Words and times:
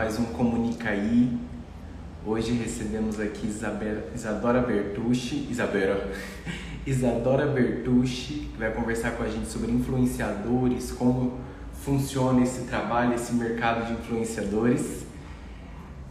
mais 0.00 0.18
um 0.18 0.24
Comunica 0.24 0.88
aí. 0.88 1.38
Hoje 2.24 2.52
recebemos 2.54 3.20
aqui 3.20 3.46
Isadora 4.14 4.62
Bertucci, 4.62 5.46
Isabela, 5.50 6.10
Isadora 6.86 7.46
Bertucci, 7.46 8.48
que 8.50 8.56
vai 8.58 8.72
conversar 8.72 9.10
com 9.10 9.22
a 9.22 9.28
gente 9.28 9.46
sobre 9.48 9.70
influenciadores, 9.70 10.90
como 10.90 11.38
funciona 11.74 12.42
esse 12.42 12.62
trabalho, 12.62 13.12
esse 13.12 13.34
mercado 13.34 13.88
de 13.88 13.92
influenciadores. 13.92 15.04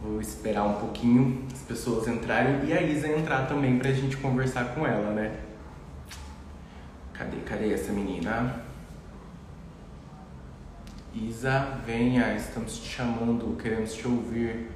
Vou 0.00 0.20
esperar 0.20 0.62
um 0.68 0.74
pouquinho 0.74 1.42
as 1.52 1.62
pessoas 1.62 2.06
entrarem 2.06 2.66
e 2.68 2.72
a 2.72 2.80
Isa 2.80 3.08
entrar 3.08 3.48
também 3.48 3.76
pra 3.76 3.90
gente 3.90 4.16
conversar 4.18 4.66
com 4.66 4.86
ela, 4.86 5.10
né? 5.10 5.36
Cadê, 7.12 7.38
cadê 7.38 7.72
essa 7.72 7.92
menina? 7.92 8.69
Isa, 11.12 11.80
venha, 11.84 12.36
estamos 12.36 12.78
te 12.78 12.88
chamando, 12.88 13.56
queremos 13.60 13.92
te 13.94 14.06
ouvir. 14.06 14.70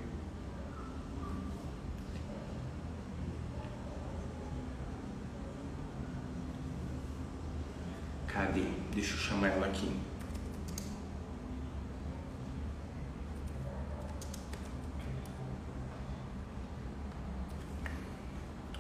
Cadê? 8.27 8.65
Deixa 8.93 9.15
eu 9.15 9.19
chamar 9.19 9.49
ela 9.49 9.67
aqui. 9.67 9.95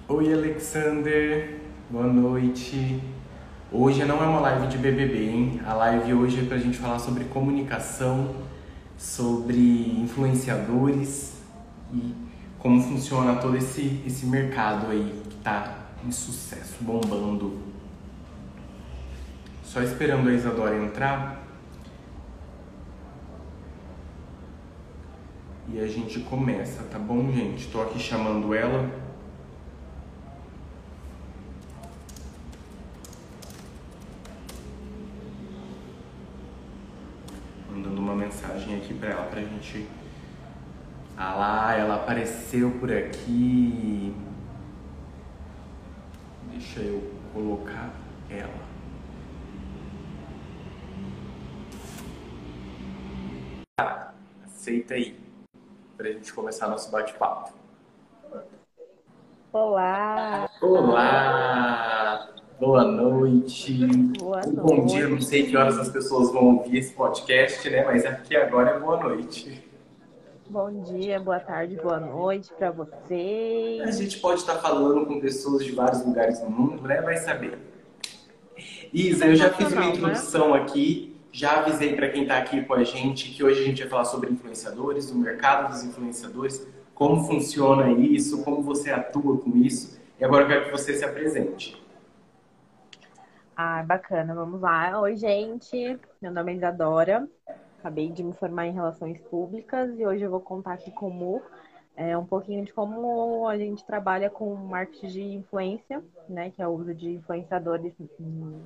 Oi, 0.08 0.32
Alexander. 0.32 1.60
Boa 1.88 2.06
noite. 2.08 3.00
Hoje 3.72 4.04
não 4.04 4.22
é 4.22 4.26
uma 4.26 4.40
live 4.40 4.68
de 4.68 4.78
BBB, 4.78 5.30
hein? 5.30 5.60
A 5.66 5.74
live 5.74 6.14
hoje 6.14 6.40
é 6.40 6.44
pra 6.44 6.58
gente 6.58 6.78
falar 6.78 6.98
sobre 6.98 7.24
comunicação, 7.24 8.34
sobre 8.96 10.00
influenciadores 10.00 11.38
e 11.92 12.14
como 12.58 12.80
funciona 12.80 13.36
todo 13.36 13.56
esse, 13.56 14.02
esse 14.06 14.26
mercado 14.26 14.90
aí 14.90 15.22
que 15.28 15.36
tá 15.36 15.76
em 16.06 16.12
sucesso, 16.12 16.76
bombando. 16.80 17.58
Só 19.64 19.82
esperando 19.82 20.28
a 20.28 20.32
Isadora 20.32 20.76
entrar. 20.76 21.42
E 25.68 25.80
a 25.80 25.86
gente 25.88 26.20
começa, 26.20 26.84
tá 26.84 26.98
bom, 26.98 27.32
gente? 27.32 27.66
Tô 27.68 27.82
aqui 27.82 27.98
chamando 27.98 28.54
ela. 28.54 29.03
Mandando 37.84 38.00
uma 38.00 38.14
mensagem 38.14 38.78
aqui 38.78 38.94
pra 38.94 39.10
ela 39.10 39.26
pra 39.26 39.42
gente. 39.42 39.86
Ah 41.18 41.34
lá, 41.34 41.74
ela 41.74 41.96
apareceu 41.96 42.70
por 42.80 42.90
aqui. 42.90 44.16
Deixa 46.50 46.80
eu 46.80 47.02
colocar 47.34 47.90
ela. 48.30 48.64
Aceita 54.46 54.94
aí, 54.94 55.20
pra 55.94 56.10
gente 56.10 56.32
começar 56.32 56.68
nosso 56.68 56.90
bate-papo. 56.90 57.52
Olá! 59.52 60.48
Olá! 60.62 62.33
Boa 62.64 62.82
noite! 62.82 63.74
Boa 64.18 64.40
noite! 64.40 64.56
Bom 64.56 64.86
dia, 64.86 65.06
não 65.06 65.20
sei 65.20 65.44
que 65.44 65.54
horas 65.54 65.78
as 65.78 65.90
pessoas 65.90 66.32
vão 66.32 66.56
ouvir 66.56 66.78
esse 66.78 66.94
podcast, 66.94 67.68
né? 67.68 67.84
Mas 67.84 68.06
aqui 68.06 68.34
agora 68.34 68.70
é 68.70 68.78
boa 68.78 69.02
noite. 69.02 69.62
Bom 70.48 70.72
dia, 70.82 71.20
boa 71.20 71.38
tarde, 71.38 71.76
boa 71.76 72.00
noite 72.00 72.50
para 72.58 72.68
A 72.68 72.70
vocês. 72.70 73.98
gente 73.98 74.18
pode 74.18 74.40
estar 74.40 74.54
falando 74.54 75.04
com 75.04 75.20
pessoas 75.20 75.62
de 75.62 75.72
vários 75.72 76.02
lugares 76.06 76.40
do 76.40 76.48
mundo, 76.48 76.88
né? 76.88 77.02
Vai 77.02 77.18
saber. 77.18 77.58
Isa, 78.94 79.26
eu 79.26 79.36
já 79.36 79.50
fiz 79.50 79.70
uma 79.70 79.82
né? 79.82 79.88
introdução 79.90 80.54
aqui, 80.54 81.14
já 81.30 81.58
avisei 81.60 81.94
para 81.94 82.08
quem 82.08 82.22
está 82.22 82.38
aqui 82.38 82.64
com 82.64 82.72
a 82.72 82.82
gente 82.82 83.28
que 83.28 83.44
hoje 83.44 83.60
a 83.60 83.64
gente 83.66 83.82
vai 83.82 83.90
falar 83.90 84.04
sobre 84.06 84.30
influenciadores, 84.30 85.10
o 85.10 85.18
mercado 85.18 85.70
dos 85.70 85.84
influenciadores, 85.84 86.66
como 86.94 87.24
funciona 87.24 87.90
isso, 87.92 88.42
como 88.42 88.62
você 88.62 88.90
atua 88.90 89.36
com 89.36 89.54
isso. 89.54 90.00
E 90.18 90.24
agora 90.24 90.44
eu 90.44 90.48
quero 90.48 90.64
que 90.64 90.70
você 90.70 90.94
se 90.94 91.04
apresente. 91.04 91.83
Ah, 93.56 93.84
bacana, 93.84 94.34
vamos 94.34 94.60
lá. 94.60 95.00
Oi, 95.00 95.16
gente. 95.16 95.96
Meu 96.20 96.32
nome 96.32 96.52
é 96.52 96.56
Isadora. 96.56 97.28
Acabei 97.78 98.10
de 98.10 98.24
me 98.24 98.32
formar 98.32 98.66
em 98.66 98.72
Relações 98.72 99.20
Públicas 99.30 99.96
e 99.96 100.04
hoje 100.04 100.24
eu 100.24 100.30
vou 100.30 100.40
contar 100.40 100.72
aqui 100.72 100.90
como 100.90 101.40
é, 101.96 102.18
um 102.18 102.26
pouquinho 102.26 102.64
de 102.64 102.72
como 102.72 103.46
a 103.46 103.56
gente 103.56 103.86
trabalha 103.86 104.28
com 104.28 104.56
marketing 104.56 105.06
de 105.06 105.22
influência, 105.22 106.02
né? 106.28 106.50
Que 106.50 106.62
é 106.62 106.66
o 106.66 106.72
uso 106.72 106.92
de 106.92 107.12
influenciadores 107.12 107.94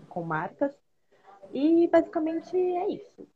com 0.09 0.23
marcas. 0.23 0.73
E 1.53 1.87
basicamente 1.89 2.57
é 2.57 2.89
isso. 2.89 3.29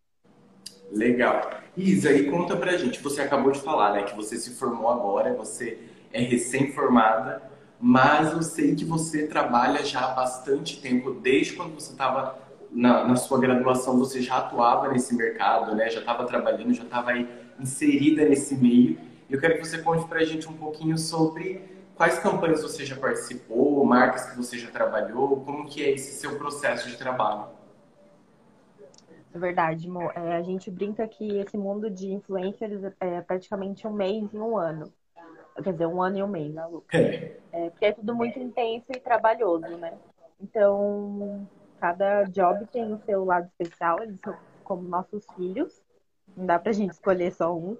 Legal. 0.90 1.50
Isa, 1.76 2.12
e 2.12 2.30
conta 2.30 2.56
pra 2.56 2.78
gente, 2.78 3.02
você 3.02 3.20
acabou 3.20 3.52
de 3.52 3.60
falar, 3.60 3.92
né, 3.92 4.02
que 4.04 4.16
você 4.16 4.36
se 4.36 4.54
formou 4.54 4.90
agora, 4.90 5.34
você 5.34 5.78
é 6.12 6.20
recém-formada, 6.20 7.42
mas 7.84 8.30
eu 8.32 8.42
sei 8.44 8.76
que 8.76 8.84
você 8.84 9.26
trabalha 9.26 9.84
já 9.84 10.04
há 10.04 10.14
bastante 10.14 10.80
tempo, 10.80 11.10
desde 11.10 11.54
quando 11.54 11.74
você 11.74 11.90
estava 11.90 12.38
na, 12.70 13.04
na 13.08 13.16
sua 13.16 13.40
graduação, 13.40 13.98
você 13.98 14.22
já 14.22 14.38
atuava 14.38 14.86
nesse 14.86 15.16
mercado, 15.16 15.74
né, 15.74 15.90
já 15.90 15.98
estava 15.98 16.24
trabalhando, 16.24 16.72
já 16.72 16.84
estava 16.84 17.10
inserida 17.58 18.24
nesse 18.24 18.54
meio. 18.54 18.96
Eu 19.28 19.40
quero 19.40 19.54
que 19.54 19.66
você 19.66 19.78
conte 19.78 20.06
pra 20.06 20.24
gente 20.24 20.48
um 20.48 20.52
pouquinho 20.52 20.96
sobre 20.96 21.60
quais 21.96 22.20
campanhas 22.20 22.62
você 22.62 22.86
já 22.86 22.94
participou, 22.94 23.84
marcas 23.84 24.26
que 24.26 24.36
você 24.36 24.56
já 24.56 24.70
trabalhou, 24.70 25.40
como 25.40 25.66
que 25.66 25.82
é 25.82 25.90
esse 25.90 26.20
seu 26.20 26.38
processo 26.38 26.88
de 26.88 26.96
trabalho. 26.96 27.46
É 29.34 29.38
verdade, 29.40 29.88
Mo. 29.88 30.08
É, 30.14 30.36
a 30.36 30.42
gente 30.42 30.70
brinca 30.70 31.08
que 31.08 31.38
esse 31.38 31.56
mundo 31.56 31.90
de 31.90 32.12
influencers 32.12 32.80
é 33.00 33.20
praticamente 33.22 33.88
um 33.88 33.92
mês 33.92 34.32
e 34.32 34.36
um 34.36 34.56
ano. 34.56 34.92
Quer 35.62 35.72
dizer, 35.72 35.86
um 35.86 36.02
ano 36.02 36.18
e 36.18 36.22
um 36.22 36.28
mês, 36.28 36.52
né, 36.52 36.64
Lu? 36.66 36.84
É. 36.92 37.42
É, 37.52 37.70
porque 37.70 37.84
é 37.84 37.92
tudo 37.92 38.14
muito 38.14 38.38
intenso 38.38 38.86
e 38.88 38.98
trabalhoso, 38.98 39.76
né? 39.76 39.92
Então, 40.40 41.46
cada 41.78 42.24
job 42.24 42.66
tem 42.66 42.92
o 42.92 42.98
seu 43.04 43.24
lado 43.24 43.46
especial, 43.48 44.02
eles 44.02 44.18
são 44.20 44.34
como 44.64 44.82
nossos 44.88 45.24
filhos. 45.36 45.82
Não 46.34 46.46
dá 46.46 46.58
pra 46.58 46.72
gente 46.72 46.92
escolher 46.92 47.32
só 47.32 47.54
um. 47.54 47.76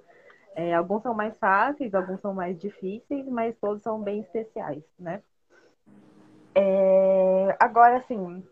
É, 0.55 0.75
alguns 0.75 1.03
são 1.03 1.15
mais 1.15 1.35
fáceis, 1.39 1.95
alguns 1.95 2.21
são 2.21 2.35
mais 2.35 2.59
difíceis, 2.59 3.27
mas 3.27 3.57
todos 3.59 3.83
são 3.83 4.03
bem 4.03 4.21
especiais, 4.21 4.85
né? 4.99 5.23
É, 6.55 7.57
agora, 7.59 7.97
assim, 7.97 8.47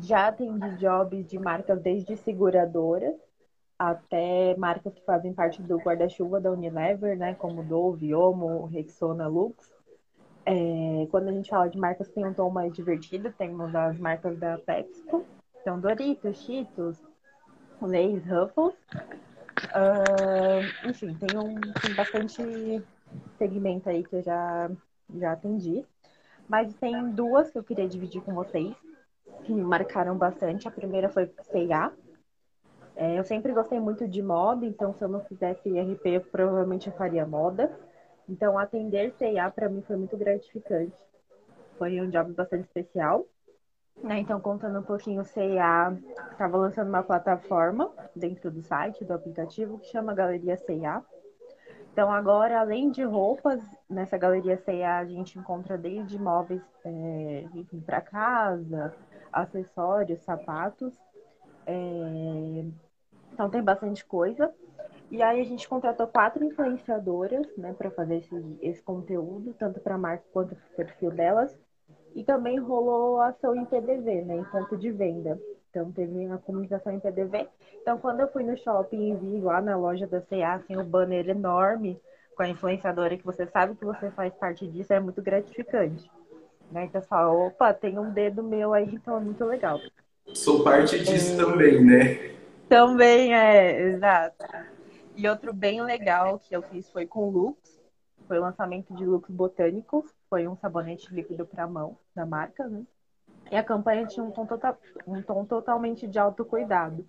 já 0.00 0.26
atendi 0.26 0.76
jobs 0.76 1.24
de 1.26 1.38
marcas 1.38 1.80
desde 1.80 2.16
seguradoras 2.16 3.14
até 3.78 4.56
marcas 4.56 4.94
que 4.94 5.04
fazem 5.04 5.32
parte 5.32 5.62
do 5.62 5.78
guarda-chuva 5.78 6.40
da 6.40 6.50
Unilever, 6.50 7.16
né? 7.16 7.34
Como 7.34 7.62
Dove, 7.62 8.14
Omo, 8.14 8.66
Rexona, 8.66 9.26
Lux. 9.26 9.72
É, 10.46 11.06
quando 11.10 11.28
a 11.28 11.32
gente 11.32 11.48
fala 11.48 11.68
de 11.68 11.78
marcas 11.78 12.08
que 12.08 12.14
têm 12.14 12.26
um 12.26 12.34
tom 12.34 12.50
mais 12.50 12.72
divertido, 12.72 13.32
temos 13.32 13.74
as 13.74 13.98
marcas 13.98 14.38
da 14.38 14.58
PepsiCo, 14.58 15.24
então 15.60 15.80
Doritos, 15.80 16.42
Cheetos, 16.42 17.02
Lay's, 17.80 18.24
Ruffles. 18.26 18.74
Ah, 19.72 20.60
enfim, 20.88 21.14
tem, 21.14 21.38
um, 21.38 21.60
tem 21.80 21.94
bastante 21.94 22.84
segmento 23.38 23.88
aí 23.88 24.04
que 24.04 24.16
eu 24.16 24.22
já, 24.22 24.70
já 25.16 25.32
atendi. 25.32 25.84
Mas 26.48 26.74
tem 26.74 27.10
duas 27.10 27.50
que 27.50 27.58
eu 27.58 27.64
queria 27.64 27.88
dividir 27.88 28.20
com 28.22 28.34
vocês, 28.34 28.74
que 29.44 29.52
me 29.52 29.62
marcaram 29.62 30.16
bastante. 30.16 30.68
A 30.68 30.70
primeira 30.70 31.08
foi 31.08 31.26
C&A. 31.50 31.90
É, 32.96 33.18
eu 33.18 33.24
sempre 33.24 33.52
gostei 33.52 33.80
muito 33.80 34.06
de 34.06 34.22
moda, 34.22 34.64
então 34.64 34.94
se 34.94 35.02
eu 35.02 35.08
não 35.08 35.20
fizesse 35.24 35.68
IRP, 35.68 36.10
eu 36.10 36.20
provavelmente 36.20 36.88
eu 36.88 36.92
faria 36.94 37.26
moda. 37.26 37.70
Então, 38.28 38.58
atender 38.58 39.12
C&A 39.18 39.50
para 39.50 39.68
mim 39.68 39.82
foi 39.82 39.96
muito 39.96 40.16
gratificante. 40.16 40.96
Foi 41.76 42.00
um 42.00 42.08
job 42.08 42.32
bastante 42.32 42.64
especial. 42.64 43.26
Né? 44.02 44.18
Então, 44.18 44.40
contando 44.40 44.78
um 44.78 44.82
pouquinho, 44.82 45.22
o 45.22 45.24
C&A 45.24 45.96
estava 46.30 46.56
lançando 46.56 46.88
uma 46.88 47.02
plataforma 47.02 47.92
dentro 48.14 48.50
do 48.50 48.62
site, 48.62 49.04
do 49.04 49.12
aplicativo, 49.12 49.78
que 49.78 49.88
chama 49.88 50.14
Galeria 50.14 50.56
C&A. 50.56 51.02
Então, 51.92 52.10
agora, 52.10 52.60
além 52.60 52.90
de 52.90 53.04
roupas, 53.04 53.60
nessa 53.88 54.16
Galeria 54.16 54.56
C&A 54.56 54.98
a 54.98 55.04
gente 55.04 55.38
encontra 55.38 55.76
desde 55.76 56.18
móveis 56.18 56.62
é, 56.84 57.44
para 57.84 58.00
casa, 58.00 58.94
acessórios, 59.32 60.20
sapatos. 60.22 60.94
É, 61.66 62.64
Então, 63.34 63.50
tem 63.50 63.62
bastante 63.62 64.04
coisa. 64.04 64.52
E 65.10 65.22
aí 65.22 65.40
a 65.40 65.44
gente 65.44 65.68
contratou 65.68 66.06
quatro 66.06 66.44
influenciadoras, 66.44 67.46
né, 67.56 67.74
para 67.76 67.90
fazer 67.90 68.16
esse, 68.16 68.58
esse 68.60 68.82
conteúdo, 68.82 69.54
tanto 69.58 69.80
para 69.80 69.94
a 69.94 69.98
marca 69.98 70.24
quanto 70.32 70.54
para 70.54 70.66
o 70.72 70.76
perfil 70.76 71.10
delas. 71.10 71.56
E 72.14 72.24
também 72.24 72.58
rolou 72.58 73.20
ação 73.20 73.54
em 73.54 73.64
PDV, 73.64 74.22
né, 74.22 74.36
em 74.36 74.44
ponto 74.44 74.76
de 74.76 74.90
venda. 74.90 75.38
Então 75.70 75.90
teve 75.92 76.26
a 76.26 76.38
comunicação 76.38 76.92
em 76.92 77.00
PDV. 77.00 77.48
Então 77.80 77.98
quando 77.98 78.20
eu 78.20 78.28
fui 78.32 78.44
no 78.44 78.56
shopping 78.56 79.12
e 79.12 79.16
vi 79.16 79.40
lá 79.40 79.60
na 79.60 79.76
loja 79.76 80.06
da 80.06 80.20
CA, 80.20 80.54
assim, 80.54 80.76
o 80.76 80.84
banner 80.84 81.28
enorme 81.28 82.00
com 82.36 82.42
a 82.42 82.48
influenciadora 82.48 83.16
que 83.16 83.24
você 83.24 83.46
sabe 83.46 83.76
que 83.76 83.84
você 83.84 84.10
faz 84.10 84.32
parte 84.34 84.66
disso, 84.66 84.92
é 84.92 85.00
muito 85.00 85.22
gratificante. 85.22 86.10
Né? 86.72 86.86
Então 86.86 87.00
você 87.00 87.06
fala, 87.06 87.32
opa, 87.32 87.72
tem 87.72 87.98
um 87.98 88.10
dedo 88.10 88.42
meu 88.42 88.72
aí, 88.72 88.94
então 88.94 89.16
é 89.16 89.20
muito 89.20 89.44
legal. 89.44 89.78
Sou 90.32 90.64
parte 90.64 90.98
disso 91.04 91.34
é... 91.34 91.44
também, 91.44 91.84
né? 91.84 92.33
Também 92.74 93.32
é, 93.32 93.82
exato. 93.82 94.44
E 95.14 95.28
outro 95.28 95.54
bem 95.54 95.80
legal 95.80 96.40
que 96.40 96.56
eu 96.56 96.60
fiz 96.60 96.90
foi 96.90 97.06
com 97.06 97.30
Lux. 97.30 97.80
Foi 98.26 98.36
o 98.36 98.40
lançamento 98.40 98.92
de 98.96 99.06
Lux 99.06 99.30
Botânicos. 99.30 100.12
Foi 100.28 100.48
um 100.48 100.56
sabonete 100.56 101.14
líquido 101.14 101.46
para 101.46 101.68
mão 101.68 101.96
da 102.16 102.26
marca, 102.26 102.66
né? 102.66 102.82
E 103.48 103.54
a 103.54 103.62
campanha 103.62 104.04
tinha 104.06 104.24
um 104.24 104.32
tom, 104.32 104.44
total, 104.44 104.76
um 105.06 105.22
tom 105.22 105.44
totalmente 105.44 106.08
de 106.08 106.18
autocuidado. 106.18 107.06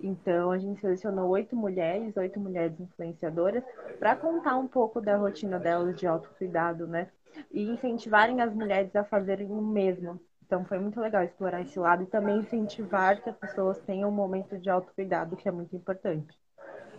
Então, 0.00 0.50
a 0.50 0.56
gente 0.56 0.80
selecionou 0.80 1.28
oito 1.28 1.54
mulheres, 1.54 2.16
oito 2.16 2.40
mulheres 2.40 2.80
influenciadoras, 2.80 3.62
para 3.98 4.16
contar 4.16 4.56
um 4.56 4.66
pouco 4.66 5.02
da 5.02 5.18
rotina 5.18 5.58
delas 5.58 5.94
de 5.96 6.06
autocuidado, 6.06 6.86
né? 6.86 7.10
E 7.52 7.62
incentivarem 7.68 8.40
as 8.40 8.54
mulheres 8.54 8.96
a 8.96 9.04
fazerem 9.04 9.50
o 9.50 9.60
mesmo. 9.60 10.18
Então, 10.54 10.64
foi 10.66 10.78
muito 10.78 11.00
legal 11.00 11.24
explorar 11.24 11.62
esse 11.62 11.76
lado 11.80 12.04
e 12.04 12.06
também 12.06 12.38
incentivar 12.38 13.20
que 13.20 13.28
as 13.28 13.36
pessoas 13.36 13.76
tenham 13.80 14.08
um 14.08 14.12
momento 14.12 14.56
de 14.56 14.70
autocuidado, 14.70 15.34
que 15.34 15.48
é 15.48 15.50
muito 15.50 15.74
importante. 15.74 16.32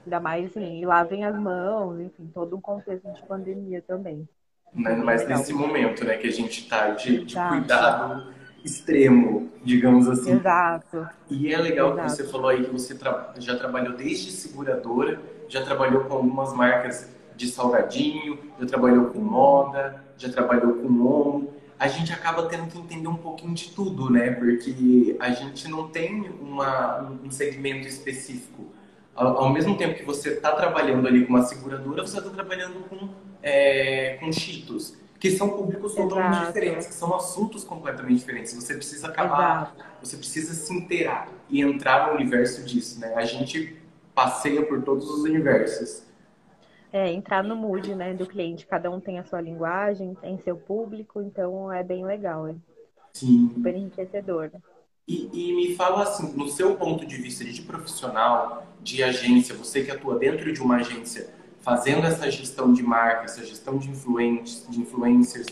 Ainda 0.03 0.19
mais, 0.19 0.47
assim, 0.47 0.81
e 0.81 0.85
lavem 0.85 1.23
as 1.23 1.39
mãos, 1.39 1.97
enfim, 2.01 2.29
todo 2.33 2.57
um 2.57 2.59
contexto 2.59 3.09
de 3.13 3.23
pandemia 3.23 3.81
também. 3.81 4.27
Ainda 4.75 4.97
mais 4.97 5.25
nesse 5.25 5.53
momento, 5.53 6.03
né, 6.03 6.17
que 6.17 6.27
a 6.27 6.31
gente 6.31 6.63
está 6.63 6.89
de, 6.89 7.23
de 7.23 7.33
cuidado 7.33 8.33
extremo, 8.61 9.49
digamos 9.63 10.09
assim. 10.09 10.33
Exato. 10.33 11.07
E 11.29 11.53
é 11.53 11.57
legal 11.57 11.93
Exato. 11.93 12.07
que 12.09 12.11
você 12.11 12.23
falou 12.25 12.49
aí 12.49 12.65
que 12.65 12.71
você 12.71 12.93
tra 12.93 13.35
já 13.37 13.57
trabalhou 13.57 13.95
desde 13.95 14.31
seguradora, 14.31 15.17
já 15.47 15.63
trabalhou 15.63 16.03
com 16.03 16.13
algumas 16.13 16.53
marcas 16.53 17.09
de 17.37 17.47
salgadinho, 17.47 18.37
já 18.59 18.65
trabalhou 18.65 19.11
com 19.11 19.19
moda, 19.19 20.03
já 20.17 20.29
trabalhou 20.29 20.73
com 20.73 20.87
homo. 21.05 21.55
A 21.77 21.87
gente 21.87 22.11
acaba 22.13 22.47
tendo 22.47 22.67
que 22.67 22.77
entender 22.77 23.07
um 23.07 23.17
pouquinho 23.17 23.53
de 23.53 23.71
tudo, 23.71 24.09
né? 24.09 24.31
Porque 24.31 25.15
a 25.19 25.31
gente 25.31 25.67
não 25.67 25.89
tem 25.89 26.29
uma, 26.41 27.01
um 27.01 27.29
segmento 27.29 27.87
específico. 27.87 28.65
Ao, 29.13 29.37
ao 29.37 29.49
mesmo 29.49 29.77
tempo 29.77 29.95
que 29.95 30.03
você 30.03 30.29
está 30.29 30.51
trabalhando 30.51 31.07
ali 31.07 31.25
com 31.25 31.33
uma 31.33 31.43
seguradora, 31.43 32.05
você 32.05 32.17
está 32.17 32.29
trabalhando 32.29 32.87
com, 32.89 33.09
é, 33.41 34.17
com 34.19 34.31
cheetos 34.31 34.97
que 35.19 35.31
são 35.31 35.49
públicos 35.49 35.95
totalmente 35.95 36.33
Exato. 36.33 36.47
diferentes, 36.47 36.87
que 36.87 36.93
são 36.93 37.15
assuntos 37.15 37.63
completamente 37.63 38.19
diferentes. 38.19 38.53
Você 38.53 38.75
precisa 38.75 39.07
acabar, 39.07 39.73
Exato. 39.75 39.89
você 40.03 40.17
precisa 40.17 40.53
se 40.53 40.73
inteirar 40.73 41.29
e 41.49 41.61
entrar 41.61 42.07
no 42.07 42.15
universo 42.15 42.63
disso, 42.63 42.99
né? 42.99 43.13
A 43.15 43.25
gente 43.25 43.75
passeia 44.13 44.63
por 44.63 44.83
todos 44.83 45.09
os 45.09 45.23
universos. 45.23 46.03
É, 46.95 47.11
entrar 47.11 47.43
no 47.43 47.57
mood, 47.57 47.93
né, 47.93 48.13
do 48.13 48.25
cliente. 48.25 48.65
Cada 48.65 48.89
um 48.89 49.01
tem 49.01 49.19
a 49.19 49.25
sua 49.25 49.41
linguagem, 49.41 50.15
tem 50.15 50.39
seu 50.45 50.55
público, 50.55 51.21
então 51.21 51.69
é 51.69 51.83
bem 51.83 52.05
legal, 52.05 52.47
é. 52.47 52.55
Sim. 53.11 53.51
Super 53.53 53.75
enriquecedor. 53.75 54.49
E, 55.05 55.29
e, 55.33 55.53
me 55.53 55.75
fala 55.75 56.03
assim, 56.03 56.31
no 56.37 56.47
seu 56.47 56.77
ponto 56.77 57.05
de 57.05 57.17
vista 57.17 57.43
de 57.43 57.61
profissional, 57.63 58.65
de 58.81 59.03
agência, 59.03 59.53
você 59.53 59.83
que 59.83 59.91
atua 59.91 60.17
dentro 60.17 60.53
de 60.53 60.61
uma 60.61 60.77
agência, 60.77 61.27
fazendo 61.59 62.07
essa 62.07 62.31
gestão 62.31 62.71
de 62.71 62.81
marca, 62.81 63.25
essa 63.25 63.43
gestão 63.43 63.77
de, 63.77 63.89
influentes, 63.89 64.65
de 64.69 64.79
influencers, 64.79 65.47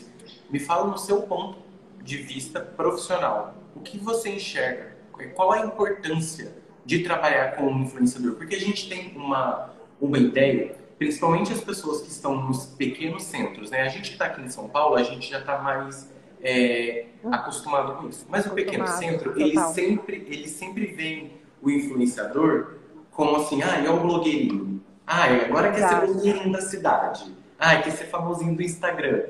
me 0.50 0.62
fala 0.62 0.89
no 0.89 0.98
seu 0.98 1.24
ponto 1.24 1.57
de 2.01 2.19
vista 2.19 2.62
profissional. 2.62 3.54
O 3.75 3.81
que 3.81 3.98
você 3.98 4.30
enxerga? 4.30 4.96
Qual 5.36 5.51
a 5.51 5.66
importância 5.66 6.56
de 6.86 7.04
trabalhar 7.04 7.57
com 7.57 7.66
um 7.66 7.81
influenciador? 7.81 8.36
Porque 8.36 8.56
a 8.56 8.60
gente 8.60 8.88
tem 8.88 9.13
uma, 9.18 9.74
uma 10.00 10.18
ideia, 10.18 10.81
principalmente 11.04 11.52
as 11.52 11.62
pessoas 11.62 12.02
que 12.02 12.10
estão 12.10 12.48
nos 12.48 12.66
pequenos 12.66 13.24
centros, 13.24 13.70
né? 13.70 13.82
A 13.82 13.90
gente 13.90 14.10
que 14.10 14.14
está 14.14 14.26
aqui 14.26 14.42
em 14.42 14.50
São 14.50 14.70
Paulo, 14.70 14.96
a 14.96 15.04
gente 15.04 15.30
já 15.30 15.40
está 15.40 15.58
mais 15.62 16.10
é, 16.42 17.08
acostumado 17.32 17.98
com 17.98 18.08
isso. 18.08 18.26
Mas 18.30 18.46
o 18.46 18.52
pequeno 18.52 18.88
centro, 18.88 19.40
ele 19.40 19.60
sempre, 19.74 20.26
ele 20.30 20.48
sempre 20.48 20.86
vê 20.88 21.32
o 21.62 21.70
influenciador 21.70 22.76
como 23.12 23.36
assim, 23.36 23.62
ah, 23.62 23.84
é 23.84 23.90
o 23.90 24.00
blogueirinho 24.00 24.74
ah, 25.06 25.26
agora 25.26 25.72
quer 25.72 25.88
ser 25.88 26.08
blogueirinho 26.08 26.52
da 26.52 26.62
cidade. 26.62 27.26
Ah, 27.60 27.76
quer 27.78 27.92
ser 27.92 28.06
famosinho 28.06 28.56
do 28.56 28.62
Instagram. 28.62 29.22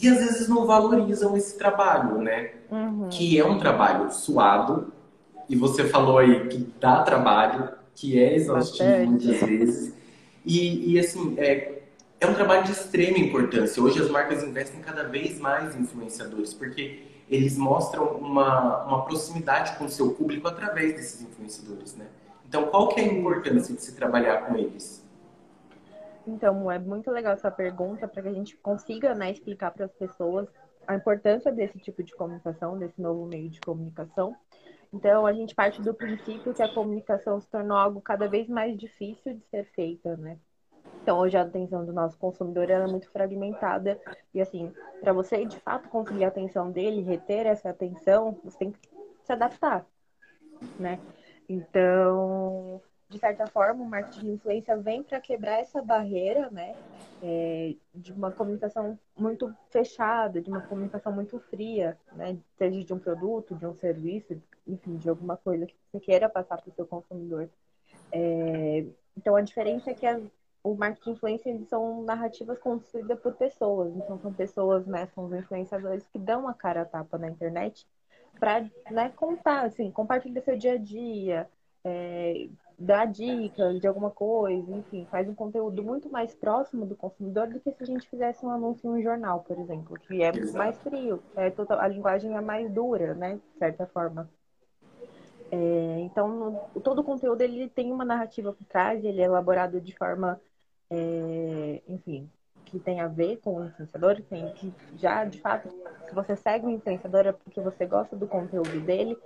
E 0.00 0.08
às 0.08 0.18
vezes 0.18 0.48
não 0.48 0.66
valorizam 0.66 1.36
esse 1.36 1.58
trabalho, 1.58 2.18
né? 2.18 2.52
Uhum. 2.70 3.08
Que 3.10 3.38
é 3.38 3.44
um 3.44 3.58
trabalho 3.58 4.12
suado. 4.12 4.92
E 5.48 5.56
você 5.56 5.84
falou 5.84 6.18
aí 6.18 6.48
que 6.48 6.72
dá 6.80 7.02
trabalho, 7.02 7.70
que 7.94 8.18
é 8.18 8.34
exaustivo 8.34 9.06
muitas 9.06 9.40
vezes. 9.40 9.94
E, 10.46 10.92
e 10.92 10.98
assim, 11.00 11.34
é, 11.38 11.82
é 12.20 12.26
um 12.26 12.32
trabalho 12.32 12.62
de 12.62 12.70
extrema 12.70 13.18
importância. 13.18 13.82
Hoje 13.82 14.00
as 14.00 14.08
marcas 14.08 14.44
investem 14.44 14.80
cada 14.80 15.02
vez 15.02 15.40
mais 15.40 15.74
em 15.74 15.80
influenciadores, 15.80 16.54
porque 16.54 17.02
eles 17.28 17.58
mostram 17.58 18.04
uma, 18.18 18.84
uma 18.84 19.04
proximidade 19.04 19.76
com 19.76 19.86
o 19.86 19.88
seu 19.88 20.12
público 20.12 20.46
através 20.46 20.94
desses 20.94 21.20
influenciadores, 21.20 21.96
né? 21.96 22.06
Então, 22.48 22.66
qual 22.68 22.88
que 22.88 23.00
é 23.00 23.04
a 23.04 23.12
importância 23.12 23.74
de 23.74 23.82
se 23.82 23.96
trabalhar 23.96 24.46
com 24.46 24.56
eles? 24.56 25.04
Então, 26.24 26.70
é 26.70 26.78
muito 26.78 27.10
legal 27.10 27.32
essa 27.32 27.50
pergunta 27.50 28.06
para 28.06 28.22
que 28.22 28.28
a 28.28 28.32
gente 28.32 28.56
consiga 28.58 29.16
né, 29.16 29.32
explicar 29.32 29.72
para 29.72 29.86
as 29.86 29.92
pessoas 29.92 30.46
a 30.86 30.94
importância 30.94 31.50
desse 31.50 31.80
tipo 31.80 32.04
de 32.04 32.14
comunicação, 32.14 32.78
desse 32.78 33.00
novo 33.02 33.26
meio 33.26 33.50
de 33.50 33.60
comunicação. 33.60 34.36
Então, 34.96 35.26
a 35.26 35.32
gente 35.34 35.54
parte 35.54 35.82
do 35.82 35.92
princípio 35.92 36.54
que 36.54 36.62
a 36.62 36.72
comunicação 36.72 37.38
se 37.38 37.46
tornou 37.50 37.76
algo 37.76 38.00
cada 38.00 38.26
vez 38.26 38.48
mais 38.48 38.74
difícil 38.78 39.34
de 39.34 39.44
ser 39.50 39.64
feita, 39.66 40.16
né? 40.16 40.38
Então, 41.02 41.18
hoje 41.18 41.36
a 41.36 41.42
atenção 41.42 41.84
do 41.84 41.92
nosso 41.92 42.16
consumidor 42.16 42.70
é 42.70 42.86
muito 42.86 43.10
fragmentada. 43.10 44.00
E, 44.32 44.40
assim, 44.40 44.72
para 45.00 45.12
você 45.12 45.44
de 45.44 45.60
fato 45.60 45.90
conseguir 45.90 46.24
a 46.24 46.28
atenção 46.28 46.70
dele, 46.70 47.02
reter 47.02 47.44
essa 47.44 47.68
atenção, 47.68 48.40
você 48.42 48.56
tem 48.56 48.72
que 48.72 48.78
se 49.22 49.32
adaptar, 49.32 49.84
né? 50.80 50.98
Então, 51.46 52.80
de 53.10 53.18
certa 53.18 53.46
forma, 53.46 53.84
o 53.84 53.88
marketing 53.88 54.24
de 54.24 54.30
influência 54.30 54.78
vem 54.78 55.02
para 55.02 55.20
quebrar 55.20 55.60
essa 55.60 55.82
barreira, 55.82 56.50
né? 56.50 56.74
É, 57.22 57.74
de 57.94 58.14
uma 58.14 58.32
comunicação 58.32 58.98
muito 59.14 59.54
fechada, 59.68 60.40
de 60.40 60.48
uma 60.48 60.62
comunicação 60.62 61.12
muito 61.12 61.38
fria, 61.38 61.98
né? 62.14 62.38
Seja 62.56 62.82
de 62.82 62.94
um 62.94 62.98
produto, 62.98 63.54
de 63.54 63.66
um 63.66 63.74
serviço, 63.74 64.40
enfim, 64.66 64.96
de 64.96 65.08
alguma 65.08 65.36
coisa 65.36 65.66
que 65.66 65.74
você 65.90 66.00
queira 66.00 66.28
passar 66.28 66.60
para 66.60 66.70
o 66.70 66.74
seu 66.74 66.86
consumidor. 66.86 67.48
É, 68.12 68.84
então, 69.16 69.36
a 69.36 69.40
diferença 69.40 69.90
é 69.90 69.94
que 69.94 70.06
as, 70.06 70.22
o 70.62 70.74
marketing 70.74 71.10
influência 71.10 71.60
são 71.68 72.02
narrativas 72.02 72.58
construídas 72.58 73.18
por 73.20 73.34
pessoas. 73.34 73.94
Então, 73.96 74.18
são 74.18 74.32
pessoas, 74.32 74.86
né? 74.86 75.06
São 75.14 75.26
os 75.26 75.32
influenciadores 75.32 76.06
que 76.06 76.18
dão 76.18 76.48
a 76.48 76.54
cara 76.54 76.82
a 76.82 76.84
tapa 76.84 77.18
na 77.18 77.28
internet 77.28 77.86
para 78.38 78.68
né, 78.90 79.10
contar, 79.16 79.64
assim, 79.64 79.90
compartilhar 79.90 80.42
seu 80.42 80.56
dia 80.56 80.72
a 80.72 80.76
dia, 80.76 81.48
é, 81.84 82.48
dar 82.78 83.06
dicas 83.06 83.80
de 83.80 83.86
alguma 83.86 84.10
coisa, 84.10 84.70
enfim, 84.72 85.06
faz 85.10 85.28
um 85.28 85.34
conteúdo 85.34 85.82
muito 85.82 86.10
mais 86.10 86.34
próximo 86.34 86.84
do 86.84 86.94
consumidor 86.94 87.48
do 87.48 87.60
que 87.60 87.72
se 87.72 87.82
a 87.82 87.86
gente 87.86 88.08
fizesse 88.08 88.44
um 88.44 88.50
anúncio 88.50 88.90
em 88.90 89.00
um 89.00 89.02
jornal, 89.02 89.40
por 89.40 89.58
exemplo, 89.58 89.98
que 90.00 90.22
é 90.22 90.36
Exato. 90.36 90.58
mais 90.58 90.78
frio, 90.82 91.22
é 91.34 91.50
total, 91.50 91.80
a 91.80 91.88
linguagem 91.88 92.36
é 92.36 92.40
mais 92.40 92.70
dura, 92.70 93.14
né, 93.14 93.36
de 93.36 93.58
certa 93.58 93.86
forma. 93.86 94.28
É, 95.50 96.00
então, 96.00 96.28
no, 96.28 96.80
todo 96.80 97.00
o 97.00 97.04
conteúdo 97.04 97.40
ele 97.40 97.68
tem 97.68 97.92
uma 97.92 98.04
narrativa 98.04 98.52
por 98.52 98.64
trás, 98.66 99.04
ele 99.04 99.20
é 99.20 99.24
elaborado 99.24 99.80
de 99.80 99.96
forma, 99.96 100.40
é, 100.90 101.82
enfim, 101.88 102.28
que 102.64 102.80
tem 102.80 103.00
a 103.00 103.06
ver 103.06 103.38
com 103.38 103.56
o 103.56 103.64
influenciador, 103.64 104.20
tem 104.22 104.52
que 104.54 104.72
já, 104.96 105.24
de 105.24 105.40
fato, 105.40 105.68
se 106.08 106.14
você 106.14 106.34
segue 106.36 106.66
o 106.66 106.70
influenciador 106.70 107.26
é 107.26 107.32
porque 107.32 107.60
você 107.60 107.86
gosta 107.86 108.16
do 108.16 108.26
conteúdo 108.26 108.80
dele, 108.80 109.16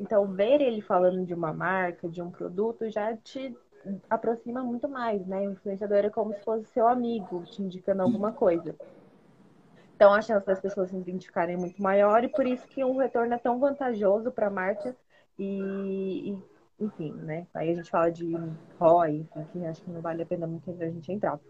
então, 0.00 0.26
ver 0.26 0.60
ele 0.62 0.80
falando 0.80 1.26
de 1.26 1.34
uma 1.34 1.52
marca, 1.52 2.08
de 2.08 2.22
um 2.22 2.30
produto, 2.30 2.90
já 2.90 3.14
te 3.16 3.54
aproxima 4.08 4.62
muito 4.62 4.88
mais, 4.88 5.26
né? 5.26 5.40
O 5.40 5.52
influenciador 5.52 5.98
é 5.98 6.10
como 6.10 6.34
se 6.34 6.42
fosse 6.42 6.64
seu 6.66 6.88
amigo, 6.88 7.44
te 7.44 7.62
indicando 7.62 8.02
alguma 8.02 8.32
coisa. 8.32 8.74
Então, 9.94 10.14
a 10.14 10.22
chance 10.22 10.46
das 10.46 10.60
pessoas 10.60 10.88
se 10.90 10.96
identificarem 10.96 11.54
é 11.54 11.58
muito 11.58 11.82
maior 11.82 12.24
e 12.24 12.28
por 12.28 12.46
isso 12.46 12.66
que 12.68 12.82
um 12.82 12.96
retorno 12.96 13.34
é 13.34 13.38
tão 13.38 13.58
vantajoso 13.58 14.32
para 14.32 14.46
a 14.46 14.50
marca 14.50 14.96
e, 15.40 16.32
e, 16.32 16.42
enfim, 16.78 17.12
né? 17.12 17.46
Aí 17.54 17.70
a 17.70 17.74
gente 17.74 17.90
fala 17.90 18.12
de 18.12 18.30
ROI, 18.78 19.26
enfim, 19.34 19.60
que 19.60 19.66
acho 19.66 19.82
que 19.82 19.90
não 19.90 20.02
vale 20.02 20.22
a 20.22 20.26
pena 20.26 20.46
muito 20.46 20.70
a 20.70 20.90
gente 20.90 21.10
entrar. 21.10 21.40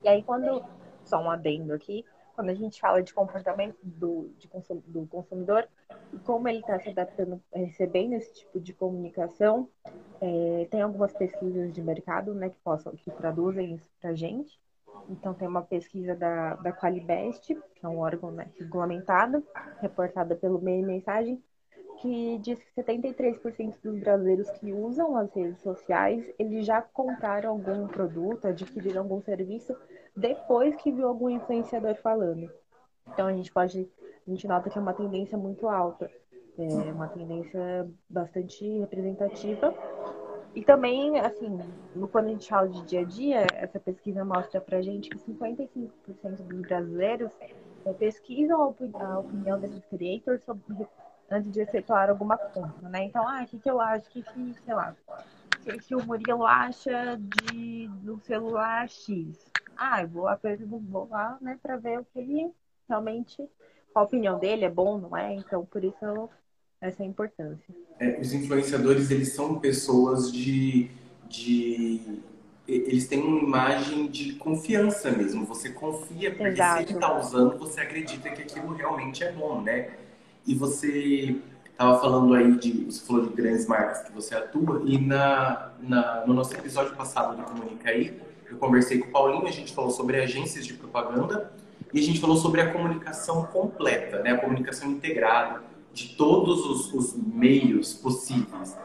E 0.00 0.08
aí, 0.08 0.22
quando, 0.22 0.64
só 1.04 1.20
um 1.20 1.28
adendo 1.28 1.72
aqui, 1.72 2.04
quando 2.36 2.50
a 2.50 2.54
gente 2.54 2.80
fala 2.80 3.02
de 3.02 3.12
comportamento 3.12 3.76
do, 3.82 4.30
de 4.38 4.46
consum, 4.46 4.80
do 4.86 5.06
consumidor 5.06 5.68
e 6.12 6.18
como 6.18 6.48
ele 6.48 6.60
está 6.60 6.78
se 6.78 6.90
adaptando, 6.90 7.42
recebendo 7.52 8.14
esse 8.14 8.32
tipo 8.34 8.60
de 8.60 8.72
comunicação, 8.72 9.68
é, 10.20 10.68
tem 10.70 10.80
algumas 10.80 11.12
pesquisas 11.12 11.72
de 11.72 11.82
mercado 11.82 12.34
né, 12.34 12.50
que, 12.50 12.58
possam, 12.62 12.94
que 12.94 13.10
traduzem 13.10 13.74
isso 13.74 13.88
para 14.00 14.10
a 14.10 14.14
gente. 14.14 14.60
Então, 15.08 15.34
tem 15.34 15.48
uma 15.48 15.62
pesquisa 15.62 16.14
da, 16.14 16.54
da 16.54 16.72
Qualibest, 16.72 17.46
que 17.46 17.84
é 17.84 17.88
um 17.88 17.98
órgão 17.98 18.30
né, 18.30 18.48
regulamentado, 18.58 19.44
reportada 19.80 20.36
pelo 20.36 20.60
Meio 20.60 20.86
Mensagem, 20.86 21.42
que 22.00 22.38
diz 22.38 22.58
que 22.58 22.82
73% 22.82 23.74
dos 23.82 23.98
brasileiros 24.00 24.50
que 24.52 24.72
usam 24.72 25.16
as 25.16 25.32
redes 25.34 25.60
sociais, 25.60 26.28
eles 26.38 26.66
já 26.66 26.82
compraram 26.82 27.50
algum 27.50 27.86
produto, 27.86 28.46
adquiriram 28.46 29.02
algum 29.02 29.20
serviço 29.20 29.74
depois 30.16 30.76
que 30.76 30.92
viu 30.92 31.08
algum 31.08 31.28
influenciador 31.28 31.96
falando. 31.96 32.50
Então 33.12 33.26
a 33.26 33.32
gente 33.32 33.52
pode, 33.52 33.88
a 34.26 34.30
gente 34.30 34.46
nota 34.46 34.70
que 34.70 34.78
é 34.78 34.80
uma 34.80 34.94
tendência 34.94 35.36
muito 35.36 35.68
alta, 35.68 36.10
é 36.58 36.92
uma 36.92 37.08
tendência 37.08 37.88
bastante 38.08 38.66
representativa. 38.78 39.74
E 40.54 40.62
também, 40.62 41.18
assim, 41.18 41.58
quando 42.12 42.26
a 42.26 42.28
gente 42.28 42.48
fala 42.48 42.68
de 42.68 42.84
dia 42.84 43.00
a 43.00 43.04
dia, 43.04 43.46
essa 43.54 43.80
pesquisa 43.80 44.24
mostra 44.24 44.60
pra 44.60 44.80
gente 44.80 45.10
que 45.10 45.18
55% 45.18 45.90
dos 46.46 46.60
brasileiros 46.60 47.32
é, 47.84 47.92
pesquisam 47.92 48.62
a 48.94 49.18
opinião 49.18 49.58
desses 49.58 49.84
creators 49.86 50.44
sobre, 50.44 50.86
antes 51.34 51.50
de 51.50 51.60
efetuar 51.60 52.08
alguma 52.08 52.36
compra, 52.36 52.88
né? 52.88 53.04
Então, 53.04 53.26
ah, 53.28 53.42
o 53.42 53.46
que, 53.46 53.58
que 53.58 53.70
eu 53.70 53.80
acho 53.80 54.08
que, 54.10 54.22
que 54.22 54.54
sei 54.64 54.74
lá, 54.74 54.94
o 55.66 55.78
que, 55.78 55.94
o 55.94 56.04
Murilo 56.04 56.46
acha 56.46 57.18
de, 57.18 57.88
do 58.02 58.18
celular 58.20 58.88
X? 58.88 59.46
Ah, 59.76 60.02
eu 60.02 60.08
vou, 60.08 60.28
vou 60.82 61.08
lá, 61.08 61.36
né, 61.40 61.58
para 61.62 61.76
ver 61.76 62.00
o 62.00 62.04
que 62.04 62.18
ele 62.18 62.52
realmente, 62.88 63.42
a 63.94 64.02
opinião 64.02 64.38
dele 64.38 64.64
é 64.64 64.70
bom, 64.70 64.98
não 64.98 65.16
é? 65.16 65.34
Então, 65.34 65.64
por 65.66 65.82
isso, 65.82 66.30
essa 66.80 67.02
é 67.02 67.06
a 67.06 67.08
importância. 67.08 67.74
É, 67.98 68.20
os 68.20 68.32
influenciadores, 68.32 69.10
eles 69.10 69.32
são 69.32 69.58
pessoas 69.58 70.32
de, 70.32 70.90
de 71.28 72.22
eles 72.66 73.06
têm 73.06 73.20
uma 73.20 73.40
imagem 73.40 74.06
de 74.08 74.34
confiança 74.34 75.10
mesmo. 75.10 75.44
Você 75.46 75.70
confia, 75.70 76.30
porque 76.30 76.50
Exato. 76.50 76.78
se 76.78 76.84
ele 76.84 76.92
está 76.94 77.18
usando, 77.18 77.58
você 77.58 77.80
acredita 77.80 78.30
que 78.30 78.42
aquilo 78.42 78.74
realmente 78.74 79.22
é 79.22 79.32
bom, 79.32 79.60
né? 79.60 79.90
E 80.46 80.54
você 80.54 81.36
estava 81.70 82.00
falando 82.00 82.34
aí 82.34 82.56
de. 82.56 82.84
Você 82.84 83.04
falou 83.04 83.26
de 83.26 83.34
grandes 83.34 83.66
marcas 83.66 84.02
que 84.02 84.12
você 84.12 84.34
atua, 84.34 84.82
e 84.84 84.98
na, 84.98 85.72
na, 85.80 86.26
no 86.26 86.34
nosso 86.34 86.54
episódio 86.54 86.94
passado 86.94 87.36
do 87.36 87.42
Comunica 87.42 87.90
aí, 87.90 88.20
eu 88.48 88.56
conversei 88.58 88.98
com 88.98 89.08
o 89.08 89.10
Paulinho, 89.10 89.46
a 89.46 89.50
gente 89.50 89.72
falou 89.72 89.90
sobre 89.90 90.20
agências 90.20 90.66
de 90.66 90.74
propaganda 90.74 91.52
e 91.92 91.98
a 91.98 92.02
gente 92.02 92.20
falou 92.20 92.36
sobre 92.36 92.60
a 92.60 92.72
comunicação 92.72 93.44
completa, 93.46 94.22
né? 94.22 94.32
A 94.32 94.38
comunicação 94.38 94.90
integrada 94.90 95.62
de 95.92 96.16
todos 96.16 96.64
os, 96.66 96.92
os 96.92 97.14
meios 97.16 97.94
possíveis 97.94 98.76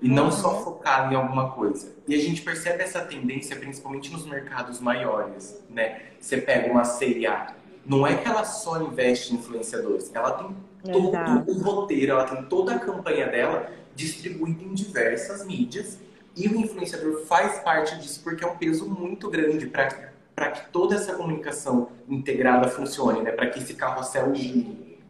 e 0.00 0.08
não 0.08 0.30
só 0.30 0.62
focar 0.62 1.12
em 1.12 1.16
alguma 1.16 1.50
coisa. 1.50 1.92
E 2.06 2.14
a 2.14 2.18
gente 2.18 2.42
percebe 2.42 2.82
essa 2.82 3.00
tendência 3.00 3.56
principalmente 3.56 4.12
nos 4.12 4.24
mercados 4.24 4.80
maiores, 4.80 5.62
né? 5.68 6.02
Você 6.20 6.36
pega 6.38 6.70
uma 6.70 6.84
CIA, 6.84 7.54
não 7.84 8.06
é 8.06 8.14
que 8.16 8.28
ela 8.28 8.44
só 8.44 8.80
investe 8.82 9.32
em 9.32 9.38
influenciadores, 9.38 10.10
ela 10.14 10.32
tem 10.32 10.54
todo 10.82 11.08
Exato. 11.08 11.50
o 11.50 11.62
roteiro, 11.62 12.12
ela 12.12 12.24
tem 12.24 12.42
toda 12.44 12.74
a 12.74 12.78
campanha 12.78 13.26
dela 13.26 13.70
distribuída 13.94 14.62
em 14.62 14.74
diversas 14.74 15.44
mídias 15.44 15.98
e 16.36 16.46
o 16.48 16.56
influenciador 16.56 17.24
faz 17.26 17.58
parte 17.60 17.98
disso 17.98 18.20
porque 18.22 18.44
é 18.44 18.46
um 18.46 18.56
peso 18.56 18.88
muito 18.88 19.28
grande 19.28 19.66
para 19.66 20.08
para 20.38 20.52
que 20.52 20.70
toda 20.70 20.94
essa 20.94 21.16
comunicação 21.16 21.88
integrada 22.08 22.68
funcione, 22.68 23.22
né? 23.22 23.32
Para 23.32 23.50
que 23.50 23.58
esse 23.58 23.74
carrossel 23.74 24.32
gire. 24.32 25.00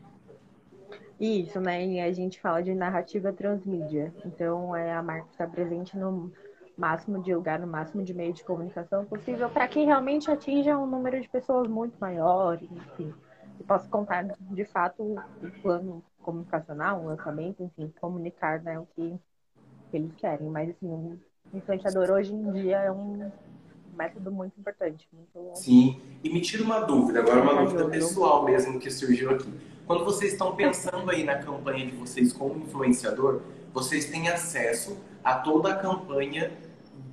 Isso, 1.20 1.60
né? 1.60 1.84
E 1.84 2.00
a 2.00 2.10
gente 2.10 2.40
fala 2.40 2.62
de 2.62 2.74
narrativa 2.74 3.30
transmídia. 3.30 4.14
Então, 4.24 4.74
é 4.74 4.90
a 4.90 5.02
marca 5.02 5.26
está 5.30 5.46
presente 5.46 5.98
no 5.98 6.32
máximo 6.78 7.22
de 7.22 7.34
lugar, 7.34 7.58
no 7.58 7.66
máximo 7.66 8.02
de 8.02 8.14
meio 8.14 8.32
de 8.32 8.42
comunicação 8.42 9.04
possível, 9.04 9.50
para 9.50 9.68
que 9.68 9.84
realmente 9.84 10.30
atinja 10.30 10.78
um 10.78 10.86
número 10.86 11.20
de 11.20 11.28
pessoas 11.28 11.68
muito 11.68 11.94
maior, 12.00 12.58
enfim. 12.62 13.12
Possa 13.66 13.88
contar, 13.88 14.24
de 14.40 14.64
fato, 14.64 15.02
o 15.02 15.50
plano 15.62 16.02
comunicacional, 16.22 17.00
o 17.00 17.06
lançamento, 17.06 17.62
enfim, 17.62 17.92
comunicar 18.00 18.62
né, 18.62 18.78
o 18.78 18.86
que, 18.94 19.18
que 19.90 19.96
eles 19.96 20.12
querem. 20.16 20.48
Mas, 20.48 20.70
assim, 20.70 20.86
o 20.86 21.18
influenciador 21.52 22.10
hoje 22.10 22.32
em 22.32 22.52
dia 22.52 22.78
é 22.78 22.92
um 22.92 23.30
método 23.96 24.30
muito 24.30 24.58
importante. 24.58 25.08
Muito... 25.12 25.56
Sim, 25.56 26.00
e 26.22 26.30
me 26.30 26.40
tira 26.40 26.62
uma 26.62 26.80
dúvida, 26.80 27.20
agora 27.20 27.42
uma 27.42 27.64
dúvida 27.64 27.88
pessoal 27.88 28.44
mesmo 28.44 28.78
que 28.78 28.90
surgiu 28.90 29.30
aqui. 29.30 29.52
Quando 29.86 30.04
vocês 30.04 30.32
estão 30.32 30.54
pensando 30.54 31.10
aí 31.10 31.24
na 31.24 31.38
campanha 31.38 31.86
de 31.86 31.92
vocês 31.92 32.32
como 32.32 32.58
influenciador, 32.58 33.40
vocês 33.72 34.06
têm 34.06 34.28
acesso 34.28 34.98
a 35.24 35.34
toda 35.34 35.72
a 35.72 35.76
campanha 35.76 36.52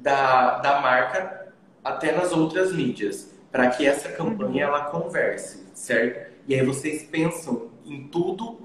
da, 0.02 0.60
da 0.60 0.82
marca 0.82 1.54
até 1.84 2.12
nas 2.12 2.32
outras 2.32 2.74
mídias, 2.74 3.34
para 3.52 3.70
que 3.70 3.86
essa 3.86 4.10
campanha 4.10 4.68
uhum. 4.68 4.74
ela 4.74 4.86
converse, 4.86 5.66
certo? 5.74 6.35
E 6.48 6.56
aí 6.56 6.66
vocês 6.66 7.04
pensam 7.04 7.70
em 7.86 8.08
tudo 8.08 8.60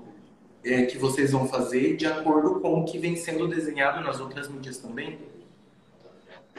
é, 0.65 0.85
que 0.87 0.99
vocês 0.99 1.33
vão 1.33 1.47
fazer 1.47 1.97
de 1.97 2.07
acordo 2.07 2.61
com 2.61 2.81
o 2.81 2.85
que 2.85 2.99
vem 2.99 3.17
sendo 3.17 3.49
desenhado 3.49 4.03
nas 4.03 4.21
outras 4.21 4.49
mídias 4.49 4.79
também? 4.79 5.19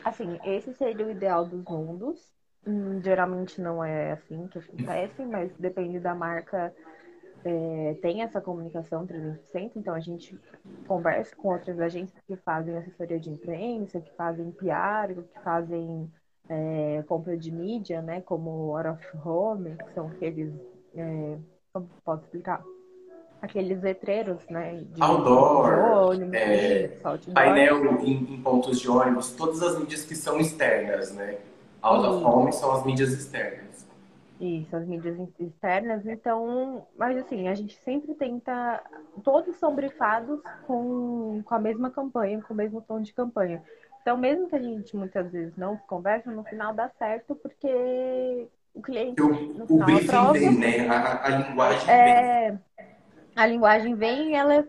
Assim, 0.04 0.40
esse 0.44 0.74
seria 0.74 1.06
o 1.06 1.12
ideal 1.12 1.46
dos 1.46 1.64
mundos. 1.66 2.20
Hum, 2.66 3.02
geralmente 3.04 3.60
não 3.60 3.84
é 3.84 4.12
assim 4.12 4.48
que 4.48 4.60
acontece, 4.60 5.26
mas 5.26 5.52
depende 5.58 6.00
da 6.00 6.14
marca 6.14 6.74
é, 7.44 7.96
tem 8.02 8.22
essa 8.22 8.40
comunicação 8.40 9.06
360, 9.06 9.80
então 9.80 9.96
a 9.96 10.00
gente 10.00 10.40
conversa 10.88 11.36
com 11.36 11.50
outras 11.50 11.80
agências 11.80 12.22
que 12.28 12.36
fazem 12.38 12.78
assessoria 12.78 13.20
de 13.20 13.30
imprensa, 13.30 14.00
que 14.00 14.12
fazem 14.16 14.52
PR, 14.52 15.14
que 15.16 15.40
fazem 15.44 16.12
é, 16.48 17.04
compra 17.08 17.36
de 17.36 17.52
mídia, 17.52 18.02
né, 18.02 18.22
como 18.22 18.76
Out 18.78 18.90
of 18.90 19.28
Home, 19.28 19.76
que 19.76 19.94
são 19.94 20.08
aqueles, 20.08 20.54
é, 20.96 21.38
como 21.74 21.90
posso 22.04 22.24
explicar? 22.24 22.64
Aqueles 23.42 23.82
letreiros, 23.82 24.48
né? 24.50 24.84
De 24.94 25.02
outdoor, 25.02 25.74
de 25.74 25.82
ônibus, 25.82 26.34
é, 26.36 27.00
outdoor. 27.04 27.34
painel 27.34 28.02
em, 28.02 28.36
em, 28.36 28.42
pontos 28.42 28.80
de 28.80 28.90
ônibus, 28.90 29.32
todas 29.32 29.64
as 29.64 29.80
mídias 29.80 30.06
que 30.06 30.16
são 30.16 30.40
externas, 30.40 31.12
né? 31.14 31.40
Out 31.82 32.06
of 32.06 32.24
home 32.24 32.54
são 32.54 32.72
as 32.72 32.86
mídias 32.86 33.12
externas. 33.12 33.88
Isso, 34.40 34.76
as 34.76 34.86
mídias 34.88 35.18
externas. 35.40 36.06
Então, 36.06 36.86
mas 36.98 37.18
assim, 37.18 37.48
a 37.48 37.56
gente 37.56 37.76
sempre 37.84 38.14
tenta. 38.14 38.84
Todos 39.24 39.56
são 39.56 39.76
brifados 39.76 40.40
com, 40.68 41.42
com 41.44 41.56
a 41.56 41.60
mesma 41.60 41.90
campanha, 41.90 42.42
com 42.42 42.54
o 42.54 42.58
mesmo 42.58 42.82
tom 42.82 43.02
de 43.02 43.14
campanha. 43.14 43.64
Então, 44.02 44.18
mesmo 44.18 44.50
que 44.50 44.56
a 44.56 44.62
gente 44.62 44.96
muitas 44.96 45.32
vezes 45.32 45.56
não 45.56 45.78
converse, 45.78 46.28
no 46.28 46.44
final 46.44 46.74
dá 46.74 46.90
certo, 46.90 47.36
porque 47.36 48.48
o 48.74 48.82
cliente. 48.82 49.22
O, 49.22 49.66
o 49.70 49.84
briefing 49.84 50.08
aprova, 50.08 50.34
vem, 50.34 50.58
né? 50.58 50.88
A, 50.88 51.26
a 51.26 51.30
linguagem 51.30 51.90
é, 51.90 52.52
vem. 52.52 52.60
A 53.36 53.46
linguagem 53.46 53.96
vem 53.96 54.32
e 54.32 54.34
ela 54.34 54.68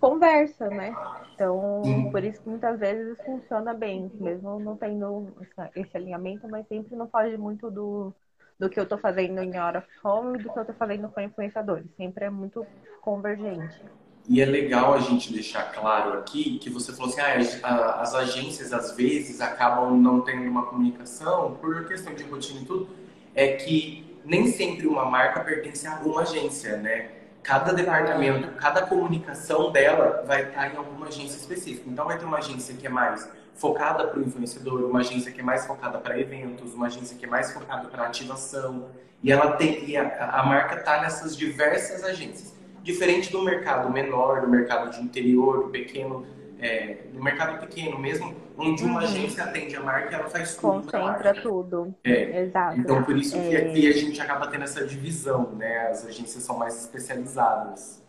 conversa, 0.00 0.68
né? 0.68 0.94
Então, 1.34 1.82
Sim. 1.84 2.10
por 2.10 2.22
isso 2.22 2.40
que 2.42 2.48
muitas 2.48 2.78
vezes 2.78 3.16
funciona 3.24 3.74
bem, 3.74 4.10
mesmo 4.14 4.58
não 4.60 4.76
tendo 4.76 5.32
esse 5.74 5.96
alinhamento, 5.96 6.48
mas 6.48 6.66
sempre 6.68 6.94
não 6.94 7.08
foge 7.08 7.36
muito 7.36 7.70
do 7.70 8.14
do 8.62 8.70
que 8.70 8.78
eu 8.78 8.84
estou 8.84 8.98
fazendo 8.98 9.42
em 9.42 9.58
hora 9.58 9.84
home 10.04 10.38
e 10.38 10.42
do 10.42 10.52
que 10.52 10.56
eu 10.56 10.62
estou 10.62 10.76
fazendo 10.76 11.08
com 11.08 11.20
influenciadores. 11.20 11.86
Sempre 11.96 12.26
é 12.26 12.30
muito 12.30 12.64
convergente. 13.00 13.82
E 14.28 14.40
é 14.40 14.46
legal 14.46 14.94
a 14.94 15.00
gente 15.00 15.32
deixar 15.32 15.72
claro 15.72 16.12
aqui 16.12 16.58
que 16.58 16.70
você 16.70 16.92
falou 16.92 17.10
assim, 17.10 17.20
ah, 17.64 18.00
as 18.00 18.14
agências 18.14 18.72
às 18.72 18.96
vezes 18.96 19.40
acabam 19.40 20.00
não 20.00 20.20
tendo 20.20 20.48
uma 20.48 20.64
comunicação 20.66 21.56
por 21.60 21.86
questão 21.88 22.14
de 22.14 22.22
rotina 22.22 22.60
e 22.60 22.64
tudo. 22.64 22.88
É 23.34 23.52
que 23.56 24.18
nem 24.24 24.46
sempre 24.46 24.86
uma 24.86 25.04
marca 25.04 25.40
pertence 25.40 25.86
a 25.86 25.96
uma 25.96 26.22
agência, 26.22 26.76
né? 26.76 27.10
Cada 27.42 27.72
departamento, 27.72 28.52
cada 28.52 28.82
comunicação 28.86 29.72
dela 29.72 30.22
vai 30.26 30.44
estar 30.44 30.72
em 30.72 30.76
alguma 30.76 31.08
agência 31.08 31.36
específica. 31.36 31.90
Então 31.90 32.04
vai 32.04 32.18
ter 32.18 32.24
uma 32.24 32.38
agência 32.38 32.74
que 32.74 32.86
é 32.86 32.90
mais 32.90 33.28
focada 33.54 34.06
para 34.06 34.20
o 34.20 34.22
influenciador, 34.22 34.84
uma 34.88 35.00
agência 35.00 35.32
que 35.32 35.40
é 35.40 35.42
mais 35.42 35.66
focada 35.66 35.98
para 35.98 36.18
eventos, 36.18 36.72
uma 36.74 36.86
agência 36.86 37.16
que 37.16 37.24
é 37.24 37.28
mais 37.28 37.52
focada 37.52 37.88
para 37.88 38.06
ativação. 38.06 38.88
E 39.22 39.32
ela 39.32 39.52
tem 39.56 39.84
e 39.84 39.96
a, 39.96 40.40
a 40.40 40.44
marca 40.44 40.76
está 40.76 41.00
nessas 41.00 41.36
diversas 41.36 42.04
agências. 42.04 42.54
Diferente 42.82 43.30
do 43.30 43.42
mercado 43.42 43.90
menor, 43.90 44.40
do 44.40 44.48
mercado 44.48 44.90
de 44.90 45.00
interior, 45.00 45.64
do 45.64 45.70
pequeno, 45.70 46.26
é, 46.62 46.94
do 47.12 47.22
mercado 47.22 47.58
pequeno 47.58 47.98
mesmo, 47.98 48.34
onde 48.56 48.84
uma 48.84 49.00
uhum. 49.00 49.06
agência 49.06 49.42
atende 49.42 49.74
a 49.74 49.80
marca 49.80 50.12
e 50.12 50.14
ela 50.14 50.30
faz 50.30 50.54
tudo. 50.54 50.84
Concentra 50.84 51.42
tudo. 51.42 51.94
É. 52.04 52.42
Exato. 52.42 52.78
Então, 52.78 53.02
por 53.02 53.16
isso 53.16 53.34
que 53.34 53.56
é... 53.56 53.68
aqui 53.68 53.88
a 53.88 53.92
gente 53.92 54.20
acaba 54.20 54.46
tendo 54.46 54.62
essa 54.62 54.86
divisão, 54.86 55.50
né? 55.56 55.88
As 55.88 56.06
agências 56.06 56.44
são 56.44 56.56
mais 56.56 56.80
especializadas. 56.80 58.00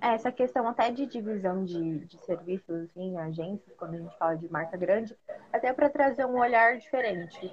É, 0.00 0.14
essa 0.14 0.32
questão 0.32 0.66
até 0.66 0.90
de 0.90 1.04
divisão 1.06 1.64
de, 1.64 2.06
de 2.06 2.18
serviços 2.24 2.88
em 2.96 3.18
agências, 3.18 3.76
quando 3.76 3.94
a 3.94 3.98
gente 3.98 4.16
fala 4.18 4.34
de 4.36 4.50
marca 4.50 4.76
grande, 4.76 5.14
até 5.52 5.72
para 5.72 5.90
trazer 5.90 6.24
um 6.24 6.38
olhar 6.38 6.78
diferente. 6.78 7.52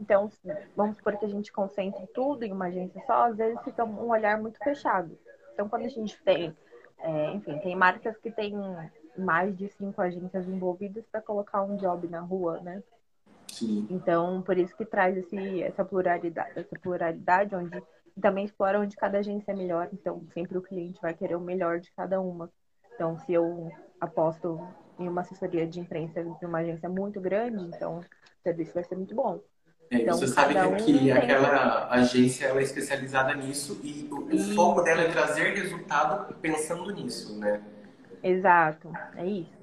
Então, 0.00 0.30
vamos 0.74 0.96
supor 0.96 1.16
que 1.16 1.24
a 1.26 1.28
gente 1.28 1.52
concentre 1.52 2.06
tudo 2.14 2.44
em 2.44 2.52
uma 2.52 2.66
agência 2.66 3.00
só, 3.06 3.26
às 3.26 3.36
vezes 3.36 3.60
fica 3.62 3.84
um 3.84 4.08
olhar 4.08 4.40
muito 4.40 4.58
fechado. 4.58 5.18
Então, 5.52 5.68
quando 5.68 5.84
a 5.84 5.88
gente 5.88 6.20
tem, 6.22 6.56
é, 6.98 7.32
enfim, 7.34 7.58
tem 7.58 7.76
marcas 7.76 8.16
que 8.18 8.30
têm 8.30 8.54
mais 9.16 9.56
de 9.56 9.68
cinco 9.68 10.00
agências 10.00 10.48
envolvidas 10.48 11.04
para 11.10 11.20
colocar 11.20 11.62
um 11.62 11.76
job 11.76 12.08
na 12.08 12.20
rua, 12.20 12.60
né? 12.60 12.82
Sim. 13.48 13.86
Então, 13.90 14.42
por 14.42 14.56
isso 14.56 14.74
que 14.76 14.84
traz 14.84 15.16
esse, 15.16 15.62
essa 15.62 15.84
pluralidade, 15.84 16.52
essa 16.56 16.78
pluralidade 16.78 17.54
onde 17.54 17.82
também 18.20 18.44
explora 18.44 18.80
onde 18.80 18.96
cada 18.96 19.18
agência 19.18 19.52
é 19.52 19.54
melhor, 19.54 19.88
então 19.92 20.22
sempre 20.34 20.58
o 20.58 20.62
cliente 20.62 21.00
vai 21.00 21.14
querer 21.14 21.36
o 21.36 21.40
melhor 21.40 21.80
de 21.80 21.90
cada 21.92 22.20
uma. 22.20 22.50
Então, 22.94 23.18
se 23.20 23.32
eu 23.32 23.70
aposto 24.00 24.60
em 24.98 25.08
uma 25.08 25.22
assessoria 25.22 25.66
de 25.66 25.80
imprensa 25.80 26.22
de 26.22 26.46
uma 26.46 26.58
agência 26.58 26.88
muito 26.88 27.20
grande, 27.20 27.64
então 27.64 27.98
o 27.98 28.42
serviço 28.42 28.74
vai 28.74 28.84
ser 28.84 28.96
muito 28.96 29.14
bom. 29.14 29.40
É, 29.90 29.98
então, 29.98 30.16
você 30.16 30.26
sabe 30.26 30.54
que, 30.54 31.10
um 31.10 31.14
aquela 31.14 31.90
agência 31.90 32.46
ela 32.46 32.60
é 32.60 32.62
especializada 32.62 33.34
nisso 33.34 33.78
e 33.82 34.08
o, 34.10 34.34
o 34.34 34.54
foco 34.54 34.82
dela 34.82 35.02
é 35.02 35.10
trazer 35.10 35.54
resultado 35.54 36.34
pensando 36.36 36.90
nisso, 36.90 37.38
né? 37.38 37.62
Exato, 38.22 38.90
é 39.16 39.26
isso. 39.26 39.62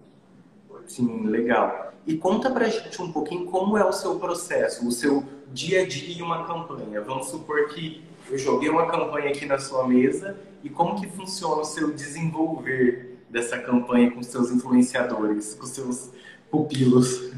Sim, 0.86 1.28
legal. 1.28 1.94
E 2.06 2.18
conta 2.18 2.50
pra 2.50 2.68
gente 2.68 3.01
um 3.01 3.12
pouquinho 3.12 3.46
como 3.46 3.78
é 3.78 3.86
o 3.86 3.92
seu 3.92 4.20
processo, 4.20 4.88
o 4.88 4.92
seu 4.92 5.24
dia 5.54 5.84
a 5.84 5.88
dia 5.88 6.18
em 6.18 6.22
uma 6.22 6.46
campanha. 6.46 7.01
Vamos 7.01 7.28
supor 7.28 7.70
que 7.70 8.04
eu 8.30 8.38
joguei 8.38 8.70
uma 8.70 8.88
campanha 8.88 9.30
aqui 9.30 9.46
na 9.46 9.58
sua 9.58 9.88
mesa 9.88 10.38
e 10.63 10.70
como 10.70 11.00
que 11.00 11.08
funciona 11.08 11.62
o 11.62 11.66
seu 11.66 11.94
desenvolver 11.94 13.18
dessa 13.30 13.58
campanha 13.60 14.12
com 14.12 14.22
seus 14.24 14.51
influenciadores, 14.51 15.54
com 15.56 15.66
seus 15.66 16.12
pupilos? 16.50 17.32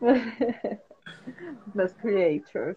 Meus 1.74 1.92
creators. 1.92 2.76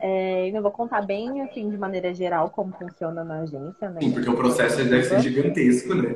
É, 0.00 0.48
eu 0.56 0.62
vou 0.62 0.70
contar 0.70 1.02
bem, 1.02 1.42
assim, 1.42 1.68
de 1.68 1.76
maneira 1.76 2.14
geral, 2.14 2.50
como 2.50 2.72
funciona 2.72 3.24
na 3.24 3.40
agência, 3.40 3.90
né? 3.90 4.00
Sim, 4.00 4.12
porque 4.12 4.30
o 4.30 4.36
processo 4.36 4.76
deve 4.76 5.02
ser 5.02 5.20
gigantesco, 5.20 5.94
né? 5.94 6.14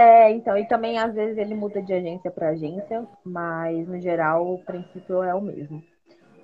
É, 0.00 0.30
então, 0.30 0.56
e 0.56 0.66
também 0.66 0.98
às 0.98 1.12
vezes 1.12 1.36
ele 1.36 1.54
muda 1.54 1.82
de 1.82 1.92
agência 1.92 2.30
para 2.30 2.48
agência, 2.48 3.06
mas 3.22 3.86
no 3.86 4.00
geral 4.00 4.54
o 4.54 4.58
princípio 4.64 5.22
é 5.22 5.34
o 5.34 5.42
mesmo. 5.42 5.84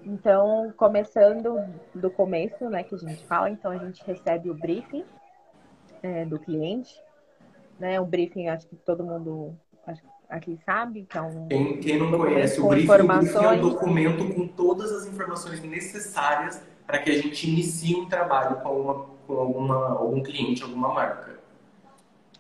Então, 0.05 0.71
começando 0.77 1.65
do 1.95 2.11
começo, 2.11 2.69
né, 2.69 2.83
que 2.83 2.95
a 2.95 2.99
gente 2.99 3.25
fala, 3.25 3.49
então 3.49 3.71
a 3.71 3.79
gente 3.79 4.05
recebe 4.05 4.51
o 4.51 4.55
briefing 4.55 5.07
é, 6.03 6.27
do 6.27 6.39
cliente, 6.39 6.95
né? 7.81 7.99
O 7.99 8.05
briefing, 8.05 8.49
acho 8.49 8.67
que 8.69 8.77
todo 8.77 9.03
mundo 9.03 9.57
acho, 9.87 10.03
aqui 10.29 10.59
sabe, 10.67 11.07
que 11.09 11.17
é 11.17 11.23
um. 11.23 11.49
Quem, 11.49 11.81
quem 11.81 11.99
não 11.99 12.11
conhece, 12.11 12.61
o 12.61 12.69
briefing, 12.69 12.93
o 12.93 13.07
briefing 13.07 13.39
é 13.39 13.49
um 13.49 13.61
documento 13.63 14.35
com 14.35 14.47
todas 14.49 14.93
as 14.93 15.07
informações 15.07 15.63
necessárias 15.63 16.63
para 16.87 16.99
que 16.99 17.11
a 17.11 17.15
gente 17.15 17.49
inicie 17.49 17.97
um 17.97 18.07
trabalho 18.07 18.57
com, 18.57 18.83
uma, 18.83 19.07
com 19.27 19.33
alguma, 19.33 19.99
algum 19.99 20.23
cliente, 20.23 20.63
alguma 20.63 20.93
marca. 20.93 21.41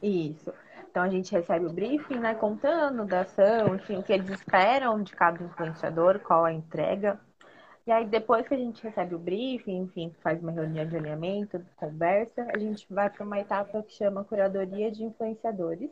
Isso. 0.02 0.52
Então 0.96 1.04
a 1.04 1.10
gente 1.10 1.30
recebe 1.30 1.66
o 1.66 1.70
briefing, 1.70 2.20
né, 2.20 2.34
contando 2.34 3.04
da 3.04 3.20
ação, 3.20 3.74
enfim, 3.74 3.98
o 3.98 4.02
que 4.02 4.14
eles 4.14 4.30
esperam 4.30 5.02
de 5.02 5.14
cada 5.14 5.44
influenciador, 5.44 6.18
qual 6.20 6.42
a 6.42 6.50
entrega. 6.50 7.20
E 7.86 7.92
aí, 7.92 8.06
depois 8.06 8.48
que 8.48 8.54
a 8.54 8.56
gente 8.56 8.82
recebe 8.82 9.14
o 9.14 9.18
briefing, 9.18 9.76
enfim, 9.76 10.10
faz 10.22 10.42
uma 10.42 10.50
reunião 10.50 10.86
de 10.86 10.96
alinhamento, 10.96 11.62
conversa, 11.76 12.46
a 12.50 12.58
gente 12.58 12.86
vai 12.88 13.10
para 13.10 13.26
uma 13.26 13.38
etapa 13.38 13.82
que 13.82 13.92
chama 13.92 14.24
curadoria 14.24 14.90
de 14.90 15.04
influenciadores, 15.04 15.90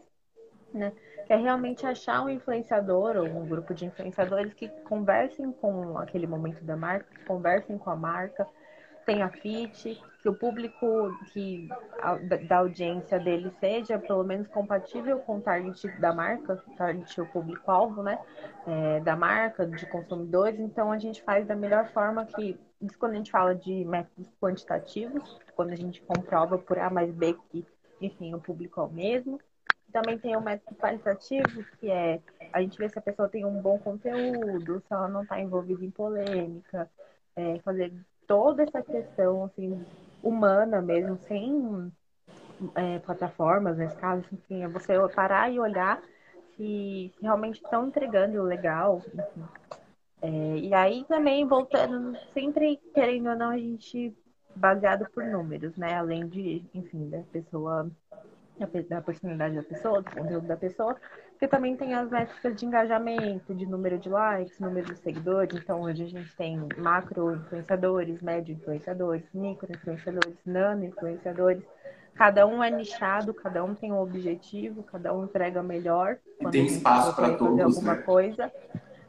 né? 0.73 0.91
Que 1.27 1.35
é 1.35 1.37
realmente 1.37 1.85
achar 1.85 2.25
um 2.25 2.31
influenciador 2.31 3.15
ou 3.19 3.27
um 3.27 3.47
grupo 3.47 3.75
de 3.75 3.85
influenciadores 3.85 4.55
que 4.55 4.69
conversem 4.85 5.53
com 5.53 5.99
aquele 5.99 6.27
momento 6.27 6.65
da 6.65 6.79
marca, 6.79 7.05
que 7.15 7.27
conversem 7.27 7.77
com 7.77 7.91
a 7.91 7.97
marca, 7.97 8.49
tenha 9.05 9.29
fit, 9.29 10.01
que 10.21 10.29
o 10.29 10.35
público 10.35 11.15
que, 11.33 11.69
da 12.49 12.59
audiência 12.59 13.19
dele 13.19 13.53
seja 13.61 13.99
pelo 13.99 14.25
menos 14.25 14.49
compatível 14.49 15.19
com 15.19 15.37
o 15.37 15.41
target 15.41 15.89
da 16.01 16.15
marca, 16.15 16.63
target 16.77 17.21
o 17.21 17.27
público-alvo, 17.27 18.03
né? 18.03 18.19
É, 18.67 19.01
da 19.01 19.15
marca, 19.15 19.67
de 19.67 19.87
consumidores. 19.87 20.59
Então 20.59 20.91
a 20.91 20.99
gente 20.99 21.23
faz 21.23 21.47
da 21.47 21.55
melhor 21.55 21.89
forma 21.93 22.25
que, 22.25 22.59
isso 22.81 22.99
quando 22.99 23.13
a 23.13 23.17
gente 23.17 23.31
fala 23.31 23.55
de 23.55 23.85
métodos 23.85 24.31
quantitativos, 24.41 25.39
quando 25.55 25.71
a 25.73 25.77
gente 25.77 26.01
comprova 26.03 26.57
por 26.57 26.79
A 26.79 26.89
mais 26.89 27.13
B 27.13 27.37
que, 27.51 27.67
enfim, 28.01 28.35
o 28.35 28.41
público 28.41 28.81
é 28.81 28.85
o 28.85 28.91
mesmo. 28.91 29.39
Também 29.93 30.19
tem 30.19 30.35
o 30.37 30.41
método 30.41 30.77
qualitativo, 30.77 31.65
que 31.79 31.91
é 31.91 32.21
a 32.53 32.61
gente 32.61 32.79
vê 32.79 32.89
se 32.89 32.99
a 32.99 33.03
pessoa 33.03 33.29
tem 33.29 33.45
um 33.45 33.61
bom 33.61 33.79
conteúdo, 33.79 34.81
se 34.81 34.93
ela 34.93 35.07
não 35.07 35.23
está 35.23 35.39
envolvida 35.41 35.85
em 35.85 35.91
polêmica, 35.91 36.91
é, 37.37 37.59
fazer 37.61 37.93
toda 38.27 38.63
essa 38.63 38.83
questão 38.83 39.45
assim, 39.45 39.85
humana 40.23 40.81
mesmo, 40.81 41.19
sem 41.19 41.93
é, 42.75 42.99
plataformas, 43.01 43.77
nesse 43.77 43.97
caso, 43.97 44.25
enfim, 44.33 44.63
é 44.63 44.69
você 44.69 44.95
parar 45.15 45.51
e 45.51 45.59
olhar 45.59 46.03
se, 46.57 47.13
se 47.15 47.23
realmente 47.23 47.57
estão 47.57 47.89
entregando 47.89 48.43
legal. 48.43 49.03
É, 50.23 50.57
e 50.57 50.73
aí 50.73 51.05
também 51.05 51.47
voltando, 51.47 52.17
sempre 52.33 52.77
querendo 52.95 53.31
ou 53.31 53.37
não, 53.37 53.51
a 53.51 53.59
gente 53.59 54.17
baseado 54.57 55.07
por 55.11 55.25
números, 55.25 55.77
né? 55.77 55.95
Além 55.95 56.27
de, 56.29 56.65
enfim, 56.73 57.11
da 57.11 57.23
pessoa, 57.33 57.91
da 58.89 59.03
personalidade 59.03 59.57
da 59.57 59.63
pessoa, 59.63 60.01
do 60.01 60.11
conteúdo 60.11 60.47
da 60.47 60.57
pessoa, 60.57 60.97
porque 61.45 61.49
também 61.49 61.77
tem 61.77 61.93
as 61.95 62.09
métricas 62.11 62.57
de 62.57 62.65
engajamento, 62.65 63.55
de 63.55 63.67
número 63.67 63.99
de 63.99 64.09
likes, 64.09 64.59
número 64.59 64.95
de 64.95 64.99
seguidores. 64.99 65.55
Então, 65.55 65.83
hoje 65.83 66.05
a 66.05 66.07
gente 66.07 66.35
tem 66.37 66.67
macro 66.79 67.35
influenciadores, 67.35 68.23
médio 68.23 68.55
influenciadores, 68.55 69.25
micro 69.35 69.71
influenciadores, 69.71 70.39
nano 70.47 70.85
influenciadores. 70.87 71.63
Cada 72.15 72.47
um 72.47 72.63
é 72.63 72.71
nichado, 72.71 73.35
cada 73.35 73.63
um 73.63 73.75
tem 73.75 73.93
um 73.93 74.01
objetivo, 74.01 74.83
cada 74.85 75.13
um 75.13 75.25
entrega 75.25 75.63
melhor. 75.63 76.19
E 76.41 76.49
tem 76.49 76.65
espaço 76.65 77.15
para 77.15 77.37
todos, 77.37 77.61
alguma 77.61 77.97
né? 77.97 78.03
coisa. 78.03 78.53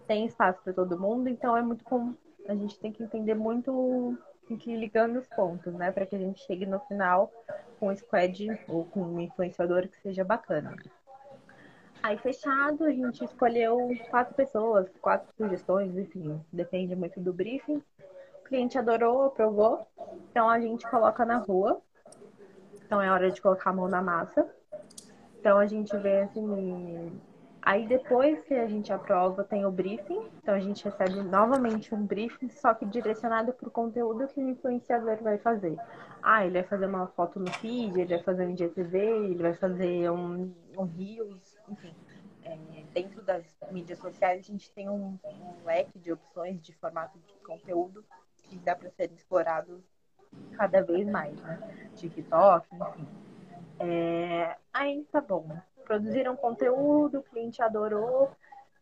Tem 0.06 0.26
espaço 0.26 0.62
para 0.62 0.74
todo 0.74 1.00
mundo, 1.00 1.30
então 1.30 1.56
é 1.56 1.62
muito 1.62 1.86
comum. 1.86 2.16
A 2.50 2.56
gente 2.56 2.78
tem 2.80 2.92
que 2.92 3.02
entender 3.02 3.36
muito, 3.36 4.18
tem 4.48 4.58
que 4.58 4.72
ir 4.72 4.78
ligando 4.78 5.20
os 5.20 5.28
pontos, 5.30 5.74
né? 5.74 5.90
Para 5.90 6.06
que 6.06 6.16
a 6.16 6.20
gente 6.20 6.46
chegue 6.46 6.66
no 6.66 6.80
final 6.82 7.32
com 7.80 7.88
um 7.88 7.96
squad 7.96 8.48
ou 8.68 8.84
com 8.84 9.02
um 9.02 9.22
influenciador 9.22 9.88
que 9.88 9.98
seja 10.02 10.24
bacana. 10.26 10.76
Aí 12.06 12.20
fechado, 12.20 12.84
a 12.84 12.92
gente 12.92 13.26
escolheu 13.26 13.90
quatro 14.12 14.36
pessoas, 14.36 14.88
quatro 15.02 15.28
sugestões, 15.36 15.98
enfim, 15.98 16.40
depende 16.54 16.96
muito 16.96 17.20
do 17.20 17.34
briefing. 17.34 17.82
O 18.42 18.44
cliente 18.44 18.78
adorou, 18.78 19.24
aprovou. 19.24 19.88
Então 20.30 20.48
a 20.48 20.60
gente 20.60 20.88
coloca 20.88 21.26
na 21.26 21.40
rua. 21.40 21.82
Então 22.86 23.02
é 23.02 23.10
hora 23.10 23.32
de 23.32 23.42
colocar 23.42 23.72
a 23.72 23.74
mão 23.74 23.88
na 23.88 24.04
massa. 24.04 24.48
Então 25.40 25.58
a 25.58 25.66
gente 25.66 25.98
vê 25.98 26.22
assim. 26.22 27.20
Aí 27.60 27.88
depois 27.88 28.40
que 28.44 28.54
a 28.54 28.68
gente 28.68 28.94
aprova, 28.94 29.44
tem 29.44 29.66
o 29.66 29.72
briefing. 29.72 30.30
Então 30.44 30.54
a 30.54 30.60
gente 30.60 30.86
recebe 30.86 31.24
novamente 31.24 31.96
um 31.96 32.06
briefing, 32.06 32.50
só 32.50 32.76
que 32.76 32.86
direcionado 32.86 33.52
para 33.52 33.68
o 33.68 33.72
conteúdo 33.72 34.28
que 34.28 34.40
o 34.40 34.48
influenciador 34.48 35.18
vai 35.24 35.40
fazer. 35.40 35.76
Ah, 36.22 36.46
ele 36.46 36.54
vai 36.54 36.70
fazer 36.70 36.86
uma 36.86 37.08
foto 37.08 37.40
no 37.40 37.52
feed, 37.54 38.00
ele 38.00 38.14
vai 38.14 38.24
fazer 38.24 38.46
um 38.46 38.52
IGTV, 38.52 39.00
ele 39.00 39.42
vai 39.42 39.56
fazer 39.56 40.12
um, 40.12 40.54
um 40.78 40.86
Reels, 40.86 41.55
enfim, 41.70 41.94
é, 42.44 42.58
dentro 42.94 43.22
das 43.22 43.44
mídias 43.72 44.00
sociais 44.00 44.40
a 44.40 44.52
gente 44.52 44.72
tem 44.72 44.90
um, 44.90 45.18
um, 45.24 45.66
leque 45.66 45.98
de 45.98 46.12
opções 46.12 46.62
de 46.62 46.74
formato 46.74 47.18
de 47.20 47.34
conteúdo 47.46 48.06
que 48.44 48.58
dá 48.58 48.76
para 48.76 48.90
ser 48.92 49.12
explorado 49.12 49.84
cada 50.58 50.84
vez 50.84 51.08
mais, 51.08 51.36
né? 51.42 51.90
TikTok, 51.96 52.68
enfim. 52.76 53.08
É, 53.80 54.56
aí 54.74 55.04
tá 55.12 55.22
bom. 55.22 55.58
Produziram 55.84 56.36
conteúdo, 56.36 57.20
o 57.20 57.24
cliente 57.24 57.62
adorou, 57.62 58.32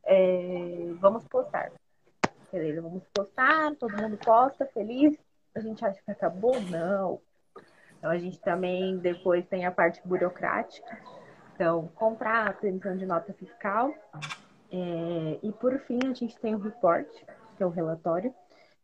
é, 0.03 0.93
vamos 0.99 1.25
postar. 1.27 1.71
Beleza, 2.51 2.81
vamos 2.81 3.03
postar, 3.13 3.75
todo 3.75 3.97
mundo 3.97 4.17
posta, 4.17 4.65
feliz. 4.67 5.17
A 5.55 5.59
gente 5.59 5.83
acha 5.85 6.01
que 6.01 6.11
acabou? 6.11 6.59
Não. 6.61 7.19
Então 7.97 8.11
a 8.11 8.17
gente 8.17 8.39
também 8.39 8.97
depois 8.97 9.45
tem 9.47 9.65
a 9.65 9.71
parte 9.71 10.01
burocrática 10.05 10.99
então, 11.53 11.87
contrato, 11.95 12.65
emissão 12.65 12.97
de 12.97 13.05
nota 13.05 13.31
fiscal. 13.33 13.93
É, 14.71 15.39
e 15.43 15.51
por 15.51 15.79
fim, 15.81 15.99
a 16.05 16.13
gente 16.13 16.37
tem 16.39 16.55
o 16.55 16.59
report, 16.59 17.07
que 17.55 17.61
é 17.61 17.65
o 17.65 17.69
relatório. 17.69 18.33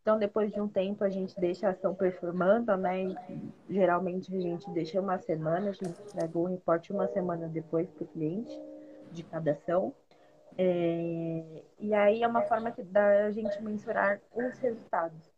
Então, 0.02 0.18
depois 0.18 0.52
de 0.52 0.62
um 0.62 0.68
tempo, 0.68 1.04
a 1.04 1.10
gente 1.10 1.40
deixa 1.40 1.68
a 1.68 1.72
ação 1.72 1.96
performando, 1.96 2.76
né? 2.78 3.04
E, 3.04 3.16
geralmente 3.70 4.36
a 4.36 4.40
gente 4.40 4.70
deixa 4.72 5.02
uma 5.02 5.18
semana, 5.18 5.70
a 5.70 5.74
gente 5.74 6.02
entrega 6.02 6.38
o 6.38 6.46
reporte 6.46 6.92
uma 6.92 7.08
semana 7.08 7.48
depois 7.48 7.90
para 7.90 8.04
o 8.04 8.08
cliente 8.08 8.52
de 9.12 9.24
cada 9.24 9.52
ação. 9.52 9.94
É, 10.58 11.64
e 11.80 11.94
aí 11.94 12.22
é 12.22 12.28
uma 12.28 12.44
forma 12.44 12.72
que 12.72 12.84
dá 12.84 13.26
a 13.26 13.32
gente 13.32 13.62
mensurar 13.64 14.20
os 14.34 14.58
resultados. 14.60 15.32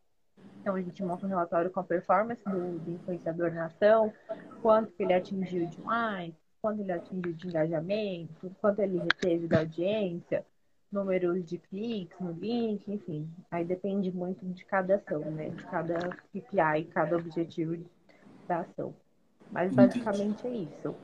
Então, 0.59 0.75
a 0.75 0.81
gente 0.81 1.03
monta 1.03 1.25
um 1.25 1.29
relatório 1.29 1.71
com 1.71 1.79
a 1.79 1.83
performance 1.83 2.43
do, 2.43 2.79
do 2.79 2.91
influenciador 2.91 3.51
na 3.51 3.65
ação, 3.65 4.13
quanto 4.61 4.91
que 4.91 5.03
ele 5.03 5.13
atingiu 5.13 5.65
de 5.65 5.81
mais, 5.81 6.33
quanto 6.61 6.81
ele 6.81 6.91
atingiu 6.91 7.33
de 7.33 7.47
engajamento, 7.47 8.51
quanto 8.61 8.79
ele 8.79 8.99
reteve 8.99 9.47
da 9.47 9.59
audiência, 9.59 10.45
números 10.91 11.43
de 11.45 11.57
cliques 11.57 12.19
no 12.19 12.31
link, 12.33 12.83
enfim. 12.87 13.27
Aí 13.49 13.65
depende 13.65 14.11
muito 14.11 14.45
de 14.45 14.63
cada 14.65 14.95
ação, 14.95 15.19
né? 15.31 15.49
De 15.49 15.63
cada 15.63 15.97
KPI, 16.33 16.85
cada 16.93 17.17
objetivo 17.17 17.77
da 18.47 18.59
ação. 18.59 18.93
Mas 19.51 19.73
basicamente 19.73 20.47
Entendi. 20.47 20.69
é 20.69 20.77
isso. 20.77 20.95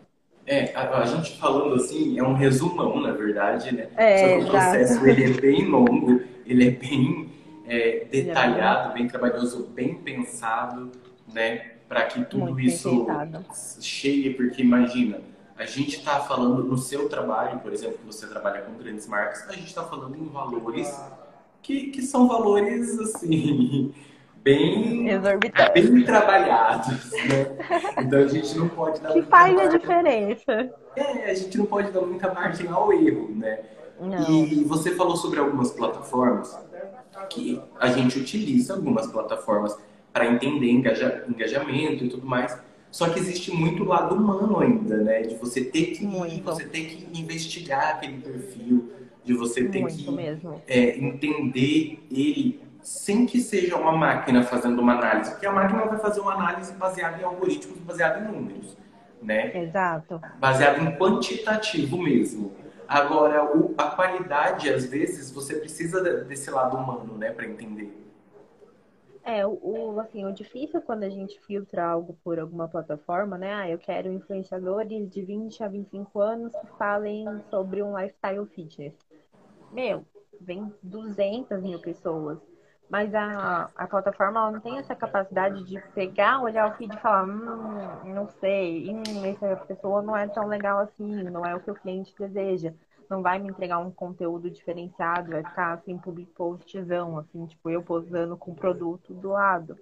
É, 0.45 0.73
a, 0.75 0.99
a, 0.99 1.05
gente 1.05 1.37
falando 1.37 1.75
assim, 1.75 2.17
é 2.17 2.23
um 2.23 2.33
resumão, 2.33 3.01
na 3.01 3.11
verdade, 3.11 3.73
né? 3.73 3.89
É, 3.97 4.17
Só 4.17 4.27
que 4.27 4.43
o 4.43 4.49
processo 4.49 5.05
ele 5.05 5.23
é 5.25 5.41
bem 5.41 5.65
longo, 5.65 6.21
ele 6.45 6.67
é 6.67 6.71
bem 6.71 7.29
é, 7.67 8.05
detalhado, 8.05 8.93
bem 8.93 9.07
trabalhoso, 9.07 9.67
bem 9.67 9.95
pensado, 9.95 10.91
né? 11.33 11.73
para 11.87 12.03
que 12.05 12.23
tudo 12.25 12.51
Muito 12.51 12.59
isso 12.59 13.07
chegue, 13.81 14.31
porque 14.31 14.61
imagina, 14.61 15.21
a 15.57 15.65
gente 15.65 15.97
está 15.97 16.19
falando 16.19 16.63
no 16.63 16.77
seu 16.77 17.09
trabalho, 17.09 17.59
por 17.59 17.73
exemplo, 17.73 17.97
que 17.97 18.05
você 18.05 18.27
trabalha 18.27 18.61
com 18.61 18.73
grandes 18.73 19.07
marcas, 19.07 19.47
a 19.49 19.53
gente 19.53 19.67
está 19.67 19.83
falando 19.83 20.15
em 20.15 20.25
valores 20.27 20.95
que, 21.61 21.87
que 21.87 22.01
são 22.01 22.27
valores 22.27 22.99
assim 22.99 23.93
bem, 24.43 25.05
bem 25.73 26.03
trabalhados, 26.05 27.11
né? 27.11 27.57
Então 27.97 28.19
a 28.19 28.27
gente 28.27 28.57
não 28.57 28.69
pode 28.69 29.01
dar 29.01 29.11
que 29.11 29.21
faz 29.23 29.59
a 29.59 29.65
diferença. 29.65 30.73
É, 30.95 31.31
a 31.31 31.33
gente 31.33 31.57
não 31.57 31.65
pode 31.65 31.91
dar 31.91 32.01
muita 32.01 32.33
margem 32.33 32.67
ao 32.69 32.93
erro, 32.93 33.29
né? 33.35 33.59
Não. 33.99 34.45
E 34.45 34.63
você 34.63 34.95
falou 34.95 35.17
sobre 35.17 35.39
algumas 35.39 35.71
plataformas 35.71 36.55
que 37.29 37.59
a 37.79 37.87
gente 37.87 38.19
utiliza 38.19 38.75
algumas 38.75 39.07
plataformas 39.07 39.75
para 40.13 40.27
entender 40.27 40.69
engaja, 40.69 41.25
engajamento 41.27 42.05
e 42.05 42.09
tudo 42.09 42.25
mais. 42.25 42.57
Só 42.91 43.09
que 43.09 43.19
existe 43.19 43.51
muito 43.51 43.83
lado 43.83 44.15
humano 44.15 44.59
ainda, 44.59 44.97
né? 44.97 45.21
De 45.21 45.35
você 45.35 45.63
ter 45.63 45.87
que 45.87 46.05
você 46.43 46.65
ter 46.65 46.85
que 46.85 47.19
investigar 47.19 47.95
aquele 47.95 48.21
perfil, 48.21 48.91
de 49.23 49.33
você 49.33 49.65
ter 49.65 49.81
muito 49.81 49.97
que 49.97 50.07
é, 50.67 50.97
entender 50.97 51.99
ele 52.09 52.61
sem 52.81 53.25
que 53.25 53.41
seja 53.41 53.75
uma 53.75 53.91
máquina 53.91 54.43
fazendo 54.43 54.81
uma 54.81 54.93
análise, 54.93 55.31
porque 55.31 55.45
a 55.45 55.51
máquina 55.51 55.85
vai 55.85 55.99
fazer 55.99 56.21
uma 56.21 56.33
análise 56.33 56.71
baseada 56.73 57.21
em 57.21 57.23
algoritmos, 57.25 57.77
baseada 57.79 58.19
em 58.19 58.31
números, 58.31 58.77
né? 59.21 59.63
Exato. 59.63 60.21
Baseado 60.39 60.81
em 60.81 60.97
quantitativo 60.97 61.97
mesmo. 62.01 62.53
Agora, 62.87 63.43
o, 63.43 63.75
a 63.77 63.87
qualidade, 63.87 64.69
às 64.69 64.85
vezes, 64.85 65.29
você 65.31 65.55
precisa 65.55 66.01
desse 66.23 66.49
lado 66.49 66.77
humano, 66.77 67.17
né, 67.17 67.31
para 67.31 67.45
entender. 67.45 67.93
É, 69.27 69.45
o, 69.45 69.99
assim, 69.99 70.25
o 70.25 70.31
difícil 70.31 70.81
quando 70.81 71.03
a 71.03 71.09
gente 71.09 71.37
filtra 71.41 71.85
algo 71.85 72.17
por 72.23 72.39
alguma 72.39 72.69
plataforma, 72.69 73.37
né? 73.37 73.53
Ah, 73.53 73.69
eu 73.69 73.77
quero 73.77 74.09
influenciadores 74.11 75.09
de 75.09 75.21
20 75.21 75.61
a 75.61 75.67
25 75.67 76.21
anos 76.21 76.55
que 76.55 76.67
falem 76.77 77.25
sobre 77.49 77.83
um 77.83 77.97
lifestyle 77.99 78.45
fitness. 78.47 78.95
Meu, 79.71 80.05
vem 80.39 80.73
200 80.81 81.61
mil 81.61 81.79
pessoas. 81.79 82.39
Mas 82.89 83.13
a, 83.15 83.69
a 83.75 83.87
plataforma 83.87 84.39
ela 84.39 84.51
não 84.51 84.61
tem 84.61 84.77
essa 84.77 84.95
capacidade 84.95 85.63
de 85.65 85.79
pegar, 85.93 86.41
olhar 86.41 86.71
o 86.71 86.77
feed 86.77 86.95
e 86.95 86.99
falar, 87.01 87.25
hum, 87.25 88.13
não 88.13 88.29
sei, 88.29 88.89
hum, 88.89 89.25
essa 89.25 89.57
pessoa 89.57 90.01
não 90.01 90.15
é 90.15 90.27
tão 90.29 90.47
legal 90.47 90.79
assim, 90.79 91.23
não 91.23 91.45
é 91.45 91.55
o 91.55 91.61
que 91.61 91.71
o 91.71 91.75
cliente 91.75 92.15
deseja. 92.17 92.73
Não 93.09 93.21
vai 93.21 93.39
me 93.39 93.49
entregar 93.49 93.79
um 93.79 93.91
conteúdo 93.91 94.49
diferenciado, 94.49 95.31
vai 95.31 95.43
ficar 95.43 95.73
assim, 95.73 95.97
public 95.97 96.31
postzão, 96.33 97.17
assim, 97.17 97.45
tipo, 97.45 97.69
eu 97.69 97.81
posando 97.81 98.35
com 98.35 98.51
o 98.51 98.55
produto 98.55 99.13
do 99.13 99.29
lado. 99.29 99.77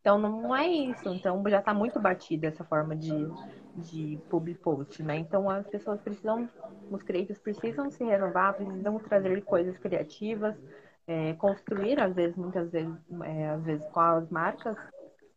Então 0.00 0.18
não 0.18 0.54
é 0.54 0.66
isso. 0.66 1.08
Então 1.08 1.42
já 1.48 1.60
está 1.60 1.72
muito 1.72 1.98
batida 2.00 2.48
essa 2.48 2.64
forma 2.64 2.94
de, 2.94 3.28
de 3.76 4.18
public 4.28 4.60
post, 4.60 5.02
né? 5.02 5.16
Então 5.16 5.48
as 5.48 5.66
pessoas 5.66 6.00
precisam, 6.00 6.48
os 6.90 7.02
creators 7.02 7.38
precisam 7.38 7.90
se 7.90 8.04
renovar, 8.04 8.54
precisam 8.54 8.98
trazer 8.98 9.42
coisas 9.42 9.78
criativas, 9.78 10.56
é, 11.06 11.34
construir, 11.34 12.00
às 12.00 12.14
vezes, 12.14 12.36
muitas 12.36 12.70
vezes, 12.70 12.94
é, 13.24 13.48
às 13.50 13.62
vezes 13.62 13.88
com 13.90 14.00
as 14.00 14.28
marcas. 14.28 14.76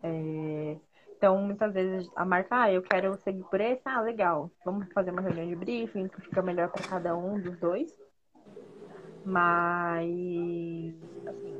É, 0.02 0.78
então, 1.18 1.38
muitas 1.42 1.74
vezes 1.74 2.10
a 2.16 2.26
marca, 2.26 2.64
ah, 2.64 2.72
eu 2.72 2.82
quero 2.82 3.18
seguir 3.24 3.44
por 3.44 3.62
esse, 3.62 3.82
ah, 3.86 4.02
legal, 4.02 4.52
vamos 4.64 4.88
fazer 4.94 5.12
uma 5.12 5.22
reunião 5.22 5.48
de 5.48 5.56
briefing 5.56 6.08
que 6.08 6.22
fica 6.22 6.42
melhor 6.42 6.70
para 6.70 6.88
cada 6.88 7.16
um 7.16 7.40
dos 7.40 7.58
dois. 7.58 7.92
Mas, 9.24 10.94
assim, 11.26 11.56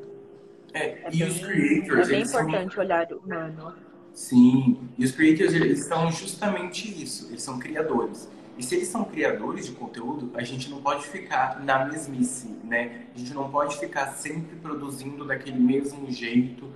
é, 0.74 0.80
é 0.80 1.10
e 1.12 1.20
bem, 1.20 1.28
os 1.28 1.40
creators, 1.40 2.10
é 2.10 2.12
bem 2.12 2.24
importante 2.24 2.76
são... 2.76 2.84
olhar 2.84 3.12
humano. 3.12 3.76
Sim, 4.14 4.90
e 4.98 5.04
os 5.04 5.12
creators, 5.12 5.54
eles 5.54 5.86
são 5.86 6.12
justamente 6.12 7.04
isso, 7.04 7.28
eles 7.30 7.42
são 7.42 7.58
criadores. 7.58 8.30
E 8.58 8.64
se 8.64 8.76
eles 8.76 8.88
são 8.88 9.04
criadores 9.04 9.66
de 9.66 9.74
conteúdo, 9.74 10.32
a 10.36 10.44
gente 10.44 10.70
não 10.70 10.82
pode 10.82 11.08
ficar 11.08 11.62
na 11.62 11.86
mesmice, 11.86 12.48
né? 12.64 13.08
A 13.14 13.18
gente 13.18 13.34
não 13.34 13.50
pode 13.50 13.78
ficar 13.78 14.14
sempre 14.14 14.56
produzindo 14.58 15.26
daquele 15.26 15.60
mesmo 15.60 16.10
jeito, 16.10 16.70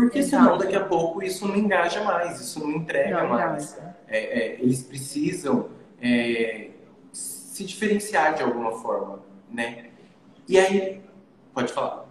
porque 0.00 0.20
Exato. 0.20 0.44
senão 0.44 0.58
daqui 0.58 0.76
a 0.76 0.84
pouco 0.84 1.22
isso 1.22 1.46
não 1.46 1.54
engaja 1.54 2.02
mais, 2.02 2.40
isso 2.40 2.58
não 2.60 2.70
entrega 2.70 3.22
não, 3.22 3.28
mais. 3.28 3.78
É, 4.08 4.18
é, 4.18 4.52
eles 4.54 4.82
precisam 4.82 5.68
é, 6.00 6.70
se 7.12 7.64
diferenciar 7.64 8.34
de 8.34 8.42
alguma 8.42 8.72
forma, 8.72 9.20
né? 9.50 9.90
E 10.48 10.58
aí, 10.58 11.02
pode 11.52 11.72
falar. 11.72 12.06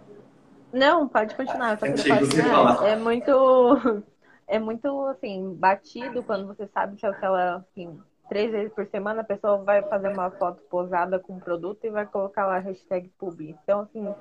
Não, 0.72 1.08
pode 1.08 1.34
continuar. 1.34 1.78
Só 1.78 1.86
que 1.86 2.42
falar. 2.42 2.86
É 2.86 2.96
muito, 2.96 4.04
é 4.46 4.58
muito 4.58 5.06
assim 5.06 5.52
batido 5.54 6.22
quando 6.22 6.46
você 6.46 6.68
sabe 6.68 6.96
que 6.96 7.04
aquela 7.04 7.56
assim, 7.56 8.00
três 8.28 8.52
vezes 8.52 8.72
por 8.72 8.86
semana 8.86 9.22
a 9.22 9.24
pessoa 9.24 9.58
vai 9.58 9.82
fazer 9.82 10.12
uma 10.12 10.30
foto 10.30 10.62
posada 10.70 11.18
com 11.18 11.36
o 11.36 11.40
produto 11.40 11.84
e 11.84 11.90
vai 11.90 12.06
colocar 12.06 12.46
lá 12.46 12.56
a 12.56 12.60
hashtag 12.60 13.10
pub. 13.18 13.40
Então, 13.40 13.80
assim, 13.80 14.14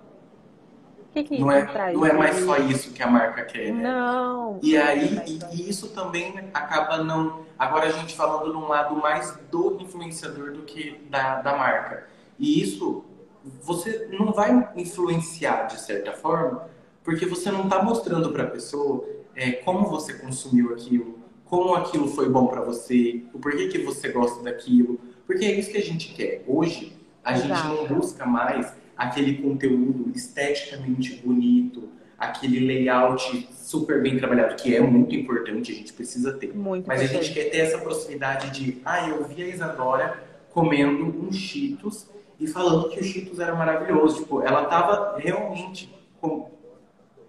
que, 1.12 1.24
que 1.24 1.39
não 1.39 1.52
é? 1.52 1.93
Não 1.93 2.06
é 2.06 2.13
mais 2.13 2.38
só 2.43 2.58
isso 2.58 2.91
que 2.91 3.02
a 3.02 3.08
marca 3.08 3.43
quer, 3.43 3.72
né? 3.72 3.84
Não. 3.84 4.60
E 4.62 4.78
aí, 4.78 5.22
e, 5.26 5.39
e, 5.56 5.69
isso 5.69 5.89
também 5.89 6.34
acaba 6.54 7.04
não. 7.04 7.45
Agora 7.58 7.88
a 7.88 7.91
gente 7.91 8.15
falando 8.15 8.54
num 8.54 8.67
lado 8.67 8.95
mais 8.95 9.38
do 9.52 9.78
influenciador 9.80 10.52
do 10.52 10.62
que 10.63 11.02
da, 11.10 11.41
da 11.41 11.58
marca. 11.58 12.08
E 12.38 12.62
isso 12.62 13.04
você 13.63 14.08
não 14.12 14.32
vai 14.32 14.69
influenciar 14.76 15.67
de 15.67 15.80
certa 15.80 16.12
forma, 16.13 16.69
porque 17.04 17.26
você 17.26 17.52
não 17.52 17.63
está 17.63 17.82
mostrando 17.82 18.32
para 18.32 18.43
a 18.43 18.48
pessoa 18.48 19.06
é, 19.36 19.52
como 19.52 19.88
você 19.88 20.13
consumiu 20.13 20.74
aquilo, 20.74 21.19
como 21.45 21.74
aquilo 21.74 22.08
foi 22.08 22.30
bom 22.30 22.48
para 22.48 22.62
você, 22.62 23.24
o 23.34 23.39
porquê 23.39 23.67
que 23.67 23.80
você 23.80 24.10
gosta 24.10 24.43
daquilo, 24.43 25.00
porque 25.26 25.45
é 25.45 25.52
isso 25.52 25.72
que 25.72 25.78
a 25.78 25.84
gente 25.84 26.13
quer. 26.13 26.43
Hoje, 26.45 26.95
a 27.24 27.34
Exato. 27.34 27.48
gente 27.48 27.63
não 27.89 27.98
busca 27.98 28.26
mais 28.26 28.74
aquele 28.99 29.41
conteúdo 29.41 30.12
esteticamente 30.13 31.15
bonito, 31.25 31.89
aquele 32.17 32.59
layout 32.59 33.47
super 33.53 34.01
bem 34.01 34.17
trabalhado, 34.17 34.55
que 34.55 34.75
é 34.75 34.81
muito 34.81 35.15
importante, 35.15 35.71
a 35.71 35.75
gente 35.75 35.93
precisa 35.93 36.33
ter. 36.33 36.53
Muito 36.53 36.85
Mas 36.85 37.01
importante. 37.01 37.21
a 37.21 37.23
gente 37.23 37.33
quer 37.33 37.49
ter 37.49 37.57
essa 37.59 37.77
proximidade 37.77 38.51
de, 38.51 38.81
ah, 38.83 39.07
eu 39.07 39.23
vi 39.23 39.41
a 39.41 39.47
Isadora 39.47 40.21
comendo 40.51 41.05
um 41.05 41.31
Cheetos 41.31 42.09
e 42.38 42.45
falando 42.45 42.89
que 42.89 42.99
o 42.99 43.03
Cheetos 43.03 43.39
era 43.39 43.55
maravilhoso. 43.55 44.23
Tipo, 44.23 44.41
ela 44.41 44.65
tava 44.65 45.17
realmente 45.17 45.89
com, 46.19 46.51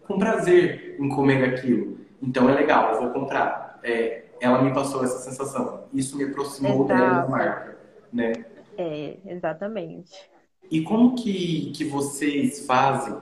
com 0.08 0.18
prazer 0.18 0.96
em 0.98 1.08
comer 1.08 1.44
aquilo. 1.44 2.00
Então 2.20 2.50
é 2.50 2.54
legal, 2.54 2.94
eu 2.94 3.00
vou 3.02 3.10
comprar 3.10 3.70
é, 3.82 4.24
ela 4.40 4.62
me 4.62 4.72
passou 4.72 5.04
essa 5.04 5.18
sensação. 5.18 5.84
Isso 5.92 6.16
me 6.16 6.24
aproximou 6.24 6.84
Exato. 6.84 7.00
da 7.00 7.28
marca, 7.28 7.78
né? 8.12 8.32
É, 8.76 9.16
exatamente. 9.26 10.29
E 10.70 10.82
como 10.82 11.16
que, 11.16 11.72
que 11.74 11.84
vocês 11.84 12.64
fazem 12.64 13.16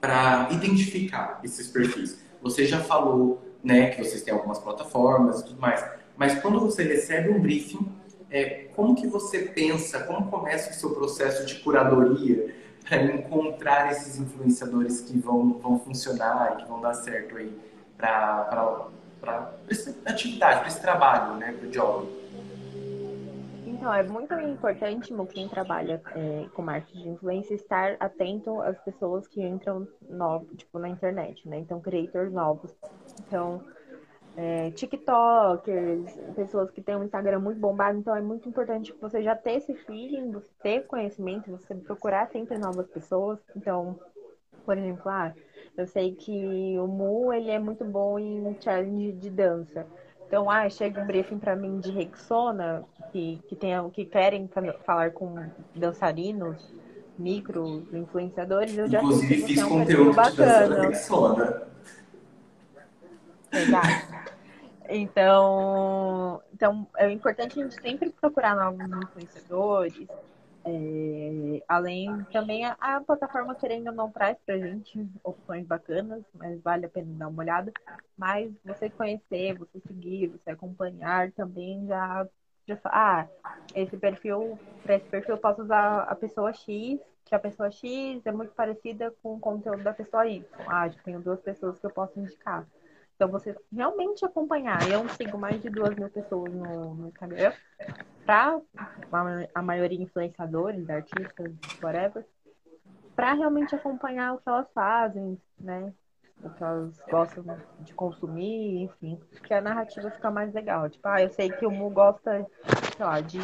para 0.00 0.48
identificar 0.52 1.40
esses 1.42 1.66
perfis? 1.66 2.20
Você 2.40 2.64
já 2.64 2.80
falou, 2.80 3.42
né, 3.64 3.90
que 3.90 4.04
vocês 4.04 4.22
têm 4.22 4.32
algumas 4.32 4.58
plataformas 4.60 5.40
e 5.40 5.46
tudo 5.46 5.60
mais, 5.60 5.84
mas 6.16 6.40
quando 6.40 6.60
você 6.60 6.84
recebe 6.84 7.30
um 7.30 7.40
briefing, 7.40 7.90
é, 8.30 8.68
como 8.76 8.94
que 8.94 9.06
você 9.06 9.40
pensa, 9.40 10.00
como 10.00 10.30
começa 10.30 10.70
o 10.70 10.74
seu 10.74 10.90
processo 10.90 11.44
de 11.46 11.56
curadoria 11.56 12.54
para 12.86 13.02
encontrar 13.02 13.90
esses 13.90 14.18
influenciadores 14.18 15.00
que 15.00 15.18
vão, 15.18 15.54
vão 15.54 15.80
funcionar 15.80 16.54
e 16.54 16.62
que 16.62 16.68
vão 16.68 16.80
dar 16.80 16.94
certo 16.94 17.36
aí 17.36 17.52
para 17.96 18.78
essa 19.68 19.94
atividade, 20.06 20.60
para 20.60 20.68
esse 20.68 20.80
trabalho, 20.80 21.36
né, 21.36 21.52
para 21.52 21.66
o 21.66 21.70
job. 21.70 22.17
Então, 23.78 23.94
é 23.94 24.02
muito 24.02 24.34
importante, 24.34 25.14
quem 25.32 25.48
trabalha 25.48 26.02
é, 26.16 26.48
com 26.52 26.62
marketing 26.62 27.00
de 27.00 27.08
influência, 27.10 27.54
estar 27.54 27.96
atento 28.00 28.60
às 28.60 28.76
pessoas 28.80 29.28
que 29.28 29.40
entram 29.40 29.86
novo, 30.10 30.46
tipo, 30.56 30.80
na 30.80 30.88
internet, 30.88 31.48
né? 31.48 31.60
Então, 31.60 31.80
creators 31.80 32.32
novos. 32.32 32.74
Então, 33.20 33.62
é, 34.36 34.72
TikTokers, 34.72 36.12
pessoas 36.34 36.72
que 36.72 36.82
têm 36.82 36.96
um 36.96 37.04
Instagram 37.04 37.38
muito 37.38 37.60
bombado. 37.60 37.98
Então, 37.98 38.16
é 38.16 38.20
muito 38.20 38.48
importante 38.48 38.92
você 39.00 39.22
já 39.22 39.36
ter 39.36 39.58
esse 39.58 39.72
feeling, 39.74 40.32
você 40.32 40.50
ter 40.60 40.84
conhecimento, 40.88 41.48
você 41.48 41.72
procurar 41.76 42.28
sempre 42.30 42.58
novas 42.58 42.88
pessoas. 42.88 43.38
Então, 43.56 43.96
por 44.64 44.76
exemplo, 44.76 45.08
ah, 45.08 45.32
eu 45.76 45.86
sei 45.86 46.16
que 46.16 46.76
o 46.80 46.88
Mu, 46.88 47.32
ele 47.32 47.50
é 47.50 47.60
muito 47.60 47.84
bom 47.84 48.18
em 48.18 48.56
challenge 48.60 49.12
de 49.12 49.30
dança. 49.30 49.86
Então, 50.28 50.50
ah, 50.50 50.68
chega 50.68 51.00
um 51.00 51.06
briefing 51.06 51.38
para 51.38 51.56
mim 51.56 51.80
de 51.80 51.90
Rexona, 51.90 52.84
que, 53.10 53.42
que, 53.48 53.56
tem, 53.56 53.72
que 53.88 54.04
querem 54.04 54.46
falar 54.84 55.12
com 55.12 55.42
dançarinos, 55.74 56.70
micro 57.18 57.88
influenciadores, 57.94 58.76
eu 58.76 58.86
já 58.86 59.02
Inclusive, 59.02 59.42
fiz 59.42 59.58
é 59.58 59.64
um 59.64 59.68
conteúdo 59.70 60.12
bacana. 60.12 60.82
Rexona. 60.82 61.62
Exato. 63.50 64.28
Então, 64.90 66.42
então, 66.52 66.86
é 66.98 67.10
importante 67.10 67.58
a 67.58 67.62
gente 67.62 67.80
sempre 67.80 68.10
procurar 68.10 68.54
novos 68.54 68.86
influenciadores, 69.04 70.06
É, 70.68 71.62
além 71.66 72.24
também 72.24 72.66
a, 72.66 72.76
a, 72.78 73.00
plataforma 73.00 73.54
querendo 73.54 73.90
não 73.90 74.10
traz 74.10 74.36
pra 74.44 74.58
gente 74.58 75.08
opções 75.24 75.66
bacanas, 75.66 76.22
mas 76.34 76.60
vale 76.60 76.84
a 76.84 76.88
pena 76.90 77.06
dar 77.16 77.28
uma 77.28 77.42
olhada. 77.42 77.72
Mas 78.16 78.52
você 78.62 78.90
conhecer, 78.90 79.56
você 79.56 79.80
seguir, 79.80 80.26
você 80.26 80.50
acompanhar 80.50 81.32
também 81.32 81.86
já, 81.86 82.28
já 82.66 82.78
ah, 82.84 83.26
esse 83.74 83.96
perfil, 83.96 84.58
para 84.82 84.96
esse 84.96 85.06
perfil 85.06 85.36
eu 85.36 85.40
posso 85.40 85.62
usar 85.62 86.02
a 86.02 86.14
pessoa 86.14 86.52
X, 86.52 87.00
que 87.24 87.34
a 87.34 87.38
pessoa 87.38 87.70
X 87.70 88.26
é 88.26 88.32
muito 88.32 88.52
parecida 88.52 89.14
com 89.22 89.34
o 89.36 89.40
conteúdo 89.40 89.82
da 89.82 89.94
pessoa 89.94 90.26
Y. 90.26 90.44
Ah, 90.66 90.86
já 90.88 91.00
tenho 91.02 91.20
duas 91.20 91.40
pessoas 91.40 91.78
que 91.78 91.86
eu 91.86 91.90
posso 91.90 92.20
indicar. 92.20 92.66
Então, 93.18 93.28
você 93.28 93.52
realmente 93.72 94.24
acompanhar. 94.24 94.88
Eu 94.88 95.08
sigo 95.08 95.36
mais 95.36 95.60
de 95.60 95.68
duas 95.68 95.92
mil 95.96 96.08
pessoas 96.08 96.54
no, 96.54 96.94
no 96.94 97.08
Instagram. 97.08 97.52
Para 98.24 98.60
a 99.52 99.60
maioria 99.60 100.00
influenciadores, 100.00 100.88
artistas, 100.88 101.52
whatever. 101.82 102.24
Para 103.16 103.32
realmente 103.32 103.74
acompanhar 103.74 104.34
o 104.34 104.38
que 104.38 104.48
elas 104.48 104.68
fazem, 104.72 105.36
né? 105.58 105.92
O 106.44 106.50
que 106.50 106.62
elas 106.62 106.96
gostam 107.10 107.44
de 107.80 107.92
consumir, 107.92 108.84
enfim. 108.84 109.20
Porque 109.32 109.52
a 109.52 109.60
narrativa 109.60 110.12
fica 110.12 110.30
mais 110.30 110.54
legal. 110.54 110.88
Tipo, 110.88 111.08
ah, 111.08 111.20
eu 111.20 111.30
sei 111.30 111.50
que 111.50 111.66
o 111.66 111.72
Mu 111.72 111.90
gosta, 111.90 112.46
sei 112.96 113.04
lá, 113.04 113.20
de 113.20 113.40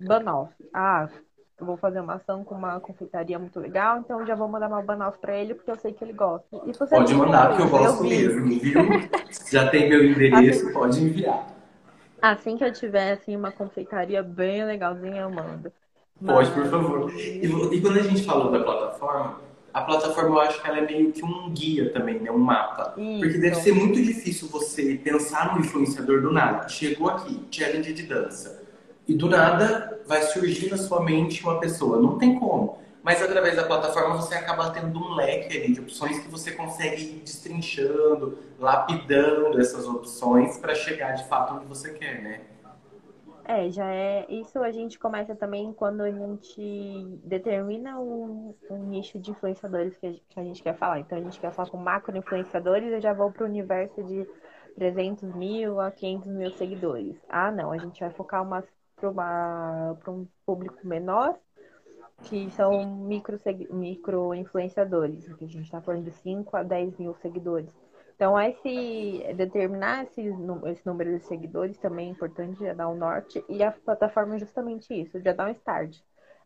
banoff. 0.00 0.54
Ah, 0.72 1.06
eu 1.60 1.66
vou 1.66 1.76
fazer 1.76 2.00
uma 2.00 2.14
ação 2.14 2.44
com 2.44 2.54
uma 2.54 2.78
confeitaria 2.78 3.38
muito 3.38 3.58
legal, 3.58 3.98
então 3.98 4.24
já 4.24 4.34
vou 4.34 4.48
mandar 4.48 4.68
uma 4.68 4.80
banoffee 4.80 5.20
para 5.20 5.36
ele, 5.36 5.54
porque 5.54 5.70
eu 5.70 5.76
sei 5.76 5.92
que 5.92 6.04
ele 6.04 6.12
gosta. 6.12 6.46
pode 6.88 7.14
mandar, 7.14 7.48
porque 7.48 7.62
eu 7.62 7.68
gosto 7.68 8.04
eu 8.04 8.08
mesmo, 8.08 8.60
viu? 8.60 8.80
já 9.50 9.68
tem 9.68 9.88
meu 9.88 10.04
endereço, 10.04 10.66
assim, 10.66 10.72
pode 10.72 11.02
enviar. 11.02 11.46
Assim 12.22 12.56
que 12.56 12.64
eu 12.64 12.72
tiver 12.72 13.12
assim, 13.12 13.34
uma 13.36 13.50
confeitaria 13.50 14.22
bem 14.22 14.64
legalzinha, 14.64 15.22
eu 15.22 15.30
mando. 15.30 15.72
Pode, 16.24 16.50
por 16.50 16.66
favor. 16.66 17.12
E, 17.14 17.44
e, 17.44 17.80
quando 17.80 17.98
a 17.98 18.02
gente 18.02 18.24
falou 18.24 18.50
da 18.50 18.60
plataforma, 18.60 19.40
a 19.72 19.80
plataforma 19.82 20.30
eu 20.30 20.40
acho 20.40 20.60
que 20.60 20.68
ela 20.68 20.78
é 20.78 20.86
meio 20.86 21.12
que 21.12 21.24
um 21.24 21.50
guia 21.50 21.92
também, 21.92 22.18
né? 22.20 22.30
Um 22.30 22.38
mapa. 22.38 22.94
Isso. 22.96 23.20
Porque 23.20 23.38
deve 23.38 23.56
ser 23.56 23.72
muito 23.72 24.02
difícil 24.02 24.48
você 24.48 24.94
pensar 24.96 25.54
no 25.54 25.60
influenciador 25.60 26.20
do 26.20 26.32
nada. 26.32 26.68
Chegou 26.68 27.08
aqui, 27.08 27.46
challenge 27.50 27.92
de 27.92 28.02
dança 28.02 28.67
e 29.08 29.14
do 29.14 29.28
nada 29.28 30.00
vai 30.06 30.22
surgir 30.22 30.70
na 30.70 30.76
sua 30.76 31.02
mente 31.02 31.42
uma 31.42 31.58
pessoa. 31.58 32.00
Não 32.00 32.18
tem 32.18 32.38
como. 32.38 32.78
Mas 33.02 33.22
através 33.22 33.56
da 33.56 33.64
plataforma 33.64 34.16
você 34.16 34.34
acaba 34.34 34.70
tendo 34.70 34.98
um 34.98 35.14
leque 35.14 35.56
ali 35.56 35.72
de 35.72 35.80
opções 35.80 36.18
que 36.18 36.28
você 36.28 36.52
consegue 36.52 37.02
ir 37.02 37.20
destrinchando, 37.20 38.38
lapidando 38.58 39.58
essas 39.58 39.86
opções 39.86 40.58
para 40.58 40.74
chegar 40.74 41.12
de 41.12 41.26
fato 41.26 41.54
onde 41.54 41.64
você 41.64 41.94
quer, 41.94 42.22
né? 42.22 42.40
É, 43.46 43.70
já 43.70 43.90
é. 43.90 44.26
Isso 44.28 44.58
a 44.58 44.70
gente 44.70 44.98
começa 44.98 45.34
também 45.34 45.72
quando 45.72 46.02
a 46.02 46.10
gente 46.10 47.18
determina 47.24 47.98
um, 47.98 48.54
um 48.70 48.84
nicho 48.90 49.18
de 49.18 49.30
influenciadores 49.30 49.96
que 49.96 50.06
a, 50.06 50.10
gente, 50.10 50.24
que 50.28 50.40
a, 50.40 50.44
gente, 50.44 50.62
quer 50.62 50.76
falar. 50.76 51.00
Então 51.00 51.16
a 51.16 51.22
gente 51.22 51.40
quer 51.40 51.50
falar 51.50 51.70
com 51.70 51.78
macro 51.78 52.14
influenciadores, 52.14 52.92
eu 52.92 53.00
já 53.00 53.14
vou 53.14 53.32
para 53.32 53.44
o 53.44 53.46
universo 53.46 54.02
de 54.02 54.28
300 54.74 55.34
mil 55.34 55.80
a 55.80 55.90
500 55.90 56.28
mil 56.30 56.50
seguidores. 56.50 57.16
Ah, 57.26 57.50
não, 57.50 57.72
a 57.72 57.78
gente 57.78 58.00
vai 58.00 58.10
focar 58.10 58.42
umas 58.42 58.66
para 58.98 60.10
um 60.10 60.26
público 60.44 60.86
menor, 60.86 61.38
que 62.24 62.50
são 62.50 62.84
micro, 62.96 63.38
micro 63.70 64.34
influenciadores, 64.34 65.32
que 65.34 65.44
a 65.44 65.48
gente 65.48 65.64
está 65.64 65.80
falando 65.80 66.04
de 66.04 66.12
5 66.12 66.56
a 66.56 66.62
10 66.62 66.98
mil 66.98 67.14
seguidores. 67.16 67.70
Então, 68.14 68.38
esse, 68.40 69.24
determinar 69.36 70.04
esse, 70.04 70.20
esse 70.66 70.84
número 70.84 71.16
de 71.16 71.24
seguidores 71.24 71.78
também 71.78 72.08
é 72.08 72.10
importante, 72.10 72.58
já 72.64 72.74
dá 72.74 72.88
um 72.88 72.96
norte, 72.96 73.44
e 73.48 73.62
a 73.62 73.70
plataforma 73.70 74.34
é 74.34 74.38
justamente 74.40 74.92
isso, 74.92 75.20
já 75.20 75.32
dá 75.32 75.46
um 75.46 75.50
start. 75.50 75.96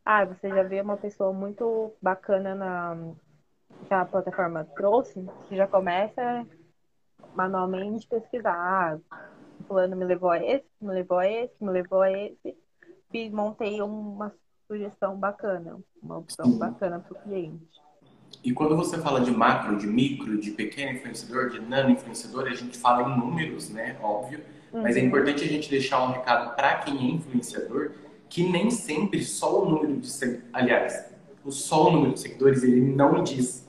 Ah, 0.04 0.24
você 0.24 0.50
já 0.50 0.62
vê 0.62 0.80
uma 0.82 0.98
pessoa 0.98 1.32
muito 1.32 1.94
bacana 2.02 2.54
na, 2.54 3.14
que 3.86 3.94
a 3.94 4.04
plataforma 4.04 4.64
trouxe, 4.76 5.22
você 5.22 5.56
já 5.56 5.66
começa 5.66 6.46
manualmente 7.34 8.06
pesquisar. 8.06 8.54
Ah, 9.10 9.31
fulano 9.62 9.96
me 9.96 10.04
levou 10.04 10.30
a 10.30 10.38
esse, 10.38 10.64
me 10.80 10.92
levou 10.92 11.18
a 11.18 11.28
esse, 11.28 11.54
me 11.60 11.70
levou 11.70 12.00
a 12.00 12.10
esse. 12.10 12.56
E 13.12 13.30
montei 13.30 13.80
uma 13.82 14.32
sugestão 14.66 15.16
bacana, 15.16 15.78
uma 16.02 16.18
opção 16.18 16.46
Sim. 16.46 16.58
bacana 16.58 16.98
para 17.00 17.12
o 17.12 17.22
cliente. 17.22 17.82
E 18.42 18.52
quando 18.52 18.76
você 18.76 18.98
fala 18.98 19.20
de 19.20 19.30
macro, 19.30 19.76
de 19.76 19.86
micro, 19.86 20.38
de 20.40 20.50
pequeno 20.52 20.92
influenciador, 20.92 21.50
de 21.50 21.60
nano 21.60 21.90
influenciador, 21.90 22.46
a 22.46 22.54
gente 22.54 22.76
fala 22.78 23.08
em 23.08 23.18
números, 23.18 23.68
né? 23.70 23.98
Óbvio. 24.02 24.40
Uhum. 24.72 24.82
Mas 24.82 24.96
é 24.96 25.00
uhum. 25.00 25.06
importante 25.06 25.44
a 25.44 25.46
gente 25.46 25.68
deixar 25.68 26.02
um 26.02 26.12
recado 26.12 26.56
para 26.56 26.76
quem 26.76 26.96
é 26.96 27.10
influenciador 27.12 27.92
que 28.32 28.48
nem 28.48 28.70
sempre 28.70 29.22
só 29.22 29.62
o 29.62 29.68
número 29.68 30.00
de 30.00 30.08
seguidores, 30.08 30.48
aliás, 30.54 31.04
só 31.50 31.88
o 31.88 31.92
número 31.92 32.14
de 32.14 32.20
seguidores 32.20 32.62
ele 32.62 32.80
não 32.80 33.22
diz 33.22 33.68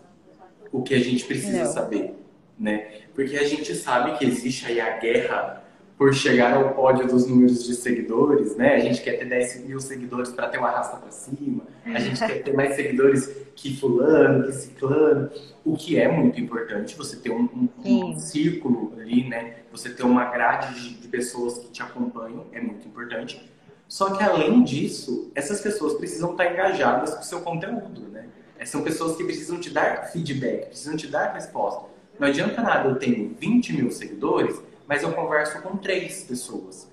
o 0.72 0.82
que 0.82 0.94
a 0.94 1.00
gente 1.00 1.26
precisa 1.26 1.66
não. 1.66 1.72
saber, 1.74 2.16
né? 2.58 3.02
Porque 3.14 3.36
a 3.36 3.44
gente 3.44 3.76
sabe 3.76 4.18
que 4.18 4.24
existe 4.24 4.66
aí 4.66 4.80
a 4.80 4.98
guerra 5.00 5.63
por 5.98 6.14
chegar 6.14 6.54
ao 6.54 6.74
pódio 6.74 7.08
dos 7.08 7.28
números 7.28 7.64
de 7.64 7.76
seguidores, 7.76 8.56
né? 8.56 8.76
A 8.76 8.80
gente 8.80 9.02
quer 9.02 9.14
ter 9.14 9.26
10 9.26 9.66
mil 9.66 9.80
seguidores 9.80 10.32
para 10.32 10.50
ter 10.50 10.58
uma 10.58 10.70
raça 10.70 10.98
para 10.98 11.12
cima, 11.12 11.64
a 11.86 12.00
gente 12.00 12.20
quer 12.20 12.44
ter 12.44 12.54
mais 12.54 12.76
seguidores 12.76 13.30
que 13.56 13.76
fulano, 13.78 14.46
que 14.46 14.52
ciclano, 14.54 15.30
o 15.64 15.78
que 15.78 16.00
é 16.00 16.12
muito 16.12 16.40
importante, 16.40 16.96
você 16.96 17.18
ter 17.18 17.30
um, 17.30 17.48
um, 17.54 17.70
um 17.86 18.20
círculo 18.20 18.94
ali, 19.00 19.28
né? 19.30 19.58
Você 19.72 19.90
ter 19.90 20.04
uma 20.04 20.26
grade 20.26 20.74
de, 20.74 20.94
de 20.96 21.08
pessoas 21.08 21.60
que 21.60 21.70
te 21.70 21.82
acompanham, 21.82 22.46
é 22.52 22.60
muito 22.60 22.88
importante. 22.88 23.50
Só 23.88 24.16
que 24.16 24.24
além 24.24 24.64
disso, 24.64 25.32
essas 25.36 25.62
pessoas 25.62 25.94
precisam 25.94 26.32
estar 26.32 26.52
engajadas 26.52 27.14
com 27.14 27.22
o 27.22 27.24
seu 27.24 27.42
conteúdo, 27.42 28.02
né? 28.12 28.26
São 28.66 28.82
pessoas 28.82 29.18
que 29.18 29.24
precisam 29.26 29.60
te 29.60 29.70
dar 29.70 30.08
feedback, 30.12 30.68
precisam 30.68 30.96
te 30.96 31.08
dar 31.08 31.34
resposta. 31.34 31.84
Não 32.18 32.28
adianta 32.28 32.62
nada 32.62 32.90
eu 32.90 32.96
tenho 32.96 33.36
20 33.38 33.74
mil 33.74 33.92
seguidores 33.92 34.62
mas 34.88 35.04
eu 35.04 35.12
converso 35.14 35.62
com 35.62 35.78
três 35.78 36.24
pessoas. 36.24 36.92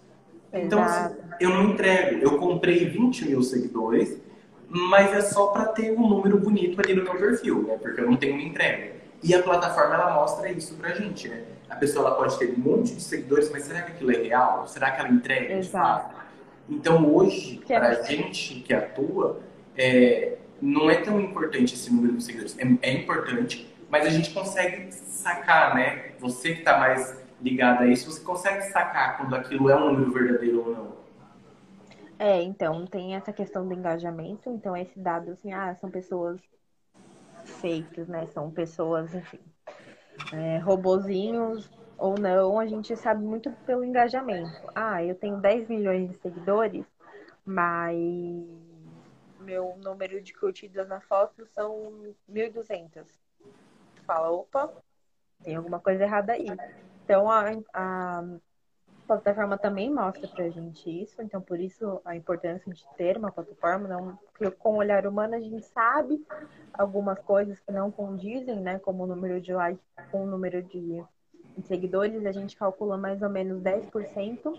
Então, 0.52 0.82
assim, 0.82 1.14
eu 1.40 1.50
não 1.50 1.70
entrego. 1.70 2.22
Eu 2.22 2.38
comprei 2.38 2.88
20 2.88 3.28
mil 3.28 3.42
seguidores, 3.42 4.20
mas 4.68 5.12
é 5.12 5.20
só 5.20 5.48
para 5.48 5.66
ter 5.66 5.92
um 5.92 6.08
número 6.08 6.38
bonito 6.38 6.80
ali 6.80 6.94
no 6.94 7.04
meu 7.04 7.16
perfil, 7.16 7.62
né? 7.62 7.76
Porque 7.80 8.00
eu 8.00 8.06
não 8.06 8.16
tenho 8.16 8.34
uma 8.34 8.42
entrega. 8.42 8.92
E 9.22 9.34
a 9.34 9.42
plataforma, 9.42 9.94
ela 9.94 10.14
mostra 10.14 10.50
isso 10.50 10.74
pra 10.74 10.90
gente, 10.94 11.28
né? 11.28 11.42
A 11.68 11.76
pessoa 11.76 12.06
ela 12.06 12.16
pode 12.16 12.38
ter 12.38 12.52
um 12.52 12.58
monte 12.58 12.94
de 12.94 13.02
seguidores, 13.02 13.50
mas 13.50 13.64
será 13.64 13.82
que 13.82 13.92
aquilo 13.92 14.10
é 14.10 14.16
real? 14.16 14.66
Será 14.66 14.90
que 14.90 15.00
ela 15.00 15.10
entrega 15.10 15.54
Exato. 15.54 16.08
de 16.08 16.14
fato? 16.14 16.20
Então, 16.68 17.14
hoje, 17.14 17.60
para 17.66 17.88
a 17.88 18.02
gente 18.02 18.60
que 18.60 18.72
atua, 18.72 19.40
é, 19.76 20.36
não 20.60 20.90
é 20.90 20.96
tão 20.96 21.20
importante 21.20 21.74
esse 21.74 21.92
número 21.92 22.16
de 22.16 22.24
seguidores. 22.24 22.56
É, 22.58 22.88
é 22.88 22.92
importante, 22.92 23.72
mas 23.88 24.06
a 24.06 24.10
gente 24.10 24.30
consegue 24.30 24.92
sacar, 24.92 25.74
né? 25.74 26.12
Você 26.18 26.52
que 26.52 26.60
está 26.60 26.78
mais 26.78 27.16
ligada 27.42 27.84
a 27.84 27.86
isso, 27.86 28.10
você 28.10 28.22
consegue 28.22 28.62
sacar 28.62 29.16
quando 29.16 29.34
aquilo 29.34 29.70
é 29.70 29.76
um 29.76 29.92
número 29.92 30.12
verdadeiro 30.12 30.66
ou 30.66 30.74
não? 30.74 31.00
É, 32.18 32.42
então, 32.42 32.86
tem 32.86 33.14
essa 33.14 33.32
questão 33.32 33.66
do 33.66 33.72
engajamento, 33.72 34.50
então 34.50 34.76
esse 34.76 34.98
dado, 34.98 35.30
assim, 35.30 35.52
ah, 35.52 35.74
são 35.76 35.90
pessoas 35.90 36.40
fakes, 37.44 38.06
né? 38.08 38.26
São 38.26 38.50
pessoas, 38.50 39.14
enfim, 39.14 39.40
é, 40.32 40.58
robozinhos 40.58 41.70
ou 41.96 42.18
não, 42.18 42.58
a 42.58 42.66
gente 42.66 42.96
sabe 42.96 43.22
muito 43.22 43.50
pelo 43.66 43.84
engajamento. 43.84 44.60
Ah, 44.74 45.04
eu 45.04 45.14
tenho 45.14 45.36
10 45.36 45.68
milhões 45.68 46.08
de 46.08 46.16
seguidores, 46.16 46.84
mas 47.44 47.96
meu 49.40 49.76
número 49.82 50.20
de 50.20 50.32
curtidas 50.32 50.88
na 50.88 51.00
foto 51.00 51.46
são 51.46 52.14
1.200. 52.28 53.06
Fala, 54.06 54.30
opa, 54.30 54.72
tem 55.42 55.56
alguma 55.56 55.78
coisa 55.78 56.04
errada 56.04 56.32
aí. 56.32 56.46
Então, 57.04 57.30
a, 57.30 57.50
a 57.72 58.24
plataforma 59.06 59.58
também 59.58 59.92
mostra 59.92 60.28
para 60.28 60.44
a 60.44 60.50
gente 60.50 60.88
isso, 61.02 61.20
então 61.20 61.40
por 61.40 61.58
isso 61.58 62.00
a 62.04 62.14
importância 62.14 62.72
de 62.72 62.84
ter 62.96 63.16
uma 63.16 63.32
plataforma, 63.32 63.88
não, 63.88 64.16
porque 64.32 64.50
com 64.52 64.74
o 64.74 64.76
olhar 64.76 65.04
humano 65.04 65.34
a 65.34 65.40
gente 65.40 65.64
sabe 65.66 66.24
algumas 66.72 67.18
coisas 67.18 67.58
que 67.58 67.72
não 67.72 67.90
condizem, 67.90 68.60
né, 68.60 68.78
como 68.78 69.02
o 69.02 69.06
número 69.08 69.40
de 69.40 69.52
likes 69.52 69.84
com 70.12 70.22
o 70.22 70.26
número 70.26 70.62
de 70.62 71.02
seguidores, 71.64 72.24
a 72.24 72.30
gente 72.30 72.56
calcula 72.56 72.96
mais 72.96 73.20
ou 73.20 73.28
menos 73.28 73.60
10% 73.60 74.58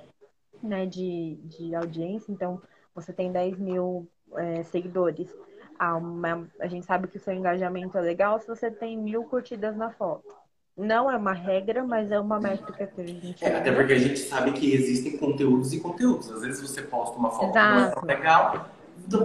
né, 0.61 0.85
de, 0.85 1.35
de 1.43 1.73
audiência, 1.73 2.31
então 2.31 2.61
você 2.93 3.13
tem 3.13 3.31
10 3.31 3.57
mil 3.57 4.05
é, 4.35 4.63
seguidores, 4.63 5.33
a, 5.79 5.95
uma, 5.95 6.45
a 6.59 6.67
gente 6.67 6.85
sabe 6.85 7.07
que 7.07 7.15
o 7.15 7.21
seu 7.21 7.33
engajamento 7.33 7.97
é 7.97 8.01
legal 8.01 8.37
se 8.37 8.47
você 8.47 8.69
tem 8.69 8.97
mil 8.97 9.23
curtidas 9.23 9.77
na 9.77 9.91
foto. 9.91 10.40
Não 10.77 11.11
é 11.11 11.17
uma 11.17 11.33
regra, 11.33 11.83
mas 11.83 12.11
é 12.11 12.19
uma 12.19 12.39
métrica 12.39 12.87
que 12.87 13.01
a 13.01 13.05
gente. 13.05 13.43
É, 13.43 13.57
até 13.57 13.71
porque 13.71 13.93
a 13.93 13.99
gente 13.99 14.19
sabe 14.19 14.51
que 14.53 14.73
existem 14.73 15.17
conteúdos 15.17 15.73
e 15.73 15.79
conteúdos. 15.79 16.31
Às 16.31 16.41
vezes 16.41 16.61
você 16.61 16.81
posta 16.81 17.17
uma 17.17 17.29
foto 17.29 17.49
Exato. 17.49 17.67
que 17.67 17.75
não 17.75 17.87
é 17.87 17.91
tão 17.91 18.03
legal, 18.03 18.71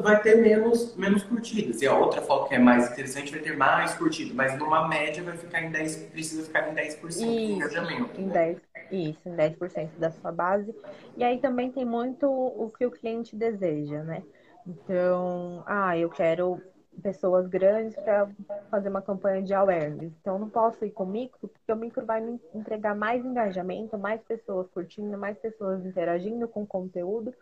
vai 0.02 0.20
ter 0.22 0.36
menos, 0.36 0.96
menos 0.96 1.22
curtidas. 1.22 1.80
E 1.80 1.86
a 1.86 1.96
outra 1.96 2.20
foto 2.22 2.48
que 2.48 2.54
é 2.54 2.58
mais 2.58 2.90
interessante 2.90 3.30
vai 3.30 3.40
ter 3.40 3.56
mais 3.56 3.94
curtidas. 3.94 4.32
Mas 4.32 4.58
numa 4.58 4.88
média 4.88 5.22
vai 5.22 5.36
ficar 5.36 5.62
em 5.62 5.70
10, 5.70 5.96
precisa 6.12 6.44
ficar 6.44 6.68
em 6.68 6.74
10% 6.74 7.08
isso, 7.08 7.18
de 7.20 7.26
engajamento. 7.26 8.20
Em 8.20 8.28
10, 8.28 8.58
isso, 8.90 9.20
em 9.26 9.36
10% 9.36 9.90
da 9.98 10.10
sua 10.10 10.32
base. 10.32 10.74
E 11.16 11.22
aí 11.22 11.38
também 11.38 11.70
tem 11.70 11.84
muito 11.84 12.26
o 12.28 12.70
que 12.76 12.84
o 12.84 12.90
cliente 12.90 13.36
deseja, 13.36 14.02
né? 14.02 14.22
Então, 14.66 15.62
ah, 15.66 15.96
eu 15.96 16.10
quero 16.10 16.60
pessoas 17.02 17.46
grandes 17.46 17.96
para 17.96 18.28
fazer 18.70 18.88
uma 18.88 19.02
campanha 19.02 19.42
de 19.42 19.54
awareness. 19.54 20.12
Então, 20.20 20.38
não 20.38 20.48
posso 20.48 20.84
ir 20.84 20.90
com 20.90 21.04
o 21.04 21.06
micro, 21.06 21.48
porque 21.48 21.72
o 21.72 21.76
micro 21.76 22.04
vai 22.04 22.20
me 22.20 22.40
entregar 22.54 22.94
mais 22.94 23.24
engajamento, 23.24 23.98
mais 23.98 24.22
pessoas 24.22 24.68
curtindo, 24.68 25.16
mais 25.16 25.38
pessoas 25.38 25.84
interagindo 25.84 26.48
com 26.48 26.62
o 26.62 26.66
conteúdo 26.66 27.34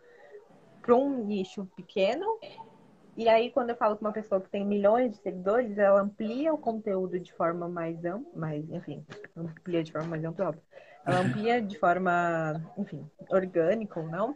para 0.81 0.95
um 0.95 1.23
nicho 1.25 1.65
pequeno. 1.75 2.25
E 3.17 3.29
aí, 3.29 3.49
quando 3.49 3.69
eu 3.69 3.75
falo 3.75 3.95
com 3.95 4.05
uma 4.05 4.11
pessoa 4.11 4.41
que 4.41 4.49
tem 4.49 4.65
milhões 4.65 5.11
de 5.11 5.17
seguidores, 5.17 5.77
ela 5.77 6.01
amplia 6.01 6.53
o 6.53 6.57
conteúdo 6.57 7.17
de 7.19 7.31
forma 7.33 7.67
mais 7.67 8.03
ampla, 8.03 8.31
mais, 8.35 8.69
enfim, 8.69 9.05
amplia 9.35 9.83
de 9.83 9.91
forma 9.91 10.09
mais 10.09 10.23
ampla. 10.25 10.53
Ela 11.05 11.19
amplia 11.19 11.61
de 11.61 11.79
forma, 11.79 12.61
enfim, 12.77 13.09
orgânica 13.29 13.99
ou 13.99 14.07
não, 14.07 14.35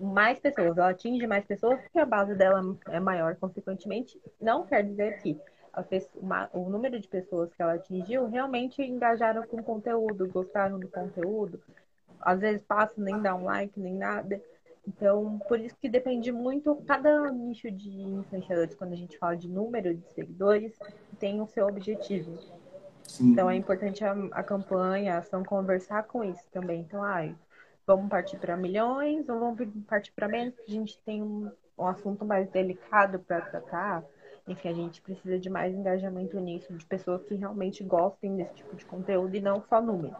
mais 0.00 0.38
pessoas, 0.38 0.76
ela 0.76 0.90
atinge 0.90 1.26
mais 1.26 1.44
pessoas 1.44 1.80
porque 1.80 1.98
a 1.98 2.06
base 2.06 2.34
dela 2.34 2.76
é 2.88 3.00
maior, 3.00 3.36
consequentemente. 3.36 4.20
Não 4.40 4.64
quer 4.64 4.82
dizer 4.82 5.20
que 5.22 5.38
pessoa, 5.82 6.50
o 6.52 6.68
número 6.68 7.00
de 7.00 7.08
pessoas 7.08 7.54
que 7.54 7.62
ela 7.62 7.74
atingiu 7.74 8.26
realmente 8.26 8.82
engajaram 8.82 9.46
com 9.46 9.58
o 9.58 9.62
conteúdo, 9.62 10.28
gostaram 10.28 10.78
do 10.78 10.88
conteúdo. 10.88 11.62
Às 12.20 12.40
vezes 12.40 12.62
passa, 12.62 13.00
nem 13.00 13.20
dá 13.22 13.34
um 13.34 13.44
like, 13.44 13.80
nem 13.80 13.94
nada. 13.94 14.42
Então, 14.86 15.38
por 15.48 15.60
isso 15.60 15.76
que 15.80 15.88
depende 15.88 16.32
muito, 16.32 16.74
cada 16.86 17.30
nicho 17.30 17.70
de 17.70 17.88
influenciadores, 17.88 18.74
quando 18.74 18.92
a 18.92 18.96
gente 18.96 19.16
fala 19.16 19.36
de 19.36 19.48
número 19.48 19.94
de 19.94 20.12
seguidores, 20.12 20.76
tem 21.18 21.40
o 21.40 21.46
seu 21.46 21.66
objetivo. 21.66 22.36
Sim. 23.04 23.30
Então, 23.30 23.48
é 23.48 23.56
importante 23.56 24.04
a, 24.04 24.12
a 24.32 24.42
campanha, 24.42 25.14
a 25.14 25.18
ação, 25.18 25.44
conversar 25.44 26.02
com 26.04 26.24
isso 26.24 26.42
também. 26.50 26.80
Então, 26.80 27.02
ai, 27.02 27.34
vamos 27.86 28.08
partir 28.08 28.36
para 28.38 28.56
milhões 28.56 29.28
ou 29.28 29.38
vamos 29.38 29.68
partir 29.86 30.12
para 30.12 30.28
menos, 30.28 30.54
a 30.66 30.70
gente 30.70 30.98
tem 31.04 31.22
um, 31.22 31.50
um 31.78 31.86
assunto 31.86 32.24
mais 32.24 32.48
delicado 32.50 33.18
para 33.18 33.40
tratar. 33.40 34.04
Enfim, 34.46 34.68
a 34.68 34.74
gente 34.74 35.00
precisa 35.00 35.38
de 35.38 35.48
mais 35.48 35.74
engajamento 35.74 36.38
nisso, 36.40 36.72
de 36.72 36.84
pessoas 36.84 37.22
que 37.24 37.34
realmente 37.34 37.84
gostem 37.84 38.36
desse 38.36 38.54
tipo 38.54 38.74
de 38.74 38.84
conteúdo 38.84 39.36
e 39.36 39.40
não 39.40 39.62
só 39.68 39.80
números. 39.80 40.16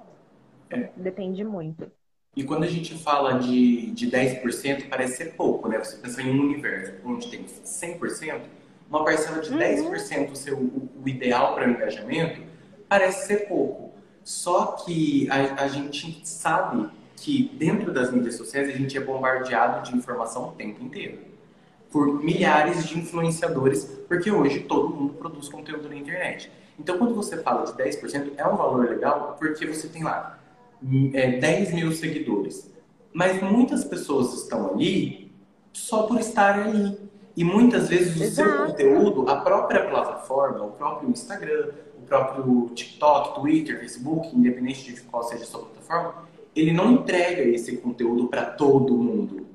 É. 0.70 0.90
Depende 0.96 1.44
muito. 1.44 1.90
E 2.34 2.44
quando 2.44 2.64
a 2.64 2.68
gente 2.68 2.94
fala 2.94 3.38
de, 3.38 3.90
de 3.90 4.10
10%, 4.10 4.88
parece 4.88 5.18
ser 5.18 5.34
pouco, 5.34 5.68
né? 5.68 5.78
Você 5.78 5.96
pensa 5.98 6.22
em 6.22 6.30
um 6.30 6.44
universo 6.44 6.94
onde 7.04 7.28
tem 7.28 7.44
100%, 7.44 8.40
uma 8.88 9.04
parcela 9.04 9.40
de 9.40 9.52
uhum. 9.52 9.58
10% 9.58 10.34
ser 10.34 10.54
o, 10.54 10.88
o 11.02 11.08
ideal 11.08 11.54
para 11.54 11.66
o 11.66 11.70
engajamento, 11.70 12.40
parece 12.88 13.26
ser 13.26 13.48
pouco. 13.48 13.92
Só 14.24 14.66
que 14.72 15.28
a, 15.30 15.64
a 15.64 15.68
gente 15.68 16.26
sabe 16.26 16.88
que 17.22 17.52
dentro 17.54 17.92
das 17.92 18.10
mídias 18.10 18.34
sociais 18.34 18.68
a 18.68 18.72
gente 18.72 18.96
é 18.96 19.00
bombardeado 19.00 19.88
de 19.88 19.96
informação 19.96 20.48
o 20.48 20.52
tempo 20.52 20.82
inteiro 20.82 21.18
por 21.88 22.20
milhares 22.20 22.88
de 22.88 22.98
influenciadores, 22.98 23.84
porque 24.08 24.30
hoje 24.30 24.60
todo 24.60 24.88
mundo 24.88 25.14
produz 25.14 25.48
conteúdo 25.48 25.88
na 25.88 25.94
internet. 25.94 26.50
Então, 26.78 26.98
quando 26.98 27.14
você 27.14 27.40
fala 27.42 27.64
de 27.64 27.72
10%, 27.74 28.32
é 28.36 28.46
um 28.48 28.56
valor 28.56 28.88
legal 28.88 29.36
porque 29.38 29.66
você 29.66 29.86
tem 29.86 30.02
lá 30.02 30.38
é, 31.12 31.38
10 31.38 31.74
mil 31.74 31.92
seguidores. 31.92 32.68
Mas 33.12 33.40
muitas 33.40 33.84
pessoas 33.84 34.32
estão 34.32 34.72
ali 34.72 35.30
só 35.72 36.04
por 36.04 36.18
estarem 36.18 36.64
ali. 36.64 36.98
E 37.36 37.44
muitas 37.44 37.88
vezes 37.88 38.18
o 38.18 38.24
Exato. 38.24 38.50
seu 38.50 38.66
conteúdo, 38.66 39.30
a 39.30 39.36
própria 39.36 39.88
plataforma, 39.88 40.64
o 40.64 40.70
próprio 40.72 41.10
Instagram, 41.10 41.68
o 41.98 42.02
próprio 42.02 42.70
TikTok, 42.74 43.40
Twitter, 43.40 43.78
Facebook, 43.78 44.34
independente 44.34 44.92
de 44.92 45.00
qual 45.02 45.22
seja 45.22 45.44
a 45.44 45.46
sua 45.46 45.60
plataforma, 45.60 46.31
ele 46.54 46.72
não 46.72 46.92
entrega 46.92 47.42
esse 47.42 47.76
conteúdo 47.78 48.28
para 48.28 48.44
todo 48.44 48.96
mundo, 48.96 49.46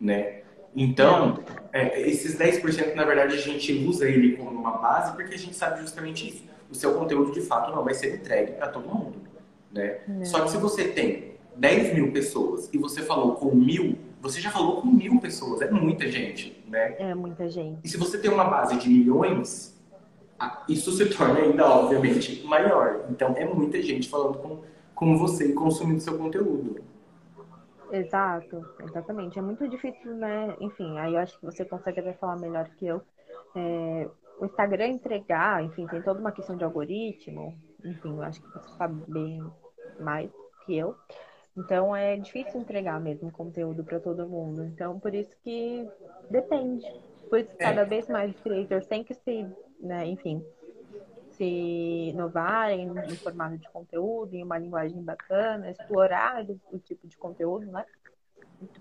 né? 0.00 0.42
Então, 0.74 1.38
é, 1.72 2.08
esses 2.08 2.38
10% 2.38 2.94
na 2.94 3.04
verdade 3.04 3.34
a 3.34 3.40
gente 3.40 3.72
usa 3.86 4.08
ele 4.08 4.36
como 4.36 4.50
uma 4.50 4.78
base 4.78 5.14
porque 5.14 5.34
a 5.34 5.38
gente 5.38 5.56
sabe 5.56 5.80
justamente 5.80 6.28
isso. 6.28 6.44
O 6.70 6.74
seu 6.74 6.94
conteúdo 6.94 7.32
de 7.32 7.40
fato 7.40 7.74
não 7.74 7.82
vai 7.82 7.94
ser 7.94 8.14
entregue 8.14 8.52
para 8.52 8.68
todo 8.68 8.88
mundo, 8.88 9.16
né? 9.72 9.98
Só 10.24 10.40
que 10.40 10.50
se 10.50 10.56
você 10.58 10.88
tem 10.88 11.32
10 11.56 11.94
mil 11.94 12.12
pessoas 12.12 12.68
e 12.72 12.78
você 12.78 13.02
falou 13.02 13.32
com 13.34 13.54
mil, 13.54 13.98
você 14.20 14.40
já 14.40 14.50
falou 14.50 14.80
com 14.80 14.88
mil 14.88 15.18
pessoas, 15.20 15.60
é 15.62 15.70
muita 15.70 16.08
gente, 16.08 16.62
né? 16.68 16.94
É 16.98 17.14
muita 17.14 17.48
gente. 17.48 17.80
E 17.82 17.88
se 17.88 17.96
você 17.96 18.18
tem 18.18 18.30
uma 18.30 18.44
base 18.44 18.76
de 18.76 18.88
milhões, 18.88 19.76
isso 20.68 20.92
se 20.92 21.06
torna 21.06 21.40
ainda, 21.40 21.66
obviamente, 21.66 22.44
maior. 22.44 23.06
Então, 23.10 23.34
é 23.36 23.44
muita 23.44 23.82
gente 23.82 24.08
falando 24.08 24.38
com 24.38 24.60
com 24.98 25.16
você 25.16 25.46
e 25.46 25.52
consumindo 25.52 26.00
seu 26.00 26.18
conteúdo. 26.18 26.82
Exato, 27.92 28.66
exatamente. 28.82 29.38
É 29.38 29.42
muito 29.42 29.66
difícil, 29.68 30.12
né? 30.16 30.56
Enfim, 30.60 30.98
aí 30.98 31.14
eu 31.14 31.20
acho 31.20 31.38
que 31.38 31.46
você 31.46 31.64
consegue 31.64 32.00
até 32.00 32.12
falar 32.14 32.36
melhor 32.36 32.68
que 32.70 32.84
eu. 32.84 33.00
É, 33.54 34.10
o 34.40 34.44
Instagram 34.44 34.88
entregar, 34.88 35.62
enfim, 35.62 35.86
tem 35.86 36.02
toda 36.02 36.20
uma 36.20 36.32
questão 36.32 36.56
de 36.56 36.64
algoritmo, 36.64 37.56
enfim, 37.84 38.16
eu 38.16 38.22
acho 38.22 38.42
que 38.42 38.48
você 38.50 38.76
sabe 38.76 39.00
bem 39.06 39.40
mais 40.00 40.30
que 40.66 40.76
eu. 40.76 40.96
Então 41.56 41.94
é 41.94 42.16
difícil 42.16 42.60
entregar 42.60 43.00
mesmo 43.00 43.30
conteúdo 43.30 43.84
para 43.84 44.00
todo 44.00 44.28
mundo. 44.28 44.64
Então 44.64 44.98
por 44.98 45.14
isso 45.14 45.34
que 45.44 45.88
depende. 46.28 46.84
Por 47.30 47.38
isso 47.38 47.50
que 47.52 47.56
cada 47.58 47.82
é. 47.82 47.84
vez 47.84 48.08
mais 48.08 48.34
os 48.34 48.40
creators 48.40 48.86
têm 48.86 49.04
que 49.04 49.14
se, 49.14 49.46
né, 49.80 50.06
enfim, 50.06 50.44
se 51.38 52.10
inovarem 52.10 52.86
no 52.86 53.16
formato 53.16 53.56
de 53.56 53.68
conteúdo, 53.70 54.34
em 54.34 54.42
uma 54.42 54.58
linguagem 54.58 55.00
bacana, 55.02 55.70
explorar 55.70 56.44
o 56.70 56.78
tipo 56.78 57.06
de 57.06 57.16
conteúdo, 57.16 57.66
né? 57.66 57.84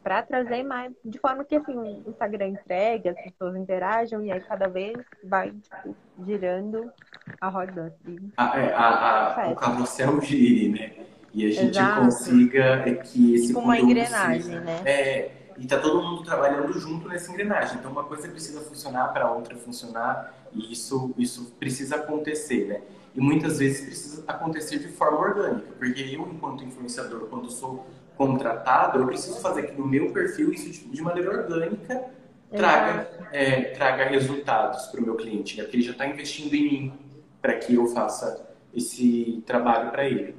Para 0.01 0.23
trazer 0.23 0.63
mais, 0.63 0.91
de 1.05 1.19
forma 1.19 1.45
que 1.45 1.55
assim, 1.55 1.77
o 1.77 2.09
Instagram 2.09 2.47
entregue, 2.47 3.09
as 3.09 3.21
pessoas 3.21 3.55
interajam 3.55 4.23
e 4.25 4.31
aí 4.31 4.41
cada 4.41 4.67
vez 4.67 4.97
vai 5.23 5.51
tipo, 5.51 5.95
girando 6.25 6.91
a 7.39 7.47
roda. 7.47 7.93
Assim. 7.93 8.31
A, 8.35 8.59
é, 8.59 8.73
a, 8.73 9.43
a, 9.43 9.51
o 9.51 9.55
carrossel 9.55 10.19
gire, 10.19 10.69
né? 10.69 11.05
E 11.31 11.45
a 11.45 11.51
gente 11.51 11.77
Exato. 11.77 12.01
consiga 12.01 12.63
é 12.87 12.95
que 12.95 13.35
esse 13.35 13.47
tipo 13.47 13.59
uma 13.59 13.79
engrenagem, 13.79 14.41
seja, 14.41 14.59
né? 14.61 14.81
É, 14.83 15.31
e 15.57 15.65
tá 15.65 15.77
todo 15.77 16.01
mundo 16.01 16.23
trabalhando 16.23 16.71
junto 16.79 17.07
nessa 17.07 17.31
engrenagem. 17.31 17.77
Então 17.77 17.91
uma 17.91 18.03
coisa 18.03 18.27
precisa 18.27 18.61
funcionar 18.61 19.07
para 19.09 19.25
a 19.25 19.31
outra 19.31 19.55
funcionar 19.55 20.33
e 20.53 20.71
isso, 20.71 21.13
isso 21.17 21.53
precisa 21.59 21.95
acontecer, 21.95 22.65
né? 22.65 22.81
E 23.15 23.21
muitas 23.21 23.59
vezes 23.59 23.85
precisa 23.85 24.23
acontecer 24.27 24.79
de 24.79 24.89
forma 24.89 25.19
orgânica, 25.19 25.71
porque 25.77 26.01
eu, 26.01 26.29
enquanto 26.31 26.63
influenciador, 26.63 27.27
quando 27.29 27.49
sou 27.49 27.87
contratado, 28.15 28.99
eu 28.99 29.07
preciso 29.07 29.39
fazer 29.39 29.61
aqui 29.61 29.73
no 29.73 29.87
meu 29.87 30.11
perfil 30.11 30.53
isso 30.53 30.87
de 30.87 31.01
maneira 31.01 31.31
orgânica 31.31 32.11
traga, 32.49 33.09
é, 33.31 33.61
traga 33.71 34.05
resultados 34.05 34.87
para 34.87 35.01
o 35.01 35.03
meu 35.03 35.15
cliente, 35.15 35.57
né? 35.57 35.63
porque 35.63 35.77
ele 35.77 35.83
já 35.83 35.91
está 35.91 36.07
investindo 36.07 36.53
em 36.53 36.63
mim 36.63 36.93
para 37.41 37.55
que 37.55 37.75
eu 37.75 37.87
faça 37.87 38.47
esse 38.73 39.43
trabalho 39.45 39.91
para 39.91 40.05
ele. 40.05 40.35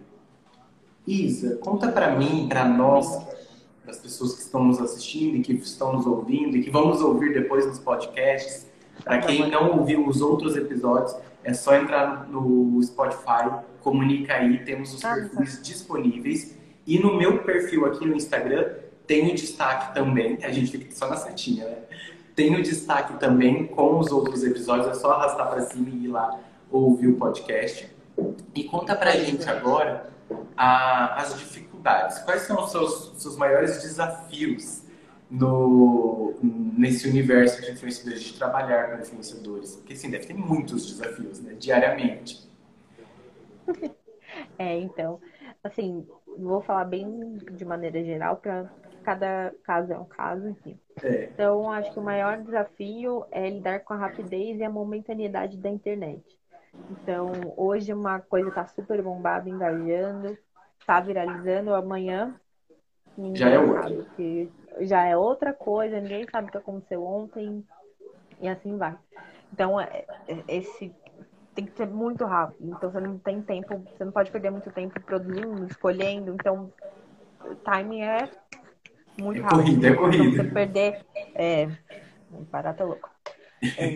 Isa, 1.07 1.57
conta 1.57 1.91
para 1.91 2.13
mim, 2.13 2.47
para 2.49 2.65
nós, 2.65 3.27
as 3.89 3.99
pessoas 3.99 4.35
que 4.35 4.43
estão 4.43 4.63
nos 4.65 4.81
assistindo 4.81 5.37
e 5.37 5.41
que 5.41 5.53
estão 5.55 5.93
nos 5.93 6.07
ouvindo 6.07 6.57
e 6.57 6.63
que 6.63 6.71
vão 6.71 6.89
nos 6.89 7.01
ouvir 7.01 7.33
depois 7.33 7.67
nos 7.67 7.79
podcasts, 7.79 8.67
para 9.03 9.19
quem 9.21 9.51
não 9.51 9.79
ouviu 9.79 10.07
os 10.07 10.21
outros 10.21 10.57
episódios, 10.57 11.17
é 11.43 11.55
só 11.55 11.75
entrar 11.75 12.29
no 12.29 12.81
Spotify, 12.83 13.51
comunica 13.81 14.35
aí, 14.35 14.59
temos 14.65 14.93
os 14.93 15.01
perfis 15.01 15.63
disponíveis. 15.63 16.57
E 16.87 16.99
no 16.99 17.17
meu 17.17 17.43
perfil 17.43 17.87
aqui 17.87 18.07
no 18.07 18.15
Instagram 18.15 18.69
tem 19.07 19.31
o 19.31 19.35
destaque 19.35 19.95
também, 19.95 20.39
a 20.43 20.51
gente 20.51 20.71
fica 20.71 20.91
só 20.95 21.09
na 21.09 21.17
setinha, 21.17 21.65
né? 21.65 21.79
Tem 22.35 22.55
o 22.55 22.63
destaque 22.63 23.19
também 23.19 23.67
com 23.67 23.99
os 23.99 24.13
outros 24.13 24.45
episódios, 24.45 24.87
é 24.89 24.95
só 24.95 25.13
arrastar 25.13 25.49
para 25.49 25.63
cima 25.63 25.89
e 25.89 26.05
ir 26.05 26.09
lá 26.09 26.39
ouvir 26.71 27.09
o 27.09 27.17
podcast. 27.17 27.89
E 28.55 28.65
conta 28.65 28.95
pra 28.95 29.13
gente 29.13 29.49
agora 29.49 30.11
a, 30.57 31.21
as 31.21 31.37
dificuldades. 31.37 31.78
Quais 32.25 32.43
são 32.43 32.63
os 32.63 32.71
seus, 32.71 33.23
seus 33.23 33.37
maiores 33.37 33.83
desafios 33.83 34.85
no, 35.31 36.35
nesse 36.43 37.09
universo 37.09 37.61
de 37.63 37.73
influenciadores, 37.73 38.23
de 38.23 38.35
trabalhar 38.35 38.91
com 38.91 39.03
influenciadores? 39.03 39.77
Porque, 39.77 39.97
sim, 39.97 40.11
deve 40.11 40.27
ter 40.27 40.35
muitos 40.35 40.87
desafios, 40.87 41.41
né? 41.41 41.55
Diariamente. 41.55 42.49
É, 44.59 44.77
então, 44.79 45.21
assim, 45.65 46.07
vou 46.39 46.61
falar 46.61 46.85
bem 46.85 47.39
de 47.53 47.65
maneira 47.65 48.03
geral, 48.05 48.37
para 48.37 48.71
cada 49.03 49.55
caso 49.65 49.93
é 49.93 49.99
um 49.99 50.05
caso, 50.05 50.49
enfim. 50.49 50.79
É. 51.03 51.25
Então, 51.25 51.71
acho 51.71 51.93
que 51.93 51.99
o 51.99 52.03
maior 52.03 52.39
desafio 52.43 53.25
é 53.31 53.49
lidar 53.49 53.81
com 53.81 53.95
a 53.95 53.97
rapidez 53.97 54.59
e 54.59 54.65
a 54.65 54.71
momentaneidade 54.71 55.57
da 55.57 55.71
internet. 55.71 56.23
Então, 56.91 57.33
hoje 57.57 57.93
uma 57.93 58.21
coisa 58.21 58.49
está 58.49 58.67
super 58.67 59.03
bombada, 59.03 59.49
engajando, 59.49 60.37
está 60.89 61.01
viralizando, 61.01 61.75
amanhã 61.75 62.35
já 63.35 63.51
é 63.51 63.59
outra. 63.59 64.07
já 64.81 65.05
é 65.05 65.15
outra 65.15 65.53
coisa, 65.53 66.01
ninguém 66.01 66.27
sabe 66.31 66.49
o 66.49 66.51
que 66.51 66.57
aconteceu 66.57 67.05
ontem 67.05 67.63
e 68.41 68.49
assim 68.49 68.79
vai. 68.79 68.97
Então, 69.53 69.79
é, 69.79 70.07
é, 70.27 70.45
esse 70.49 70.95
tem 71.55 71.67
que 71.67 71.77
ser 71.77 71.87
muito 71.87 72.25
rápido. 72.25 72.71
Então, 72.71 72.91
você 72.91 73.01
não 73.01 73.19
tem 73.19 73.43
tempo, 73.43 73.79
você 73.79 74.05
não 74.05 74.13
pode 74.13 74.31
perder 74.31 74.51
muito 74.51 74.71
tempo 74.71 74.99
produzindo, 75.01 75.67
escolhendo. 75.67 76.33
Então, 76.33 76.73
o 77.45 77.55
timing 77.57 78.03
é 78.03 78.31
muito 79.21 79.41
é 79.41 79.43
rápido. 79.43 79.65
Corrida, 79.65 79.89
é 79.89 79.95
corrida. 79.95 80.25
Então, 80.25 80.45
você 80.45 80.51
perder, 80.51 81.07
é, 81.35 81.67
Barata 82.51 82.85
louca. 82.85 83.11
É, 83.77 83.89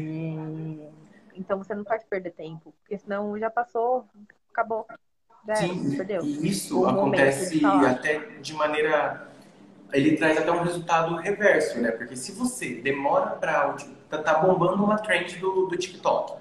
então 1.37 1.57
você 1.57 1.73
não 1.73 1.85
pode 1.85 2.05
perder 2.07 2.33
tempo, 2.33 2.75
porque 2.81 2.99
senão 2.99 3.39
já 3.39 3.49
passou, 3.49 4.09
acabou. 4.51 4.85
Já 5.47 5.57
Sim, 5.59 5.97
perdeu. 5.97 6.23
e 6.23 6.49
isso 6.49 6.81
O 6.81 6.87
acontece 6.87 7.59
de 7.59 7.65
até 7.67 8.19
de 8.41 8.55
maneira. 8.55 9.29
Ele 9.93 10.17
traz 10.17 10.39
até 10.39 10.51
um 10.51 10.63
resultado 10.63 11.17
reverso, 11.17 11.79
né? 11.81 11.91
Porque 11.91 12.17
se 12.17 12.33
você 12.33 12.75
demora 12.75 13.31
para. 13.37 13.75
Tá, 14.09 14.19
tá 14.23 14.35
bombando 14.39 14.85
uma 14.85 14.99
trend 14.99 15.39
do, 15.39 15.67
do 15.67 15.77
TikTok 15.77 16.35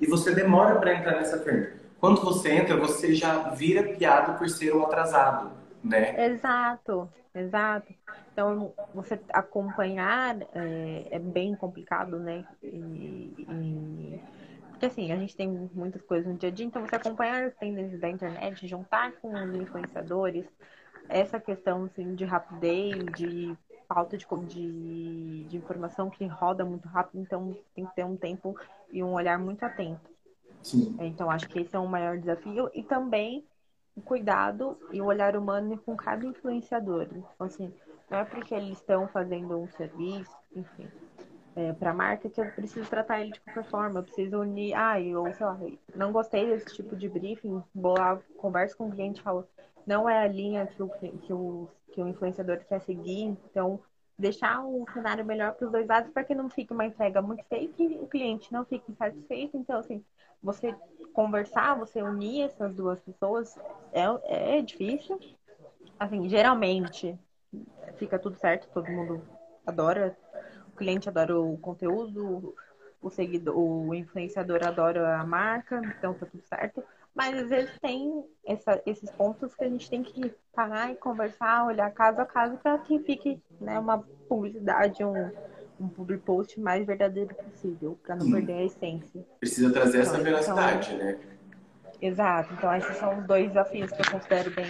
e 0.00 0.06
você 0.06 0.34
demora 0.34 0.76
para 0.76 0.94
entrar 0.94 1.12
nessa 1.12 1.38
trend. 1.38 1.72
Quando 1.98 2.22
você 2.22 2.50
entra, 2.52 2.76
você 2.76 3.14
já 3.14 3.50
vira 3.50 3.82
piada 3.96 4.34
por 4.34 4.48
ser 4.48 4.74
um 4.74 4.82
atrasado, 4.84 5.52
né? 5.82 6.14
Exato, 6.16 7.12
exato. 7.34 7.94
Então, 8.32 8.74
você 8.92 9.20
acompanhar 9.32 10.36
é, 10.52 11.16
é 11.16 11.18
bem 11.18 11.56
complicado, 11.56 12.18
né? 12.18 12.46
E, 12.62 13.34
e- 13.38 14.24
Porque 14.78 14.86
assim, 14.86 15.10
a 15.10 15.16
gente 15.16 15.34
tem 15.34 15.48
muitas 15.74 16.00
coisas 16.02 16.32
no 16.32 16.38
dia 16.38 16.50
a 16.50 16.52
dia, 16.52 16.64
então 16.64 16.86
você 16.86 16.94
acompanhar 16.94 17.48
as 17.48 17.54
tendências 17.56 18.00
da 18.00 18.08
internet, 18.08 18.64
juntar 18.68 19.10
com 19.14 19.34
os 19.34 19.52
influenciadores, 19.56 20.46
essa 21.08 21.40
questão 21.40 21.86
assim, 21.86 22.14
de 22.14 22.24
rapidez, 22.24 22.94
de 23.16 23.58
falta 23.88 24.16
de, 24.16 24.24
de, 24.46 25.44
de 25.48 25.56
informação 25.56 26.08
que 26.08 26.24
roda 26.26 26.64
muito 26.64 26.86
rápido, 26.86 27.20
então 27.20 27.56
tem 27.74 27.86
que 27.86 27.94
ter 27.96 28.04
um 28.04 28.16
tempo 28.16 28.56
e 28.92 29.02
um 29.02 29.14
olhar 29.14 29.36
muito 29.36 29.64
atento. 29.64 30.08
Sim. 30.62 30.96
Então, 31.00 31.28
acho 31.28 31.48
que 31.48 31.58
esse 31.58 31.74
é 31.74 31.78
um 31.80 31.86
maior 31.88 32.16
desafio. 32.16 32.70
E 32.72 32.84
também 32.84 33.44
o 33.96 34.00
cuidado 34.00 34.78
e 34.92 35.00
o 35.00 35.06
olhar 35.06 35.36
humano 35.36 35.76
com 35.78 35.96
cada 35.96 36.24
influenciador. 36.24 37.08
Então, 37.10 37.46
assim, 37.46 37.74
não 38.08 38.18
é 38.18 38.24
porque 38.24 38.54
eles 38.54 38.78
estão 38.78 39.08
fazendo 39.08 39.58
um 39.58 39.68
serviço, 39.70 40.36
enfim, 40.54 40.88
para 41.78 41.90
a 41.90 41.94
marca 41.94 42.28
que 42.28 42.40
eu 42.40 42.50
preciso 42.52 42.88
tratar 42.88 43.20
ele 43.20 43.32
de 43.32 43.40
qualquer 43.40 43.64
forma. 43.64 44.00
Eu 44.00 44.04
preciso 44.04 44.40
unir. 44.40 44.74
Ah, 44.74 45.00
eu, 45.00 45.32
sei 45.34 45.46
lá, 45.46 45.58
não 45.94 46.12
gostei 46.12 46.46
desse 46.46 46.74
tipo 46.74 46.96
de 46.96 47.08
briefing, 47.08 47.62
vou 47.74 47.96
lá, 47.96 48.18
converso 48.36 48.76
com 48.76 48.88
o 48.88 48.90
cliente 48.90 49.22
falo, 49.22 49.46
não 49.86 50.08
é 50.08 50.22
a 50.22 50.28
linha 50.28 50.66
que 50.66 50.82
o, 50.82 50.88
que 50.88 51.32
o, 51.32 51.68
que 51.92 52.02
o 52.02 52.08
influenciador 52.08 52.58
quer 52.68 52.80
seguir, 52.80 53.36
então 53.50 53.80
deixar 54.18 54.60
um 54.60 54.84
cenário 54.92 55.24
melhor 55.24 55.54
para 55.54 55.66
os 55.66 55.72
dois 55.72 55.86
lados 55.86 56.10
para 56.12 56.24
que 56.24 56.34
não 56.34 56.50
fique 56.50 56.72
uma 56.72 56.84
entrega 56.84 57.22
muito 57.22 57.44
fake 57.44 57.82
e 57.82 57.98
o 57.98 58.06
cliente 58.06 58.52
não 58.52 58.64
fique 58.64 58.90
insatisfeito. 58.90 59.56
Então, 59.56 59.78
assim, 59.78 60.04
você 60.42 60.74
conversar, 61.12 61.74
você 61.74 62.02
unir 62.02 62.42
essas 62.42 62.74
duas 62.74 63.00
pessoas 63.00 63.56
é, 63.92 64.56
é 64.58 64.62
difícil. 64.62 65.18
Assim, 65.98 66.28
geralmente 66.28 67.18
fica 67.96 68.18
tudo 68.18 68.36
certo, 68.36 68.68
todo 68.72 68.90
mundo 68.90 69.22
adora, 69.66 70.16
cliente 70.78 71.08
adora 71.08 71.38
o 71.38 71.58
conteúdo, 71.58 72.54
o 73.02 73.10
seguidor, 73.10 73.56
o 73.58 73.94
influenciador 73.94 74.64
adora 74.64 75.18
a 75.18 75.26
marca, 75.26 75.80
então 75.98 76.14
tá 76.14 76.26
tudo 76.26 76.42
certo. 76.46 76.82
Mas 77.14 77.36
às 77.36 77.48
vezes 77.48 77.70
tem 77.80 78.24
essa- 78.46 78.80
esses 78.86 79.10
pontos 79.10 79.54
que 79.54 79.64
a 79.64 79.68
gente 79.68 79.90
tem 79.90 80.02
que 80.02 80.32
parar 80.54 80.90
e 80.92 80.96
conversar, 80.96 81.66
olhar 81.66 81.90
caso 81.92 82.20
a 82.20 82.26
caso 82.26 82.56
para 82.58 82.78
que 82.78 82.98
fique 83.00 83.40
né, 83.60 83.78
uma 83.78 84.04
publicidade, 84.28 85.04
um, 85.04 85.30
um 85.80 85.88
public 85.88 86.22
post 86.24 86.60
mais 86.60 86.86
verdadeiro 86.86 87.34
possível, 87.34 87.98
para 88.02 88.16
não 88.16 88.26
Sim. 88.26 88.32
perder 88.32 88.52
a 88.52 88.64
essência. 88.64 89.24
Precisa 89.40 89.72
trazer 89.72 90.00
essa 90.00 90.12
Então, 90.12 90.24
veracidade, 90.24 90.94
né? 90.94 91.18
Exato. 92.00 92.54
Então 92.54 92.72
esses 92.74 92.96
são 92.96 93.18
os 93.18 93.26
dois 93.26 93.48
desafios 93.48 93.90
que 93.92 94.00
eu 94.02 94.10
considero 94.10 94.50
bem, 94.50 94.68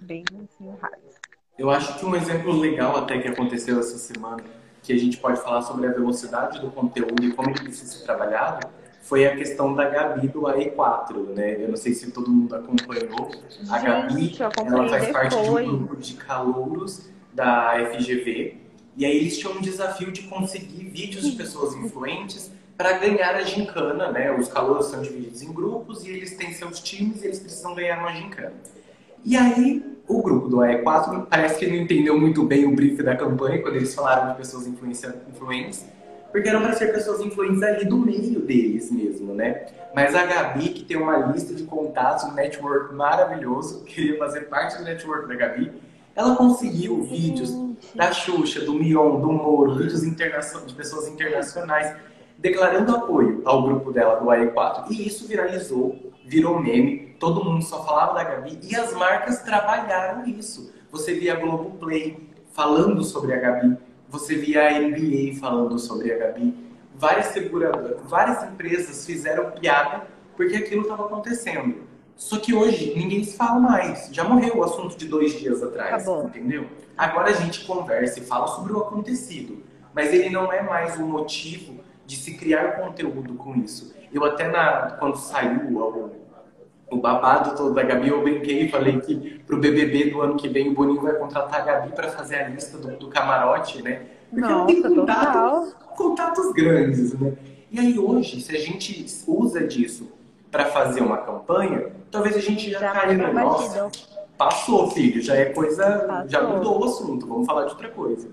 bem 0.00 0.24
assim, 0.44 0.70
raros. 0.80 1.14
Eu 1.58 1.70
acho 1.70 1.98
que 1.98 2.06
um 2.06 2.16
exemplo 2.16 2.52
legal 2.52 2.96
até 2.96 3.20
que 3.20 3.28
aconteceu 3.28 3.78
essa 3.78 3.98
semana, 3.98 4.42
que 4.82 4.92
a 4.92 4.98
gente 4.98 5.16
pode 5.16 5.40
falar 5.40 5.62
sobre 5.62 5.86
a 5.86 5.92
velocidade 5.92 6.60
do 6.60 6.70
conteúdo 6.70 7.24
e 7.24 7.32
como 7.32 7.50
ele 7.50 7.60
precisa 7.60 7.92
ser 7.92 8.04
trabalhado, 8.04 8.66
foi 9.00 9.26
a 9.26 9.36
questão 9.36 9.74
da 9.74 9.88
Gabi 9.88 10.28
do 10.28 10.42
AE4, 10.42 11.34
né? 11.34 11.62
Eu 11.62 11.68
não 11.68 11.76
sei 11.76 11.92
se 11.92 12.10
todo 12.10 12.30
mundo 12.30 12.54
acompanhou. 12.54 13.30
A 13.68 13.78
Gabi, 13.78 14.36
ela 14.40 14.88
faz 14.88 15.08
parte 15.10 15.42
de 15.42 15.50
um 15.50 15.76
grupo 15.78 15.96
de 15.96 16.14
calouros 16.14 17.08
da 17.32 17.74
FGV. 17.92 18.58
E 18.96 19.04
aí 19.06 19.16
eles 19.16 19.38
tinham 19.38 19.54
um 19.54 19.60
desafio 19.60 20.12
de 20.12 20.22
conseguir 20.22 20.84
vídeos 20.84 21.30
de 21.30 21.36
pessoas 21.36 21.74
influentes 21.74 22.50
para 22.76 22.92
ganhar 22.98 23.34
a 23.34 23.42
gincana, 23.42 24.10
né? 24.10 24.32
Os 24.32 24.48
calouros 24.48 24.86
são 24.86 25.00
divididos 25.02 25.42
em 25.42 25.52
grupos 25.52 26.04
e 26.04 26.10
eles 26.10 26.36
têm 26.36 26.52
seus 26.52 26.80
times 26.80 27.22
e 27.22 27.26
eles 27.26 27.38
precisam 27.38 27.74
ganhar 27.74 27.98
uma 27.98 28.12
gincana. 28.12 28.54
E 29.24 29.36
aí, 29.36 29.91
o 30.08 30.22
grupo 30.22 30.48
do 30.48 30.58
AE4 30.58 31.26
parece 31.28 31.58
que 31.58 31.66
não 31.66 31.76
entendeu 31.76 32.18
muito 32.18 32.44
bem 32.44 32.64
o 32.66 32.74
brief 32.74 33.02
da 33.02 33.16
campanha 33.16 33.62
quando 33.62 33.76
eles 33.76 33.94
falaram 33.94 34.30
de 34.32 34.36
pessoas 34.36 34.66
influentes, 34.66 35.86
porque 36.30 36.48
eram 36.48 36.62
para 36.62 36.72
ser 36.74 36.92
pessoas 36.92 37.20
influentes 37.20 37.62
ali 37.62 37.84
do 37.84 37.98
meio 37.98 38.40
deles 38.40 38.90
mesmo, 38.90 39.34
né? 39.34 39.66
Mas 39.94 40.14
a 40.14 40.24
Gabi, 40.24 40.70
que 40.70 40.84
tem 40.84 40.96
uma 40.96 41.18
lista 41.26 41.54
de 41.54 41.64
contatos, 41.64 42.24
um 42.24 42.32
network 42.32 42.94
maravilhoso, 42.94 43.84
queria 43.86 44.18
fazer 44.18 44.42
parte 44.42 44.78
do 44.78 44.84
network 44.84 45.28
da 45.28 45.34
Gabi, 45.34 45.72
ela 46.14 46.36
conseguiu 46.36 47.02
vídeos 47.04 47.50
da 47.94 48.12
Xuxa, 48.12 48.60
do 48.60 48.74
Mion, 48.74 49.20
do 49.20 49.32
Moro, 49.32 49.76
vídeos 49.76 50.02
de 50.02 50.74
pessoas 50.74 51.08
internacionais 51.08 51.94
declarando 52.42 52.96
apoio 52.96 53.40
ao 53.44 53.62
grupo 53.62 53.92
dela 53.92 54.16
do 54.16 54.26
AE4. 54.26 54.90
E 54.90 55.06
isso 55.06 55.28
viralizou, 55.28 55.96
virou 56.26 56.60
meme, 56.60 57.14
todo 57.20 57.44
mundo 57.44 57.62
só 57.62 57.84
falava 57.84 58.14
da 58.14 58.24
Gabi 58.24 58.58
e 58.64 58.74
as 58.74 58.92
marcas 58.94 59.42
trabalharam 59.42 60.26
isso. 60.26 60.74
Você 60.90 61.14
via 61.14 61.34
a 61.34 61.36
Globoplay 61.36 62.28
falando 62.52 63.04
sobre 63.04 63.32
a 63.32 63.38
Gabi, 63.38 63.78
você 64.08 64.34
via 64.34 64.66
a 64.66 64.80
NBA 64.80 65.38
falando 65.40 65.78
sobre 65.78 66.12
a 66.12 66.18
Gabi, 66.18 66.52
várias 66.96 67.26
seguradoras, 67.26 68.00
várias 68.08 68.42
empresas 68.42 69.06
fizeram 69.06 69.52
piada 69.52 70.08
porque 70.36 70.56
aquilo 70.56 70.82
estava 70.82 71.06
acontecendo. 71.06 71.92
Só 72.16 72.38
que 72.38 72.52
hoje 72.52 72.92
ninguém 72.96 73.22
se 73.22 73.36
fala 73.36 73.60
mais. 73.60 74.08
Já 74.12 74.24
morreu 74.24 74.58
o 74.58 74.64
assunto 74.64 74.96
de 74.96 75.06
dois 75.06 75.38
dias 75.38 75.62
atrás, 75.62 76.06
entendeu? 76.08 76.66
Agora 76.98 77.30
a 77.30 77.34
gente 77.34 77.64
conversa 77.64 78.18
e 78.18 78.22
fala 78.22 78.48
sobre 78.48 78.72
o 78.72 78.80
acontecido, 78.80 79.62
mas 79.94 80.12
ele 80.12 80.28
não 80.28 80.52
é 80.52 80.60
mais 80.60 80.98
o 80.98 81.06
motivo 81.06 81.81
de 82.06 82.16
se 82.16 82.34
criar 82.34 82.72
conteúdo 82.80 83.34
com 83.34 83.54
isso. 83.56 83.94
Eu 84.12 84.24
até 84.24 84.48
na 84.48 84.92
quando 84.98 85.16
saiu 85.16 85.78
o, 85.78 86.10
o 86.90 86.96
babado 86.98 87.56
todo 87.56 87.74
da 87.74 87.82
Gabi, 87.82 88.08
eu 88.08 88.22
brinquei 88.22 88.64
e 88.64 88.68
falei 88.68 89.00
que 89.00 89.38
pro 89.46 89.58
BBB 89.58 90.10
do 90.10 90.20
ano 90.20 90.36
que 90.36 90.48
vem 90.48 90.68
o 90.68 90.74
Boninho 90.74 91.00
vai 91.00 91.14
contratar 91.14 91.60
a 91.60 91.64
Gabi 91.64 91.92
para 91.92 92.08
fazer 92.10 92.36
a 92.36 92.48
lista 92.48 92.76
do, 92.78 92.96
do 92.96 93.08
camarote, 93.08 93.82
né? 93.82 94.02
Porque 94.30 94.44
ela 94.50 94.66
tem 94.66 94.80
Nossa, 94.80 94.94
contato, 94.94 95.76
contatos 95.96 96.52
grandes, 96.52 97.18
né? 97.18 97.32
E 97.70 97.78
aí 97.80 97.98
hoje, 97.98 98.40
se 98.40 98.54
a 98.54 98.58
gente 98.60 99.06
usa 99.26 99.66
disso 99.66 100.10
para 100.50 100.66
fazer 100.66 101.00
uma 101.02 101.18
campanha, 101.18 101.86
talvez 102.10 102.36
a 102.36 102.40
gente 102.40 102.70
já, 102.70 102.78
Já 102.78 102.92
caia 102.92 103.14
no 103.16 103.32
nossa, 103.32 103.90
passou, 104.36 104.90
filho, 104.90 105.22
já 105.22 105.34
é 105.36 105.46
coisa, 105.46 106.26
já 106.28 106.40
Passou. 106.40 106.56
mudou 106.56 106.80
o 106.80 106.84
assunto, 106.84 107.26
vamos 107.26 107.46
falar 107.46 107.64
de 107.64 107.70
outra 107.70 107.88
coisa. 107.88 108.28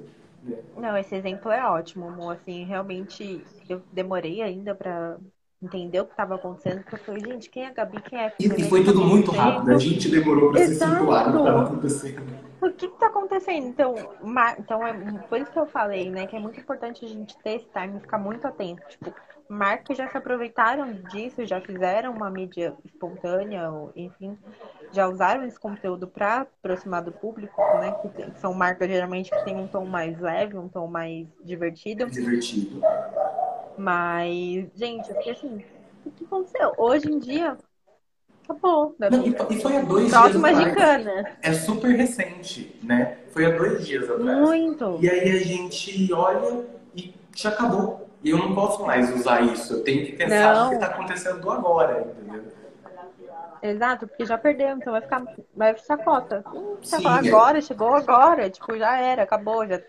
Não, 0.76 0.98
esse 0.98 1.16
exemplo 1.16 1.52
é 1.52 1.64
ótimo, 1.66 2.10
Mo. 2.10 2.30
Assim, 2.30 2.64
realmente 2.64 3.46
eu 3.68 3.82
demorei 3.92 4.42
ainda 4.42 4.74
pra 4.74 5.18
entender 5.62 6.00
o 6.00 6.06
que 6.06 6.12
estava 6.12 6.36
acontecendo, 6.36 6.82
porque 6.82 6.96
eu 6.96 7.00
falei, 7.00 7.22
gente, 7.22 7.50
quem 7.50 7.64
é 7.66 7.68
a 7.68 7.74
Gabi? 7.74 8.02
Quem 8.02 8.20
é 8.20 8.28
a 8.28 8.34
E, 8.40 8.46
e 8.46 8.64
foi 8.70 8.82
O 8.82 8.86
tudo 8.86 9.02
tá 9.02 9.08
muito 9.08 9.32
rápido, 9.32 9.72
a 9.72 9.78
gente 9.78 10.10
demorou 10.10 10.52
para 10.52 10.66
se 10.66 10.76
situar 10.76 11.26
no 11.28 11.32
que 11.34 11.38
estava 11.38 11.64
acontecendo. 11.64 12.49
O 12.62 12.74
que 12.74 12.86
está 12.88 13.08
acontecendo? 13.08 13.68
Então, 13.68 13.96
ma- 14.22 14.56
então 14.60 14.86
é 14.86 14.94
por 15.28 15.40
isso 15.40 15.52
que 15.52 15.60
eu 15.60 15.66
falei, 15.68 16.10
né? 16.12 16.28
Que 16.28 16.36
é 16.36 16.40
muito 16.40 16.60
importante 16.60 17.06
a 17.06 17.08
gente 17.08 17.38
ter 17.42 17.56
esse 17.56 17.68
time, 17.72 18.00
ficar 18.02 18.18
muito 18.18 18.46
atento. 18.46 18.82
Tipo, 18.90 19.14
marcas 19.48 19.98
já 19.98 20.08
se 20.10 20.18
aproveitaram 20.18 20.94
disso, 21.08 21.46
já 21.46 21.62
fizeram 21.62 22.12
uma 22.14 22.30
mídia 22.30 22.76
espontânea, 22.84 23.70
ou, 23.72 23.92
enfim, 23.96 24.38
já 24.92 25.08
usaram 25.08 25.44
esse 25.46 25.60
conteúdo 25.60 26.08
para 26.08 26.42
aproximar 26.42 27.02
do 27.04 27.12
público, 27.14 27.62
né? 27.80 27.94
Que, 28.02 28.10
tem- 28.10 28.32
que 28.32 28.40
são 28.40 28.54
marcas 28.54 28.90
geralmente 28.90 29.32
que 29.32 29.44
têm 29.46 29.58
um 29.58 29.68
tom 29.68 29.86
mais 29.86 30.20
leve, 30.20 30.58
um 30.58 30.68
tom 30.68 30.88
mais 30.88 31.28
divertido. 31.44 32.08
Divertido. 32.08 32.82
Mas, 33.78 34.70
gente, 34.76 35.10
eu 35.10 35.16
fiquei 35.18 35.32
assim, 35.32 35.64
o 36.06 36.12
que 36.12 36.26
aconteceu? 36.26 36.74
Hoje 36.78 37.10
em 37.12 37.20
dia, 37.20 37.58
acabou. 38.50 38.96
né? 39.00 39.10
Não, 39.10 39.26
e, 39.26 39.62
foi 39.62 39.78
há 39.78 39.82
dois 39.82 40.10
Próxima 40.10 40.54
dias 40.54 40.72
atrás. 40.72 41.04
gincana. 41.04 41.30
É 41.42 41.54
super 41.54 41.92
recente, 41.96 42.80
né? 42.84 43.18
Foi 43.32 43.46
há 43.46 43.58
dois 43.58 43.86
dias 43.86 44.10
atrás. 44.10 44.40
Muito. 44.40 44.98
E 45.02 45.10
aí 45.10 45.32
a 45.32 45.40
gente 45.44 46.12
olha 46.14 46.66
e 46.96 47.14
já 47.36 47.50
acabou. 47.50 48.10
E 48.24 48.32
eu 48.32 48.38
não 48.38 48.54
posso 48.54 48.86
mais 48.86 49.14
usar 49.16 49.42
isso. 49.42 49.76
Eu 49.76 49.84
tenho 49.84 50.06
que 50.06 50.14
pensar 50.14 50.54
Não. 50.54 50.64
no 50.66 50.70
que 50.70 50.76
está 50.76 50.88
acontecendo 50.88 51.40
do 51.40 51.50
agora, 51.52 52.02
entendeu? 52.02 52.44
Exato, 53.62 54.08
porque 54.08 54.26
já 54.26 54.38
perdeu, 54.38 54.70
então 54.70 54.94
vai 54.94 55.02
ficar, 55.02 55.24
vai 55.56 55.74
ficar 55.74 55.98
cota. 55.98 56.44
Hum, 56.54 56.78
Você 56.82 57.02
fala 57.02 57.26
é. 57.26 57.28
agora, 57.28 57.62
chegou 57.62 57.94
agora, 57.94 58.50
tipo, 58.50 58.78
já 58.78 58.98
era, 58.98 59.24
acabou, 59.24 59.68
já 59.68 59.82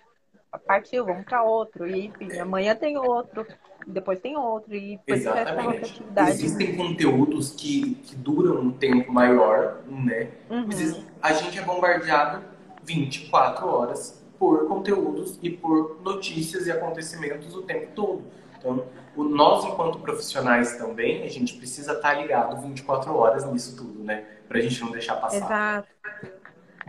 partiu, 0.66 1.04
vamos 1.04 1.24
pra 1.24 1.42
outro. 1.44 1.86
E 1.86 2.06
enfim, 2.06 2.36
amanhã 2.38 2.74
tem 2.74 2.98
outro, 2.98 3.46
depois 3.86 4.20
tem 4.20 4.36
outro, 4.36 4.74
e 4.74 4.96
depois 4.98 5.20
Exatamente. 5.20 6.02
Existem 6.28 6.76
conteúdos 6.76 7.52
que, 7.52 7.94
que 7.96 8.14
duram 8.14 8.60
um 8.60 8.72
tempo 8.72 9.12
maior, 9.12 9.80
né? 9.86 10.30
Uhum. 10.48 11.04
A 11.22 11.32
gente 11.32 11.58
é 11.58 11.62
bombardeado 11.62 12.42
24 12.84 13.66
horas 13.66 14.24
por 14.38 14.66
conteúdos 14.66 15.38
e 15.42 15.50
por 15.50 16.00
notícias 16.02 16.66
e 16.66 16.72
acontecimentos 16.72 17.54
o 17.54 17.62
tempo 17.62 17.92
todo. 17.94 18.24
Então, 18.58 18.84
o, 19.16 19.24
nós, 19.24 19.64
enquanto 19.64 19.98
profissionais 19.98 20.76
também, 20.76 21.22
a 21.22 21.28
gente 21.28 21.54
precisa 21.54 21.92
estar 21.92 22.14
ligado 22.14 22.60
24 22.60 23.14
horas 23.14 23.44
nisso 23.50 23.76
tudo, 23.76 24.02
né? 24.02 24.24
Para 24.48 24.58
a 24.58 24.60
gente 24.60 24.80
não 24.80 24.90
deixar 24.90 25.16
passar. 25.16 25.36
Exato. 25.36 25.88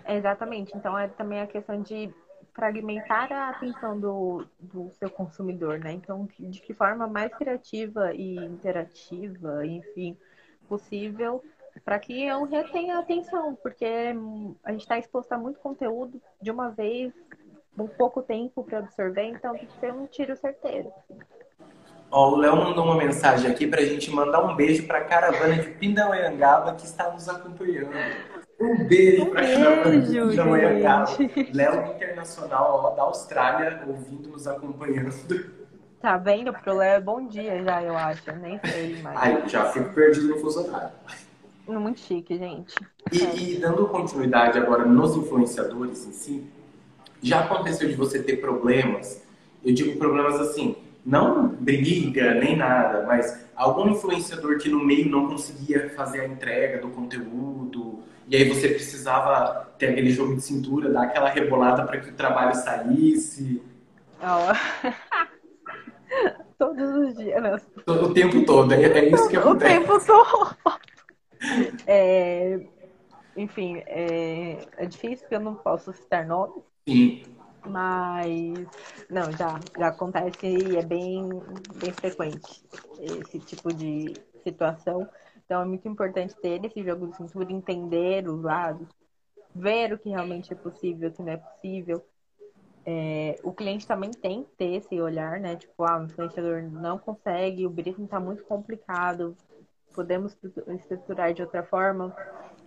Exatamente. 0.08 0.72
Então, 0.76 0.98
é 0.98 1.08
também 1.08 1.42
a 1.42 1.48
questão 1.48 1.82
de 1.82 2.14
fragmentar 2.54 3.32
a 3.32 3.50
atenção 3.50 4.00
do, 4.00 4.46
do 4.60 4.92
seu 4.92 5.10
consumidor, 5.10 5.80
né? 5.80 5.92
Então, 5.92 6.28
de 6.40 6.62
que 6.62 6.74
forma 6.74 7.08
mais 7.08 7.34
criativa 7.34 8.14
e 8.14 8.36
interativa, 8.36 9.66
enfim, 9.66 10.18
possível, 10.68 11.44
para 11.86 12.00
que 12.00 12.26
eu 12.26 12.44
retenha 12.44 12.98
a 12.98 13.00
atenção, 13.00 13.56
porque 13.56 13.86
a 14.64 14.72
gente 14.72 14.82
está 14.82 14.98
exposto 14.98 15.32
a 15.32 15.38
muito 15.38 15.60
conteúdo 15.60 16.22
de 16.42 16.52
uma 16.52 16.70
vez, 16.70 17.14
com 17.76 17.88
pouco 17.88 18.22
tempo 18.22 18.64
para 18.64 18.80
absorver, 18.80 19.24
então 19.24 19.54
tem 19.54 19.66
que 19.66 19.80
ser 19.80 19.94
um 19.94 20.06
tiro 20.06 20.36
certeiro. 20.36 20.92
Ó, 22.12 22.32
o 22.32 22.36
Léo 22.36 22.58
mandou 22.58 22.84
uma 22.84 22.98
mensagem 22.98 23.50
aqui 23.50 23.66
para 23.66 23.80
a 23.80 23.86
gente 23.86 24.12
mandar 24.12 24.44
um 24.44 24.54
beijo 24.54 24.86
para 24.86 24.98
a 24.98 25.06
caravana 25.06 25.56
de 25.56 25.70
Pindamonhangaba 25.72 26.76
que 26.76 26.86
está 26.86 27.10
nos 27.10 27.30
acompanhando. 27.30 27.92
Um 28.62 28.84
beijo 28.86 29.26
para 29.28 29.42
a 29.42 29.52
caravana 29.52 30.02
de 30.02 30.22
Pindamonhangaba. 30.22 31.12
Léo 31.52 31.96
Internacional 31.96 32.82
ó, 32.84 32.90
da 32.92 33.02
Austrália 33.02 33.82
ouvindo, 33.88 34.30
nos 34.30 34.48
acompanhando. 34.48 35.12
Tá 36.00 36.18
vendo? 36.18 36.54
Pro 36.54 36.78
Léo 36.78 36.98
é 36.98 37.02
bom 37.02 37.28
dia 37.28 37.64
já, 37.64 37.84
eu 37.84 37.98
acho. 37.98 38.32
Nem 38.34 38.60
sei, 38.64 39.02
mas. 39.02 39.18
Ai, 39.18 39.44
já 39.48 39.66
fico 39.72 39.90
perdido 39.94 40.28
no 40.28 40.38
fuso 40.38 40.68
horário. 40.68 40.92
Muito 41.68 42.00
chique, 42.02 42.38
gente. 42.38 42.76
E, 43.12 43.24
é. 43.24 43.36
e 43.36 43.58
dando 43.60 43.88
continuidade 43.88 44.60
agora 44.60 44.86
nos 44.86 45.16
influenciadores 45.16 46.06
em 46.06 46.12
si, 46.12 46.44
já 47.22 47.42
aconteceu 47.42 47.88
de 47.88 47.96
você 47.96 48.22
ter 48.22 48.38
problemas? 48.38 49.24
Eu 49.64 49.74
digo 49.74 49.98
problemas 49.98 50.40
assim, 50.40 50.76
não 51.06 51.48
briga 51.48 52.34
nem 52.34 52.56
nada, 52.56 53.06
mas 53.06 53.46
algum 53.56 53.90
influenciador 53.90 54.58
que 54.58 54.70
no 54.70 54.84
meio 54.84 55.10
não 55.10 55.28
conseguia 55.28 55.90
fazer 55.90 56.22
a 56.22 56.28
entrega 56.28 56.80
do 56.80 56.90
conteúdo 56.90 58.00
e 58.32 58.36
aí 58.38 58.48
você 58.48 58.70
precisava 58.70 59.74
ter 59.78 59.90
aquele 59.90 60.10
jogo 60.10 60.38
de 60.38 60.42
cintura, 60.42 60.90
dar 60.90 61.04
aquela 61.04 61.28
rebolada 61.30 61.84
para 61.86 62.00
que 62.00 62.12
o 62.12 62.14
trabalho 62.14 62.56
saísse. 62.56 63.62
Oh. 64.22 64.88
Todos 66.58 66.96
os 66.96 67.18
dias. 67.18 67.68
O 67.86 68.14
tempo 68.14 68.46
todo, 68.46 68.74
é, 68.74 68.86
é 68.86 69.10
isso 69.10 69.28
que 69.28 69.36
acontece. 69.36 69.78
O 69.78 69.80
tempo 69.82 70.06
todo. 70.06 70.56
É, 71.86 72.62
enfim, 73.36 73.84
é, 73.86 74.60
é 74.78 74.86
difícil 74.86 75.20
porque 75.22 75.36
eu 75.36 75.42
não 75.42 75.56
posso 75.56 75.92
citar 75.92 76.26
nomes. 76.26 76.64
Sim. 76.88 77.24
Mas, 77.66 78.66
não, 79.10 79.30
já, 79.34 79.60
já 79.78 79.88
acontece 79.88 80.48
e 80.48 80.78
é 80.78 80.84
bem, 80.84 81.28
bem 81.76 81.92
frequente 81.92 82.64
esse 83.02 83.40
tipo 83.40 83.74
de 83.74 84.14
situação. 84.42 85.06
Então, 85.52 85.64
é 85.64 85.66
muito 85.66 85.86
importante 85.86 86.34
ter 86.42 86.64
esse 86.64 86.82
jogo 86.82 87.08
de 87.08 87.18
cintura, 87.18 87.52
entender 87.52 88.26
os 88.26 88.42
lados, 88.42 88.88
ver 89.54 89.92
o 89.92 89.98
que 89.98 90.08
realmente 90.08 90.54
é 90.54 90.56
possível, 90.56 91.10
o 91.10 91.12
que 91.12 91.22
não 91.22 91.34
é 91.34 91.36
possível. 91.36 92.06
É, 92.86 93.38
o 93.44 93.52
cliente 93.52 93.86
também 93.86 94.12
tem 94.12 94.46
que 94.46 94.52
ter 94.52 94.76
esse 94.76 95.02
olhar, 95.02 95.42
né? 95.42 95.58
Tipo, 95.58 95.84
ah, 95.84 96.00
o 96.00 96.06
influenciador 96.06 96.64
não 96.72 96.98
consegue, 96.98 97.66
o 97.66 97.70
briefing 97.70 98.06
está 98.06 98.18
muito 98.18 98.46
complicado, 98.46 99.36
podemos 99.94 100.38
estruturar 100.70 101.34
de 101.34 101.42
outra 101.42 101.64
forma. 101.64 102.16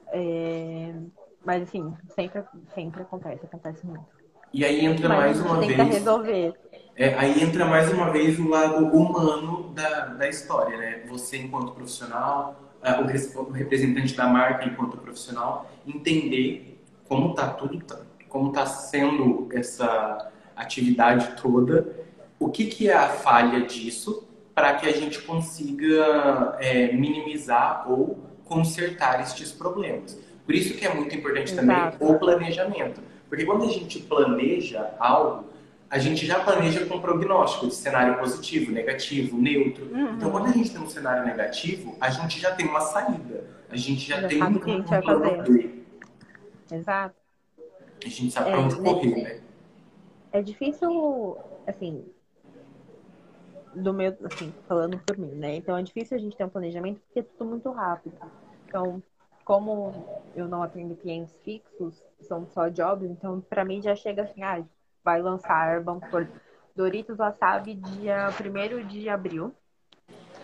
É, 0.08 0.94
mas, 1.42 1.62
assim, 1.62 1.90
sempre, 2.08 2.44
sempre 2.74 3.00
acontece, 3.00 3.46
acontece 3.46 3.86
muito. 3.86 4.04
E 4.52 4.62
aí 4.62 4.84
entra 4.84 5.08
Mas 5.08 5.18
mais 5.18 5.40
uma 5.40 5.58
tenta 5.58 5.84
vez. 5.84 5.94
resolver. 5.94 6.54
É, 6.94 7.14
aí 7.14 7.42
entra 7.42 7.64
mais 7.64 7.90
uma 7.90 8.10
vez 8.10 8.38
o 8.38 8.46
lado 8.46 8.86
humano 8.88 9.72
da, 9.72 10.04
da 10.08 10.28
história, 10.28 10.76
né? 10.76 11.02
Você, 11.08 11.38
enquanto 11.38 11.72
profissional, 11.72 12.63
o 13.36 13.50
representante 13.50 14.14
da 14.14 14.26
marca, 14.26 14.64
enquanto 14.64 14.96
profissional, 14.96 15.70
entender 15.86 16.78
como 17.08 17.30
está 17.30 17.48
tudo, 17.48 17.78
tá, 17.84 18.00
como 18.28 18.48
está 18.48 18.66
sendo 18.66 19.48
essa 19.52 20.30
atividade 20.54 21.40
toda, 21.40 22.04
o 22.38 22.48
que, 22.50 22.66
que 22.66 22.88
é 22.88 22.94
a 22.94 23.08
falha 23.08 23.62
disso, 23.62 24.26
para 24.54 24.74
que 24.74 24.86
a 24.86 24.92
gente 24.92 25.20
consiga 25.22 26.56
é, 26.60 26.92
minimizar 26.92 27.90
ou 27.90 28.18
consertar 28.44 29.20
estes 29.20 29.50
problemas. 29.50 30.18
Por 30.44 30.54
isso 30.54 30.74
que 30.74 30.86
é 30.86 30.94
muito 30.94 31.14
importante 31.14 31.52
Exato. 31.52 31.66
também 31.66 31.92
o 31.98 32.18
planejamento 32.18 33.00
porque 33.34 33.44
quando 33.44 33.64
a 33.64 33.68
gente 33.68 33.98
planeja 33.98 34.94
algo, 34.98 35.46
a 35.94 35.98
gente 35.98 36.26
já 36.26 36.40
planeja 36.40 36.84
com 36.86 37.00
prognóstico 37.00 37.68
de 37.68 37.74
cenário 37.76 38.18
positivo, 38.18 38.72
negativo, 38.72 39.38
neutro. 39.38 39.84
Uhum. 39.84 40.14
Então, 40.16 40.28
quando 40.28 40.46
a 40.46 40.50
gente 40.50 40.72
tem 40.72 40.80
um 40.80 40.88
cenário 40.88 41.24
negativo, 41.24 41.96
a 42.00 42.10
gente 42.10 42.40
já 42.40 42.52
tem 42.52 42.66
uma 42.66 42.80
saída. 42.80 43.44
A 43.70 43.76
gente 43.76 44.00
já, 44.04 44.20
já 44.22 44.26
tem 44.26 44.42
um, 44.42 44.46
um 44.48 44.82
plano 44.82 45.42
B. 45.44 45.84
Exato. 46.72 47.14
A 48.04 48.08
gente 48.08 48.28
sabe 48.32 48.48
é, 48.48 48.52
pra 48.54 48.60
onde 48.62 48.74
correr, 48.74 49.22
né? 49.22 49.40
É 50.32 50.42
difícil, 50.42 51.38
assim, 51.64 52.04
do 53.72 53.94
meu, 53.94 54.16
assim, 54.24 54.52
falando 54.66 54.98
por 54.98 55.16
mim, 55.16 55.30
né? 55.30 55.54
Então 55.54 55.78
é 55.78 55.82
difícil 55.84 56.16
a 56.16 56.20
gente 56.20 56.36
ter 56.36 56.42
um 56.42 56.48
planejamento 56.48 56.98
porque 57.02 57.20
é 57.20 57.22
tudo 57.22 57.50
muito 57.50 57.70
rápido. 57.70 58.16
Então, 58.66 59.00
como 59.44 59.94
eu 60.34 60.48
não 60.48 60.60
atendo 60.60 60.96
clientes 60.96 61.38
fixos, 61.44 62.02
são 62.22 62.48
só 62.48 62.68
jobs, 62.68 63.08
então 63.08 63.40
para 63.40 63.64
mim 63.64 63.80
já 63.80 63.94
chega 63.94 64.22
assim, 64.22 64.42
ah, 64.42 64.60
vai 65.04 65.20
lançar, 65.20 65.84
por 66.10 66.26
Doritos 66.74 67.18
Wasabi 67.18 67.74
dia 67.74 68.28
1 68.30 68.88
de 68.88 69.08
abril. 69.08 69.54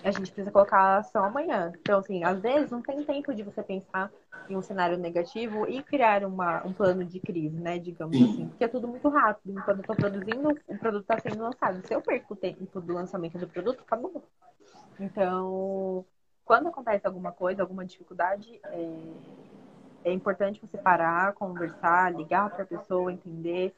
A 0.04 0.10
gente 0.10 0.30
precisa 0.30 0.50
colocar 0.50 0.78
a 0.78 0.98
ação 0.98 1.24
amanhã. 1.24 1.72
Então, 1.80 1.98
assim, 1.98 2.22
às 2.22 2.40
vezes 2.40 2.70
não 2.70 2.80
tem 2.80 3.02
tempo 3.02 3.34
de 3.34 3.42
você 3.42 3.62
pensar 3.62 4.10
em 4.48 4.56
um 4.56 4.62
cenário 4.62 4.96
negativo 4.96 5.66
e 5.68 5.82
criar 5.82 6.24
uma, 6.24 6.64
um 6.66 6.72
plano 6.72 7.04
de 7.04 7.20
crise, 7.20 7.58
né? 7.58 7.78
Digamos 7.78 8.16
Sim. 8.16 8.24
assim. 8.24 8.48
Porque 8.48 8.64
é 8.64 8.68
tudo 8.68 8.88
muito 8.88 9.08
rápido. 9.08 9.62
Quando 9.62 9.78
eu 9.78 9.80
estou 9.80 9.96
produzindo, 9.96 10.58
o 10.66 10.78
produto 10.78 11.02
está 11.02 11.18
sendo 11.18 11.42
lançado. 11.42 11.86
Se 11.86 11.94
eu 11.94 12.00
perco 12.00 12.34
o 12.34 12.36
tempo 12.36 12.80
do 12.80 12.94
lançamento 12.94 13.38
do 13.38 13.46
produto, 13.46 13.80
acabou. 13.80 14.24
Então, 14.98 16.04
quando 16.44 16.68
acontece 16.68 17.06
alguma 17.06 17.32
coisa, 17.32 17.62
alguma 17.62 17.84
dificuldade, 17.84 18.60
é, 18.64 18.98
é 20.04 20.12
importante 20.12 20.60
você 20.60 20.78
parar, 20.78 21.34
conversar, 21.34 22.14
ligar 22.14 22.50
para 22.50 22.62
a 22.62 22.66
pessoa, 22.66 23.12
entender, 23.12 23.74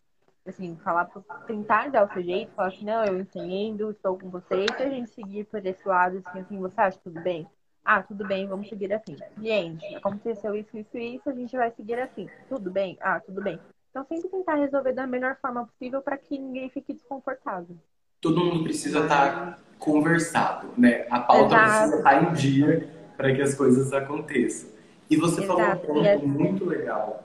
assim, 0.47 0.77
falar, 0.83 1.09
tentar 1.47 1.91
dar 1.91 2.09
o 2.09 2.13
seu 2.13 2.23
jeito, 2.23 2.53
falar 2.55 2.69
assim, 2.69 2.85
não, 2.85 3.05
eu 3.05 3.21
entendo, 3.21 3.91
estou 3.91 4.19
com 4.19 4.29
você, 4.31 4.65
e 4.65 4.75
se 4.75 4.83
a 4.83 4.89
gente 4.89 5.11
seguir 5.11 5.45
por 5.45 5.65
esse 5.65 5.87
lado, 5.87 6.19
assim, 6.19 6.41
assim, 6.41 6.59
você 6.59 6.81
acha 6.81 6.99
tudo 7.03 7.21
bem? 7.21 7.47
Ah, 7.85 8.03
tudo 8.03 8.25
bem, 8.25 8.47
vamos 8.47 8.69
seguir 8.69 8.93
assim. 8.93 9.17
Gente, 9.41 9.95
aconteceu 9.97 10.55
isso, 10.55 10.77
isso 10.77 10.97
e 10.97 11.17
isso, 11.17 11.29
a 11.29 11.33
gente 11.33 11.57
vai 11.57 11.71
seguir 11.73 11.99
assim. 11.99 12.29
Tudo 12.49 12.71
bem? 12.71 12.97
Ah, 13.01 13.19
tudo 13.19 13.43
bem. 13.43 13.59
Então, 13.91 14.07
sempre 14.07 14.29
tentar 14.31 14.55
resolver 14.55 14.93
da 14.93 15.07
melhor 15.07 15.37
forma 15.43 15.67
possível 15.67 16.01
para 16.01 16.17
que 16.17 16.39
ninguém 16.39 16.71
fique 16.71 16.95
desconfortável. 16.95 17.77
Todo 18.21 18.43
mundo 18.43 18.63
precisa 18.63 19.01
estar 19.01 19.35
tá 19.35 19.59
conversado, 19.79 20.69
né? 20.79 21.07
A 21.11 21.21
pauta 21.21 21.57
Exato. 21.57 21.69
precisa 21.69 21.97
estar 21.97 22.23
em 22.23 22.33
dia 22.33 22.91
para 23.17 23.35
que 23.35 23.43
as 23.43 23.55
coisas 23.55 23.93
aconteçam. 23.93 24.71
E 25.11 25.17
você 25.17 25.43
Exato. 25.43 25.47
falou 25.47 25.73
um 25.73 25.79
ponto 25.79 26.07
é 26.07 26.17
muito 26.19 26.65
legal 26.65 27.25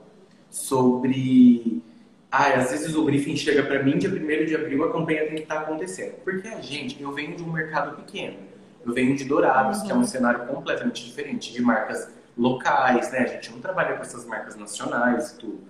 sobre. 0.50 1.82
Ah, 2.30 2.52
às 2.54 2.70
vezes 2.70 2.94
o 2.94 3.04
briefing 3.04 3.36
chega 3.36 3.62
para 3.62 3.82
mim 3.82 3.96
dia 3.96 4.10
1 4.10 4.46
de 4.46 4.54
abril, 4.54 4.84
a 4.84 4.92
campanha 4.92 5.26
tem 5.26 5.36
que 5.36 5.42
estar 5.42 5.56
tá 5.56 5.60
acontecendo. 5.62 6.14
Porque 6.22 6.46
a 6.46 6.60
gente, 6.60 7.00
eu 7.00 7.12
venho 7.12 7.36
de 7.36 7.42
um 7.42 7.50
mercado 7.50 7.96
pequeno. 7.96 8.36
Eu 8.84 8.92
venho 8.92 9.16
de 9.16 9.24
Dourados, 9.24 9.78
uhum. 9.78 9.86
que 9.86 9.92
é 9.92 9.94
um 9.94 9.98
uhum. 9.98 10.06
cenário 10.06 10.46
completamente 10.46 11.04
diferente 11.04 11.52
de 11.52 11.62
marcas 11.62 12.10
locais, 12.36 13.10
né? 13.10 13.20
A 13.20 13.26
gente 13.26 13.50
não 13.50 13.60
trabalha 13.60 13.96
com 13.96 14.02
essas 14.02 14.24
marcas 14.26 14.56
nacionais 14.56 15.32
e 15.32 15.38
tudo. 15.38 15.60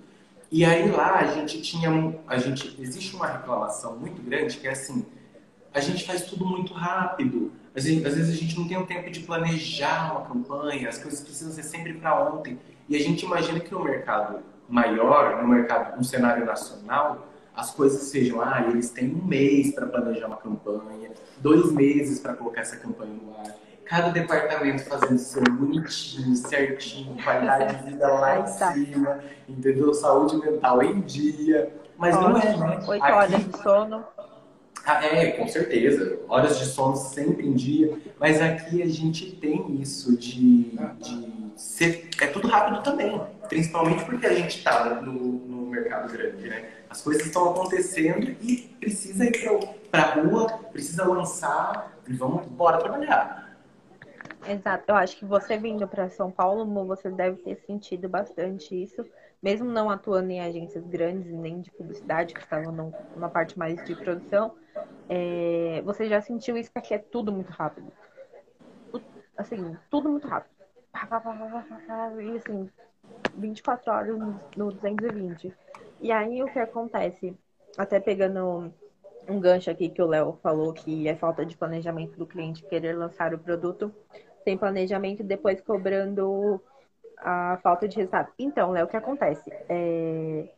E 0.50 0.64
aí 0.64 0.90
lá 0.90 1.16
a 1.18 1.26
gente 1.26 1.60
tinha, 1.60 1.90
a 2.26 2.38
gente 2.38 2.76
existe 2.80 3.14
uma 3.14 3.26
reclamação 3.26 3.96
muito 3.96 4.20
grande 4.22 4.56
que 4.56 4.66
é 4.66 4.70
assim, 4.70 5.04
a 5.72 5.80
gente 5.80 6.04
faz 6.04 6.22
tudo 6.22 6.44
muito 6.44 6.72
rápido. 6.72 7.52
Às 7.74 7.84
vezes, 7.84 8.04
às 8.04 8.14
vezes 8.14 8.34
a 8.34 8.36
gente 8.36 8.58
não 8.58 8.66
tem 8.66 8.76
o 8.76 8.86
tempo 8.86 9.10
de 9.10 9.20
planejar 9.20 10.12
uma 10.12 10.26
campanha, 10.26 10.88
as 10.88 10.98
coisas 10.98 11.20
precisam 11.20 11.52
ser 11.52 11.62
sempre 11.62 11.94
para 11.94 12.30
ontem. 12.30 12.58
E 12.88 12.96
a 12.96 12.98
gente 12.98 13.24
imagina 13.24 13.60
que 13.60 13.72
no 13.72 13.84
mercado 13.84 14.40
maior, 14.68 15.42
no 15.42 15.48
mercado, 15.48 15.96
no 15.96 16.04
cenário 16.04 16.44
nacional, 16.44 17.26
as 17.54 17.72
coisas 17.72 18.02
sejam, 18.02 18.40
ah, 18.40 18.64
eles 18.68 18.90
têm 18.90 19.12
um 19.12 19.24
mês 19.24 19.74
para 19.74 19.86
planejar 19.86 20.26
uma 20.26 20.36
campanha, 20.36 21.10
dois 21.38 21.72
meses 21.72 22.20
para 22.20 22.34
colocar 22.34 22.60
essa 22.60 22.76
campanha 22.76 23.12
no 23.12 23.36
ar. 23.36 23.54
Cada 23.84 24.10
departamento 24.10 24.84
fazendo 24.84 25.18
seu 25.18 25.42
bonitinho, 25.42 26.36
certinho, 26.36 27.16
qualidade 27.22 27.76
de 27.76 27.90
vida 27.90 28.06
lá 28.06 28.40
em 28.40 28.46
cima, 28.46 29.20
entendeu? 29.48 29.94
Saúde 29.94 30.36
mental 30.36 30.82
em 30.82 31.00
dia. 31.00 31.72
Mas 31.96 32.14
não 32.14 32.36
é, 32.36 32.56
né? 32.56 32.78
Oito 32.86 33.02
horas 33.02 33.44
de 33.44 33.58
sono. 33.62 34.04
Ah, 34.84 35.04
é, 35.04 35.32
com 35.32 35.48
certeza. 35.48 36.18
Horas 36.28 36.58
de 36.58 36.66
sono 36.66 36.96
sempre 36.96 37.46
em 37.46 37.54
dia. 37.54 37.98
Mas 38.20 38.40
aqui 38.40 38.82
a 38.82 38.86
gente 38.86 39.32
tem 39.32 39.80
isso 39.80 40.16
de, 40.16 40.78
de 40.98 41.52
ser. 41.56 42.08
É 42.20 42.26
tudo 42.26 42.46
rápido 42.46 42.82
também. 42.82 43.20
Principalmente 43.48 44.04
porque 44.04 44.26
a 44.26 44.34
gente 44.34 44.58
está 44.58 45.00
no, 45.00 45.12
no 45.12 45.66
mercado 45.66 46.12
grande, 46.12 46.48
né? 46.48 46.70
As 46.90 47.02
coisas 47.02 47.26
estão 47.26 47.50
acontecendo 47.50 48.36
e 48.40 48.74
precisa 48.80 49.24
ir 49.24 49.32
para 49.90 50.02
a 50.02 50.14
rua, 50.14 50.48
precisa 50.70 51.06
lançar 51.06 51.92
e 52.06 52.12
vamos 52.12 52.46
embora 52.46 52.78
trabalhar. 52.78 53.56
Exato. 54.46 54.84
Eu 54.88 54.94
acho 54.94 55.16
que 55.16 55.24
você 55.24 55.58
vindo 55.58 55.86
para 55.86 56.08
São 56.08 56.30
Paulo, 56.30 56.64
você 56.86 57.10
deve 57.10 57.42
ter 57.42 57.56
sentido 57.66 58.08
bastante 58.08 58.80
isso, 58.80 59.04
mesmo 59.42 59.70
não 59.70 59.90
atuando 59.90 60.30
em 60.30 60.40
agências 60.40 60.86
grandes 60.86 61.30
nem 61.32 61.60
de 61.60 61.70
publicidade, 61.70 62.34
que 62.34 62.40
estavam 62.40 62.94
numa 63.14 63.28
parte 63.28 63.58
mais 63.58 63.84
de 63.84 63.94
produção. 63.94 64.54
É... 65.08 65.82
você 65.84 66.08
já 66.08 66.20
sentiu 66.20 66.56
isso 66.56 66.70
que 66.70 66.78
aqui 66.78 66.94
é 66.94 66.98
tudo 66.98 67.32
muito 67.32 67.50
rápido. 67.50 67.92
Assim, 69.36 69.76
tudo 69.90 70.08
muito 70.08 70.26
rápido. 70.26 70.50
E 72.20 72.36
assim, 72.36 72.68
24 73.36 73.92
horas 73.92 74.18
no 74.56 74.72
220. 74.72 75.54
E 76.00 76.12
aí 76.12 76.42
o 76.42 76.46
que 76.46 76.58
acontece? 76.58 77.36
Até 77.76 78.00
pegando 78.00 78.72
um 79.28 79.40
gancho 79.40 79.70
aqui 79.70 79.88
que 79.88 80.00
o 80.02 80.06
Léo 80.06 80.38
falou 80.42 80.72
que 80.72 81.06
é 81.06 81.14
falta 81.14 81.44
de 81.44 81.56
planejamento 81.56 82.16
do 82.18 82.26
cliente 82.26 82.64
querer 82.64 82.96
lançar 82.96 83.34
o 83.34 83.38
produto 83.38 83.94
sem 84.42 84.56
planejamento 84.56 85.20
e 85.20 85.24
depois 85.24 85.60
cobrando 85.60 86.62
a 87.18 87.58
falta 87.62 87.86
de 87.86 87.96
resultado. 87.96 88.32
Então, 88.38 88.70
Léo, 88.70 88.86
o 88.86 88.88
que 88.88 88.96
acontece? 88.96 89.50
É... 89.68 90.48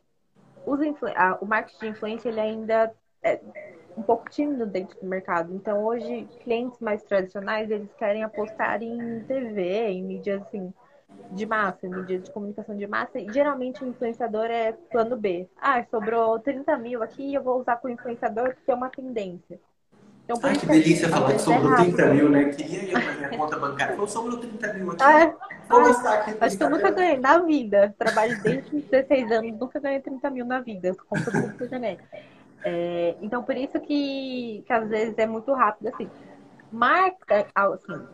O 1.40 1.46
marketing 1.46 1.78
de 1.80 1.88
influência 1.88 2.28
ele 2.28 2.38
ainda 2.38 2.94
é 3.22 3.40
um 3.96 4.02
pouco 4.02 4.28
tímido 4.30 4.66
dentro 4.66 4.98
do 5.00 5.06
mercado. 5.06 5.54
Então, 5.54 5.84
hoje, 5.84 6.28
clientes 6.42 6.78
mais 6.80 7.02
tradicionais, 7.02 7.70
eles 7.70 7.92
querem 7.94 8.22
apostar 8.22 8.82
em 8.82 9.24
TV, 9.24 9.88
em 9.88 10.04
mídias 10.04 10.42
assim, 10.42 10.72
de 11.30 11.46
massa, 11.46 11.88
mídias 11.88 12.24
de 12.24 12.30
comunicação 12.30 12.76
de 12.76 12.86
massa. 12.86 13.18
E 13.18 13.32
geralmente 13.32 13.84
o 13.84 13.88
influenciador 13.88 14.46
é 14.46 14.72
plano 14.72 15.16
B. 15.16 15.48
Ah, 15.60 15.84
sobrou 15.90 16.38
30 16.38 16.76
mil 16.78 17.02
aqui, 17.02 17.34
eu 17.34 17.42
vou 17.42 17.60
usar 17.60 17.76
com 17.76 17.88
o 17.88 17.90
influenciador 17.90 18.54
porque 18.54 18.70
é 18.70 18.74
uma 18.74 18.90
tendência. 18.90 19.60
Então, 20.24 20.38
Ai, 20.44 20.56
que 20.56 20.66
delícia 20.66 21.08
falar 21.08 21.32
que 21.32 21.40
sobrou 21.40 21.74
30 21.74 22.06
mil, 22.14 22.28
né? 22.28 22.44
Queria 22.44 22.84
ir 22.84 22.90
pra 22.92 23.12
minha 23.14 23.28
conta 23.30 23.58
bancária. 23.58 23.94
Falou, 23.94 24.08
sobrou 24.08 24.38
30 24.38 24.72
mil 24.74 24.90
aqui. 24.92 25.02
Ah, 25.02 25.34
vou 25.68 25.84
gastar 25.84 26.14
aqui. 26.14 26.36
Acho 26.40 26.56
que 26.56 26.62
eu 26.62 26.70
nunca 26.70 26.90
ganhei 26.90 27.18
na 27.18 27.38
vida. 27.38 27.94
Trabalho 27.98 28.40
desde 28.40 28.76
os 28.76 28.84
16 28.84 29.32
anos, 29.32 29.58
nunca 29.58 29.80
ganhei 29.80 30.00
30 30.00 30.30
mil 30.30 30.44
na 30.44 30.60
vida. 30.60 30.94
Com 31.08 31.16
tudo 31.20 31.32
na 31.32 31.46
internet. 31.46 32.00
É, 32.62 33.16
então, 33.20 33.42
por 33.42 33.56
isso 33.56 33.80
que, 33.80 34.62
que 34.66 34.72
às 34.72 34.88
vezes 34.88 35.18
é 35.18 35.26
muito 35.26 35.52
rápido 35.52 35.88
assim. 35.88 36.08
Marca, 36.70 37.46
assim, 37.52 38.06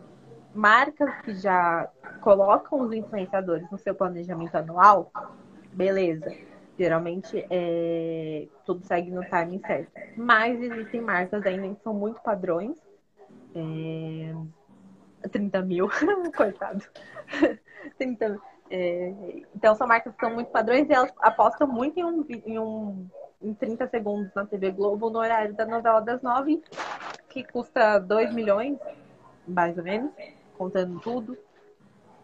marcas 0.57 1.09
que 1.21 1.35
já 1.35 1.87
colocam 2.21 2.81
os 2.81 2.91
influenciadores 2.91 3.69
no 3.69 3.77
seu 3.77 3.93
planejamento 3.93 4.55
anual, 4.55 5.11
beleza. 5.71 6.35
Geralmente 6.77 7.45
é, 7.49 8.47
tudo 8.65 8.83
segue 8.85 9.11
no 9.11 9.23
timing 9.29 9.61
certo. 9.65 9.91
Mas 10.15 10.59
existem 10.59 11.01
marcas 11.01 11.45
ainda 11.45 11.73
que 11.75 11.81
são 11.83 11.93
muito 11.93 12.21
padrões. 12.21 12.77
É, 13.55 14.33
30 15.29 15.61
mil, 15.61 15.89
coitado. 16.35 16.83
30, 17.97 18.39
é, 18.69 19.13
então 19.55 19.75
são 19.75 19.87
marcas 19.87 20.13
que 20.13 20.19
são 20.19 20.33
muito 20.33 20.51
padrões 20.51 20.89
e 20.89 20.93
elas 20.93 21.11
apostam 21.19 21.67
muito 21.67 21.99
em 21.99 22.03
um, 22.03 22.25
em 22.29 22.59
um 22.59 23.07
em 23.39 23.53
30 23.53 23.87
segundos 23.87 24.33
na 24.33 24.45
TV 24.45 24.71
Globo 24.71 25.11
no 25.11 25.19
horário 25.19 25.53
da 25.53 25.65
novela 25.65 26.01
das 26.01 26.21
nove, 26.23 26.61
que 27.29 27.43
custa 27.43 27.99
2 27.99 28.33
milhões, 28.33 28.79
mais 29.47 29.77
ou 29.77 29.83
menos, 29.83 30.11
contando 30.57 30.99
tudo. 30.99 31.37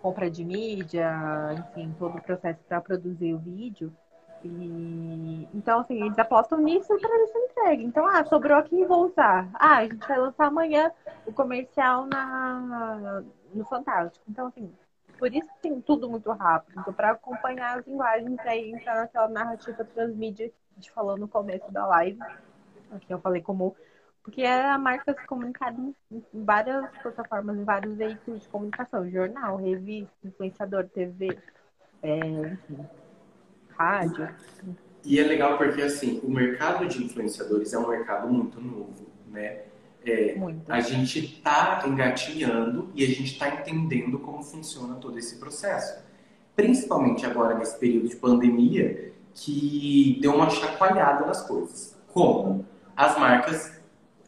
Compra 0.02 0.30
de 0.30 0.44
mídia, 0.44 1.10
enfim, 1.54 1.96
todo 1.98 2.18
o 2.18 2.22
processo 2.22 2.60
para 2.68 2.82
produzir 2.82 3.34
o 3.34 3.38
vídeo. 3.38 3.94
E, 4.44 5.48
então, 5.54 5.80
assim, 5.80 6.04
eles 6.04 6.20
apostam 6.20 6.60
nisso 6.60 6.94
para 7.00 7.28
se 7.28 7.38
entregue. 7.38 7.86
Então, 7.86 8.06
ah, 8.06 8.26
sobrou 8.26 8.58
aqui, 8.58 8.84
vou 8.84 9.06
usar. 9.06 9.50
Ah, 9.54 9.78
a 9.78 9.84
gente 9.84 10.06
vai 10.06 10.20
lançar 10.20 10.48
amanhã 10.48 10.92
o 11.26 11.32
comercial 11.32 12.06
na, 12.06 13.24
no 13.54 13.64
Fantástico. 13.64 14.26
Então, 14.28 14.48
assim, 14.48 14.70
por 15.18 15.34
isso 15.34 15.48
tem 15.62 15.80
tudo 15.80 16.10
muito 16.10 16.30
rápido. 16.32 16.82
Então, 16.82 16.94
para 16.94 17.12
acompanhar 17.12 17.80
as 17.80 17.88
linguagens, 17.88 18.36
para 18.36 18.58
entrar 18.58 18.96
naquela 18.96 19.30
narrativa 19.30 19.86
transmídia 19.86 20.52
gente 20.76 20.92
falou 20.92 21.18
no 21.18 21.28
começo 21.28 21.72
da 21.72 21.86
live. 21.88 22.20
Aqui 22.92 23.12
eu 23.12 23.20
falei 23.20 23.42
como. 23.42 23.76
Porque 24.24 24.42
é 24.42 24.70
a 24.70 24.78
marca 24.78 25.14
se 25.14 25.28
comunicada 25.28 25.78
em 25.80 26.24
várias 26.34 26.90
plataformas, 27.02 27.58
em 27.58 27.64
vários 27.66 27.96
veículos 27.96 28.42
de 28.42 28.48
comunicação. 28.48 29.10
Jornal, 29.10 29.58
revista, 29.58 30.14
influenciador, 30.24 30.86
TV, 30.86 31.38
é, 32.02 32.18
enfim, 32.20 32.88
rádio. 33.78 34.30
E 35.04 35.20
é 35.20 35.24
legal 35.24 35.58
porque, 35.58 35.82
assim, 35.82 36.22
o 36.24 36.32
mercado 36.32 36.88
de 36.88 37.04
influenciadores 37.04 37.74
é 37.74 37.78
um 37.78 37.90
mercado 37.90 38.28
muito 38.30 38.62
novo, 38.62 39.08
né? 39.28 39.64
É, 40.06 40.36
a 40.68 40.82
gente 40.82 41.20
está 41.20 41.82
engatinhando 41.86 42.92
e 42.94 43.04
a 43.04 43.08
gente 43.08 43.34
está 43.34 43.48
entendendo 43.50 44.20
como 44.20 44.42
funciona 44.44 44.96
todo 44.96 45.18
esse 45.18 45.38
processo. 45.38 46.04
Principalmente 46.56 47.26
agora 47.26 47.58
nesse 47.58 47.78
período 47.78 48.10
de 48.10 48.16
pandemia, 48.18 49.14
que 49.34 50.20
deu 50.22 50.36
uma 50.36 50.50
chacoalhada 50.50 51.26
nas 51.26 51.42
coisas. 51.42 51.98
Como? 52.08 52.66
As 52.96 53.18
marcas 53.18 53.82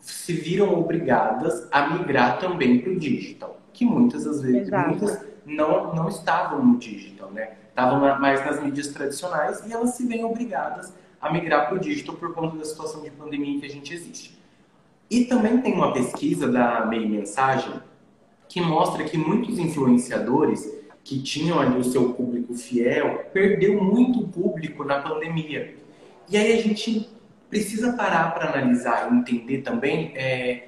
se 0.06 0.34
viram 0.34 0.72
obrigadas 0.80 1.68
a 1.72 1.90
migrar 1.90 2.38
também 2.38 2.80
para 2.80 2.92
o 2.92 3.00
digital, 3.00 3.60
que 3.74 3.84
muitas 3.84 4.24
das 4.24 4.40
vezes 4.40 4.70
muitas 4.70 5.26
não, 5.44 5.96
não 5.96 6.08
estavam 6.08 6.64
no 6.64 6.78
digital, 6.78 7.32
né? 7.32 7.54
Estavam 7.70 8.00
mais 8.20 8.46
nas 8.46 8.64
mídias 8.64 8.90
tradicionais 8.90 9.66
e 9.66 9.74
elas 9.74 9.96
se 9.96 10.06
veem 10.06 10.24
obrigadas 10.24 10.94
a 11.20 11.34
migrar 11.34 11.68
para 11.68 11.78
o 11.78 11.80
digital 11.80 12.16
por 12.16 12.34
conta 12.36 12.56
da 12.56 12.64
situação 12.64 13.02
de 13.02 13.10
pandemia 13.10 13.56
em 13.56 13.60
que 13.60 13.66
a 13.66 13.70
gente 13.70 13.94
existe. 13.94 14.40
E 15.10 15.26
também 15.26 15.60
tem 15.62 15.74
uma 15.74 15.92
pesquisa 15.92 16.48
da 16.48 16.86
Meio 16.86 17.10
Mensagem 17.10 17.74
que 18.48 18.62
mostra 18.62 19.04
que 19.04 19.18
muitos 19.18 19.58
influenciadores 19.58 20.72
que 21.04 21.20
tinham 21.22 21.60
ali 21.60 21.80
o 21.80 21.84
seu 21.84 22.14
público 22.14 22.54
fiel 22.54 23.26
perdeu 23.34 23.84
muito 23.84 24.28
público 24.28 24.84
na 24.84 25.00
pandemia. 25.00 25.76
E 26.30 26.38
aí 26.38 26.58
a 26.58 26.62
gente 26.62 27.10
precisa 27.56 27.94
parar 27.94 28.34
para 28.34 28.50
analisar 28.50 29.10
e 29.10 29.16
entender 29.16 29.62
também 29.62 30.12
é, 30.14 30.68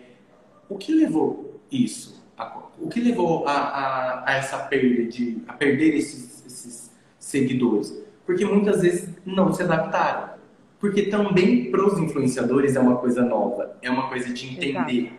o 0.70 0.78
que 0.78 0.94
levou 0.94 1.60
isso, 1.70 2.26
a, 2.38 2.60
o 2.80 2.88
que 2.88 3.02
levou 3.02 3.46
a, 3.46 3.52
a, 3.52 4.24
a, 4.26 4.36
essa 4.36 4.58
perda 4.58 5.04
de 5.04 5.44
a 5.50 5.54
perder 5.54 5.96
esses, 5.96 6.46
esses 6.46 6.92
seguidores, 7.20 7.94
porque 8.26 8.46
muitas 8.46 8.82
vezes 8.82 9.10
não 9.26 9.52
se 9.52 9.64
adaptaram. 9.64 10.38
Porque 10.80 11.04
também 11.08 11.70
para 11.72 11.86
os 11.86 12.00
influenciadores 12.00 12.78
é 12.78 12.80
uma 12.80 12.98
coisa 12.98 13.22
nova, 13.22 13.76
é 13.82 13.90
uma 13.90 14.08
coisa 14.08 14.32
de 14.32 14.48
entender 14.48 15.12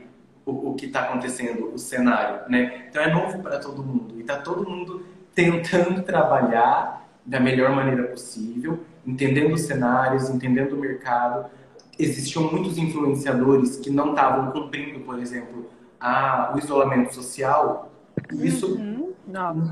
o, 0.46 0.70
o, 0.70 0.74
que 0.74 0.86
está 0.86 1.00
acontecendo, 1.02 1.74
o 1.74 1.78
cenário, 1.78 2.48
né? 2.48 2.86
Então 2.88 3.02
é 3.02 3.12
novo 3.12 3.42
para 3.42 3.58
todo 3.58 3.82
mundo 3.82 4.14
e 4.16 4.20
está 4.20 4.38
todo 4.38 4.68
mundo 4.70 5.04
tentando 5.34 6.02
trabalhar 6.02 7.06
da 7.26 7.38
melhor 7.38 7.72
maneira 7.72 8.04
possível, 8.04 8.84
entendendo 9.06 9.52
os 9.52 9.62
cenários, 9.62 10.30
entendendo 10.30 10.72
o 10.72 10.78
mercado. 10.78 11.57
Existiam 11.98 12.50
muitos 12.50 12.78
influenciadores 12.78 13.76
que 13.76 13.90
não 13.90 14.10
estavam 14.10 14.52
cumprindo, 14.52 15.00
por 15.00 15.18
exemplo, 15.18 15.68
a, 15.98 16.52
o 16.54 16.58
isolamento 16.58 17.14
social. 17.14 17.90
E 18.32 18.46
isso 18.46 18.76
uhum. 18.76 19.14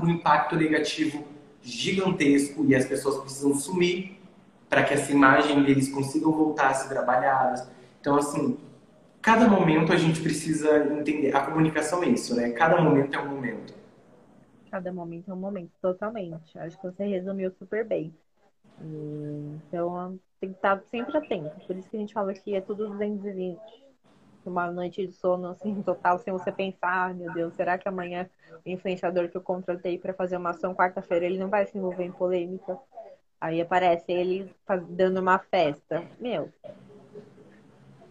um 0.03 0.09
impacto 0.09 0.55
negativo 0.55 1.23
gigantesco 1.61 2.65
e 2.65 2.75
as 2.75 2.85
pessoas 2.85 3.17
precisam 3.17 3.53
sumir 3.55 4.17
para 4.69 4.83
que 4.83 4.93
essa 4.93 5.11
imagem 5.11 5.63
deles 5.63 5.89
consigam 5.89 6.31
voltar 6.31 6.69
a 6.69 6.73
ser 6.73 6.89
trabalhadas. 6.89 7.67
Então, 7.99 8.17
assim, 8.17 8.57
cada 9.21 9.47
momento 9.47 9.91
a 9.91 9.97
gente 9.97 10.21
precisa 10.21 10.85
entender. 10.93 11.35
A 11.35 11.41
comunicação 11.41 12.03
é 12.03 12.09
isso, 12.09 12.35
né? 12.35 12.51
Cada 12.51 12.81
momento 12.81 13.15
é 13.15 13.19
um 13.19 13.29
momento. 13.29 13.73
Cada 14.69 14.91
momento 14.91 15.31
é 15.31 15.33
um 15.33 15.37
momento, 15.37 15.71
totalmente. 15.81 16.57
Acho 16.59 16.77
que 16.77 16.83
você 16.83 17.05
resumiu 17.05 17.51
super 17.57 17.85
bem. 17.85 18.13
Então, 18.79 20.19
tem 20.39 20.49
que 20.49 20.55
estar 20.55 20.81
sempre 20.83 21.17
atento. 21.17 21.65
Por 21.65 21.75
isso 21.75 21.89
que 21.89 21.97
a 21.97 21.99
gente 21.99 22.13
fala 22.13 22.33
que 22.33 22.55
é 22.55 22.61
tudo 22.61 22.87
220. 22.89 23.59
Uma 24.45 24.71
noite 24.71 25.05
de 25.05 25.11
sono, 25.13 25.49
assim, 25.49 25.81
total, 25.83 26.19
sem 26.19 26.31
você 26.31 26.51
pensar, 26.51 27.09
ah, 27.09 27.13
meu 27.13 27.33
Deus, 27.33 27.53
será 27.55 27.77
que 27.77 27.87
amanhã 27.87 28.29
o 28.65 28.69
influenciador 28.69 29.29
que 29.29 29.35
eu 29.35 29.41
contratei 29.41 29.97
para 29.97 30.13
fazer 30.13 30.37
uma 30.37 30.51
ação 30.51 30.73
quarta-feira, 30.73 31.25
ele 31.25 31.37
não 31.37 31.49
vai 31.49 31.65
se 31.65 31.77
envolver 31.77 32.05
em 32.05 32.11
polêmica? 32.11 32.79
Aí 33.39 33.61
aparece 33.61 34.11
ele 34.11 34.49
dando 34.89 35.19
uma 35.19 35.37
festa. 35.37 36.03
Meu, 36.19 36.49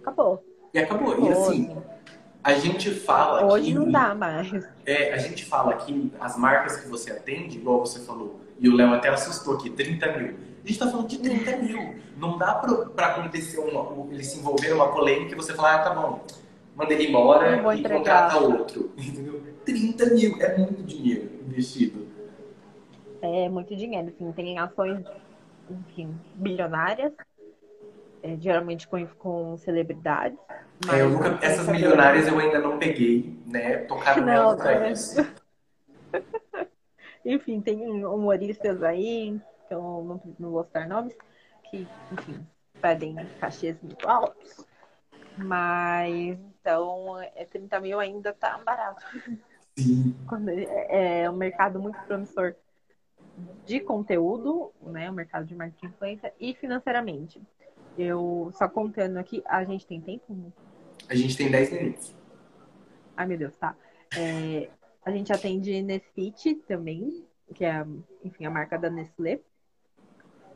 acabou. 0.01 0.45
E 0.72 0.79
acabou. 0.79 1.12
acabou. 1.12 1.29
E 1.29 1.33
assim, 1.33 1.77
a 2.47 2.55
gente 2.61 2.93
fala 2.93 3.45
Hoje 3.45 3.75
não 3.75 3.91
dá 3.91 4.15
mais. 4.15 4.53
É, 4.87 5.13
a 5.13 5.19
gente 5.19 5.45
fala 5.45 5.75
que 5.75 6.13
as 6.21 6.39
marcas 6.39 6.77
que 6.77 6.89
você 6.89 7.11
atende, 7.11 7.59
igual 7.59 7.81
você 7.81 7.99
falou, 7.99 8.39
e 8.57 8.69
o 8.69 8.77
Léo 8.77 8.95
até 8.95 9.09
assustou 9.09 9.57
aqui, 9.57 9.69
30 9.69 10.17
mil. 10.17 10.35
A 10.65 10.69
gente 10.69 10.79
tá 10.79 10.89
falando 10.89 11.09
de 11.09 11.19
30 11.19 11.57
mil. 11.57 11.97
Não 12.17 12.39
dá 12.39 12.55
pra, 12.55 12.73
pra 12.87 13.07
acontecer 13.09 13.59
uma, 13.59 14.07
ele 14.13 14.23
se 14.23 14.39
envolver 14.39 14.69
numa 14.71 14.93
polêmica 14.93 15.33
e 15.33 15.35
você 15.35 15.55
falar, 15.55 15.75
ah, 15.75 15.79
tá 15.81 15.91
bom, 15.91 16.25
manda 16.77 16.95
ele 16.95 17.09
embora 17.09 17.57
e 17.75 17.81
entregar. 17.81 17.97
contrata 17.99 18.39
outro. 18.39 18.93
Entendeu? 18.97 19.43
30 19.65 20.07
mil 20.15 20.41
é 20.41 20.57
muito 20.57 20.85
dinheiro 20.85 21.29
investido. 21.49 22.07
É 23.21 23.49
muito 23.49 23.75
dinheiro, 23.75 24.09
assim, 24.09 24.31
tem 24.31 24.57
ações 24.57 25.05
enfim, 25.69 26.15
bilionárias, 26.37 27.13
é, 28.27 28.37
geralmente 28.37 28.89
com, 28.89 29.07
com 29.07 29.57
celebridades. 29.57 30.39
É, 30.93 31.01
eu 31.01 31.11
nunca, 31.11 31.39
essas 31.41 31.66
milionárias 31.68 32.27
eu 32.27 32.39
ainda 32.39 32.59
não 32.59 32.79
peguei, 32.79 33.39
né? 33.47 33.79
Tocaram 33.79 34.24
nelas 34.24 34.61
pra 34.61 34.89
é. 34.89 34.93
isso. 34.93 35.16
enfim, 37.24 37.61
tem 37.61 38.05
humoristas 38.05 38.83
aí, 38.83 39.41
que 39.68 39.74
eu 39.74 39.81
não, 39.81 40.35
não 40.39 40.51
vou 40.51 40.64
citar 40.64 40.89
nomes, 40.89 41.16
que, 41.70 41.87
enfim, 42.12 42.47
pedem 42.81 43.14
cachês 43.41 43.77
muito 43.81 44.09
altos. 44.09 44.66
Mas, 45.39 46.39
então, 46.61 47.20
é 47.35 47.45
30 47.45 47.79
mil 47.81 48.01
ainda 48.01 48.33
tá 48.33 48.59
barato. 48.59 49.05
Sim. 49.79 50.16
Quando 50.27 50.49
é, 50.49 51.22
é 51.22 51.31
um 51.31 51.37
mercado 51.37 51.79
muito 51.79 51.99
promissor 52.01 52.55
de 53.64 53.81
conteúdo, 53.81 54.72
né? 54.83 55.11
O 55.11 55.12
mercado 55.12 55.45
de 55.45 55.55
marketing 55.55 55.87
influência 55.87 56.33
e 56.41 56.55
financeiramente. 56.55 57.41
Eu 57.99 58.51
só 58.55 58.69
contando 58.69 59.17
aqui, 59.17 59.43
a 59.47 59.65
gente 59.65 59.87
tem 59.87 60.01
tempo? 60.01 60.53
A 61.09 61.15
gente 61.15 61.37
tem 61.37 61.51
10 61.51 61.73
minutos. 61.73 62.17
Ai, 63.17 63.27
meu 63.27 63.39
Deus, 63.39 63.57
tá. 63.57 63.75
É, 64.17 64.69
a 65.05 65.11
gente 65.11 65.33
atende 65.33 65.83
Nesfit 65.83 66.57
também, 66.67 67.25
que 67.55 67.65
é, 67.65 67.87
enfim, 68.25 68.45
a 68.45 68.51
marca 68.51 68.79
da 68.79 68.91
Nestlé. 68.91 69.41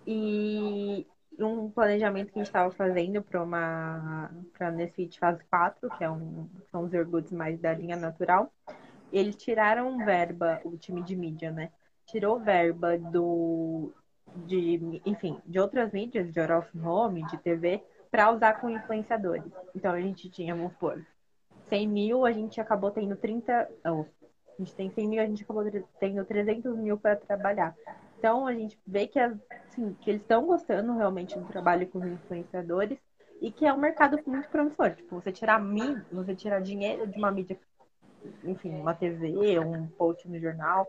E 0.07 1.07
um 1.38 1.70
planejamento 1.70 2.32
que 2.32 2.38
a 2.38 2.43
gente 2.43 2.49
estava 2.49 2.70
fazendo 2.70 3.22
para 3.22 3.43
uma 3.43 4.30
para 4.57 4.70
Nesfit 4.70 5.18
fase 5.18 5.43
4, 5.45 5.88
que 5.97 6.05
é 6.05 6.11
um, 6.11 6.49
são 6.70 6.84
os 6.84 6.93
iogurtes 6.93 7.32
mais 7.32 7.59
da 7.59 7.72
linha 7.72 7.97
natural, 7.97 8.53
eles 9.12 9.36
tiraram 9.36 10.05
verba, 10.05 10.61
o 10.64 10.76
time 10.76 11.03
de 11.03 11.16
mídia, 11.16 11.51
né? 11.51 11.70
Tirou 12.07 12.41
verba 12.41 12.99
do 12.99 13.93
de, 14.36 15.00
enfim, 15.04 15.38
de 15.46 15.58
outras 15.58 15.92
mídias, 15.92 16.32
de 16.32 16.40
of 16.40 16.78
home, 16.78 17.26
de 17.26 17.38
TV, 17.38 17.82
para 18.10 18.32
usar 18.32 18.60
com 18.60 18.68
influenciadores. 18.68 19.52
Então 19.74 19.92
a 19.92 20.00
gente 20.00 20.28
tinha, 20.28 20.54
vamos 20.54 20.72
supor, 20.72 21.04
100 21.68 21.88
mil, 21.88 22.26
a 22.26 22.32
gente 22.32 22.60
acabou 22.60 22.90
tendo 22.90 23.16
30. 23.16 23.70
Oh, 23.86 24.04
a 24.58 24.62
gente 24.62 24.74
tem 24.74 24.90
100 24.90 25.08
mil, 25.08 25.22
a 25.22 25.26
gente 25.26 25.42
acabou 25.42 25.64
tendo 25.98 26.24
300 26.24 26.76
mil 26.76 26.98
para 26.98 27.16
trabalhar. 27.16 27.74
Então 28.18 28.46
a 28.46 28.52
gente 28.52 28.78
vê 28.86 29.06
que, 29.06 29.18
assim, 29.18 29.94
que 30.00 30.10
eles 30.10 30.22
estão 30.22 30.44
gostando 30.44 30.92
realmente 30.94 31.38
do 31.38 31.46
trabalho 31.46 31.86
com 31.86 31.98
os 31.98 32.06
influenciadores 32.06 32.98
e 33.40 33.50
que 33.50 33.64
é 33.64 33.72
um 33.72 33.78
mercado 33.78 34.18
muito 34.26 34.48
promissor. 34.48 34.94
Tipo, 34.94 35.20
você 35.20 35.32
tirar 35.32 35.58
mídia, 35.60 36.04
você 36.12 36.34
tirar 36.34 36.60
dinheiro 36.60 37.06
de 37.06 37.16
uma 37.16 37.30
mídia, 37.30 37.58
enfim, 38.44 38.74
uma 38.74 38.92
TV, 38.92 39.58
um 39.60 39.86
post 39.86 40.28
no 40.28 40.38
jornal, 40.38 40.86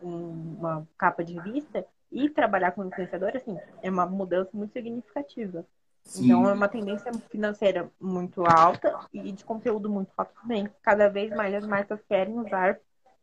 uma 0.00 0.86
capa 0.98 1.24
de 1.24 1.34
revista 1.34 1.86
e 2.14 2.30
trabalhar 2.30 2.72
com 2.72 2.84
influenciador, 2.84 3.32
assim, 3.34 3.58
é 3.82 3.90
uma 3.90 4.06
mudança 4.06 4.50
muito 4.54 4.72
significativa. 4.72 5.66
Sim. 6.02 6.26
Então 6.26 6.48
é 6.48 6.52
uma 6.52 6.68
tendência 6.68 7.10
financeira 7.30 7.90
muito 8.00 8.44
alta 8.46 8.98
e 9.12 9.32
de 9.32 9.44
conteúdo 9.44 9.90
muito 9.90 10.10
alto 10.16 10.32
também. 10.40 10.68
Cada 10.82 11.08
vez 11.08 11.30
mais 11.30 11.54
as 11.54 11.66
marcas 11.66 12.00
querem 12.08 12.38
usar 12.38 12.78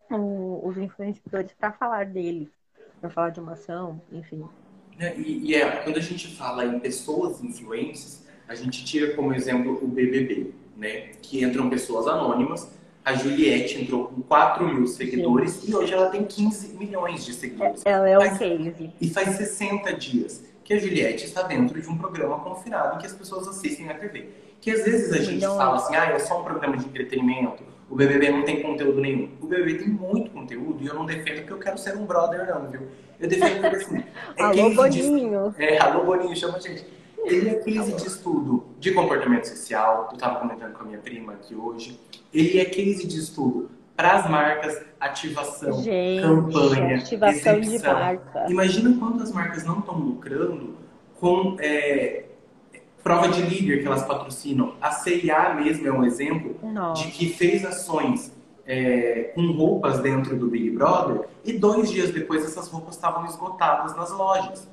o, 0.09 0.67
os 0.67 0.77
influenciadores 0.77 1.53
para 1.53 1.71
falar 1.71 2.05
deles 2.05 2.49
para 3.01 3.09
falar 3.09 3.29
de 3.31 3.39
uma 3.39 3.53
ação, 3.53 3.99
enfim. 4.11 4.45
É, 4.99 5.17
e, 5.17 5.49
e, 5.49 5.55
é, 5.55 5.67
quando 5.83 5.97
a 5.97 6.01
gente 6.01 6.27
fala 6.35 6.63
em 6.63 6.79
pessoas 6.79 7.43
influentes, 7.43 8.27
a 8.47 8.53
gente 8.53 8.85
tira 8.85 9.15
como 9.15 9.33
exemplo 9.33 9.83
o 9.83 9.87
BBB, 9.87 10.53
né? 10.77 11.07
Que 11.21 11.43
entram 11.43 11.69
pessoas 11.69 12.07
anônimas. 12.07 12.71
A 13.03 13.13
Juliette 13.13 13.81
entrou 13.81 14.05
com 14.05 14.21
4 14.21 14.67
mil 14.67 14.85
seguidores 14.85 15.51
Sim. 15.51 15.71
e 15.71 15.75
hoje 15.75 15.93
ela 15.93 16.09
tem 16.09 16.23
15 16.23 16.77
milhões 16.77 17.25
de 17.25 17.33
seguidores. 17.33 17.81
Ela 17.83 18.07
é 18.07 18.17
o 18.17 18.37
case. 18.37 18.91
E 19.01 19.09
faz 19.09 19.37
60 19.37 19.93
dias 19.93 20.43
que 20.63 20.73
a 20.73 20.79
Juliette 20.79 21.25
está 21.25 21.41
dentro 21.41 21.81
de 21.81 21.89
um 21.89 21.97
programa 21.97 22.39
confinado 22.39 22.95
em 22.95 22.99
que 22.99 23.07
as 23.07 23.13
pessoas 23.13 23.47
assistem 23.47 23.87
na 23.87 23.95
TV. 23.95 24.29
Que 24.61 24.71
às 24.71 24.83
vezes 24.83 25.11
a 25.11 25.17
gente 25.17 25.35
Milhões. 25.35 25.57
fala 25.57 25.75
assim, 25.77 25.95
ah, 25.95 26.05
é 26.05 26.19
só 26.19 26.39
um 26.39 26.43
programa 26.43 26.77
de 26.77 26.85
entretenimento, 26.85 27.63
o 27.89 27.95
BBB 27.95 28.31
não 28.31 28.43
tem 28.43 28.61
conteúdo 28.61 29.01
nenhum. 29.01 29.29
O 29.41 29.47
BBB 29.47 29.79
tem 29.79 29.87
muito 29.89 30.31
conteúdo 30.31 30.81
e 30.81 30.87
eu 30.87 30.93
não 30.93 31.05
defendo 31.05 31.39
porque 31.39 31.53
eu 31.53 31.57
quero 31.57 31.77
ser 31.77 31.97
um 31.97 32.05
brother, 32.05 32.47
não, 32.47 32.69
viu? 32.69 32.87
Eu 33.19 33.27
defendo 33.27 33.59
porque 33.59 33.75
assim. 33.75 34.03
É 34.37 34.43
alô, 34.43 34.69
Boninho. 34.73 35.53
De... 35.57 35.63
É, 35.63 35.81
alô, 35.81 36.05
Boninho, 36.05 36.35
chama 36.35 36.57
a 36.57 36.59
gente. 36.61 36.85
Ele 37.23 37.49
é 37.49 37.55
case 37.55 37.93
de 37.93 38.07
estudo 38.07 38.65
de 38.79 38.91
comportamento 38.91 39.45
social. 39.45 40.07
Eu 40.09 40.15
estava 40.15 40.39
comentando 40.39 40.73
com 40.73 40.83
a 40.83 40.85
minha 40.85 40.99
prima 40.99 41.33
aqui 41.33 41.55
hoje. 41.55 41.99
Ele 42.33 42.59
é 42.59 42.65
case 42.65 43.05
de 43.05 43.19
estudo 43.19 43.69
para 43.95 44.13
as 44.13 44.29
marcas, 44.29 44.81
ativação, 44.99 45.83
gente, 45.83 46.23
campanha, 46.23 46.97
ativação 46.97 47.59
de 47.59 47.79
marca. 47.79 48.45
Imagina 48.49 48.97
quantas 48.97 49.31
marcas 49.31 49.63
não 49.63 49.79
estão 49.79 49.95
lucrando 49.95 50.75
com 51.19 51.55
é, 51.59 52.25
prova 53.03 53.27
de 53.27 53.41
líder 53.41 53.81
que 53.81 53.87
elas 53.87 54.03
patrocinam. 54.03 54.73
A 54.81 54.91
CIA 54.91 55.53
mesmo 55.53 55.87
é 55.87 55.91
um 55.91 56.03
exemplo 56.03 56.55
Nossa. 56.63 57.03
de 57.03 57.11
que 57.11 57.29
fez 57.29 57.63
ações 57.65 58.31
é, 58.65 59.31
com 59.35 59.51
roupas 59.51 59.99
dentro 59.99 60.35
do 60.35 60.47
Big 60.47 60.71
Brother 60.71 61.27
e 61.43 61.53
dois 61.53 61.91
dias 61.91 62.11
depois 62.11 62.43
essas 62.43 62.67
roupas 62.67 62.95
estavam 62.95 63.25
esgotadas 63.25 63.95
nas 63.95 64.11
lojas. 64.11 64.67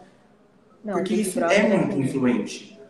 Não, 0.84 0.94
Porque 0.94 1.14
isso 1.14 1.38
Brother 1.38 1.64
é 1.64 1.76
muito 1.76 1.92
é 1.92 1.98
influente. 1.98 2.80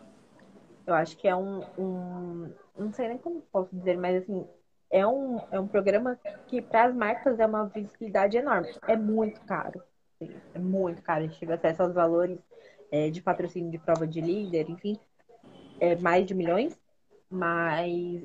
Eu 0.85 0.93
acho 0.93 1.17
que 1.17 1.27
é 1.27 1.35
um, 1.35 1.63
um. 1.77 2.51
Não 2.77 2.91
sei 2.93 3.09
nem 3.09 3.17
como 3.17 3.41
posso 3.51 3.75
dizer, 3.75 3.97
mas 3.97 4.23
assim, 4.23 4.45
é 4.89 5.05
um, 5.05 5.39
é 5.51 5.59
um 5.59 5.67
programa 5.67 6.19
que 6.47 6.61
para 6.61 6.85
as 6.85 6.95
marcas 6.95 7.39
é 7.39 7.45
uma 7.45 7.65
visibilidade 7.65 8.37
enorme. 8.37 8.69
É 8.87 8.95
muito 8.95 9.41
caro. 9.41 9.81
É 10.53 10.59
muito 10.59 11.01
caro. 11.01 11.19
A 11.19 11.27
gente 11.27 11.37
tive 11.37 11.53
acesso 11.53 11.83
aos 11.83 11.93
valores 11.93 12.39
é, 12.91 13.09
de 13.09 13.21
patrocínio 13.21 13.71
de 13.71 13.77
prova 13.77 14.07
de 14.07 14.19
líder, 14.21 14.69
enfim 14.69 14.99
é, 15.79 15.95
mais 15.95 16.25
de 16.25 16.33
milhões, 16.33 16.77
mas 17.29 18.23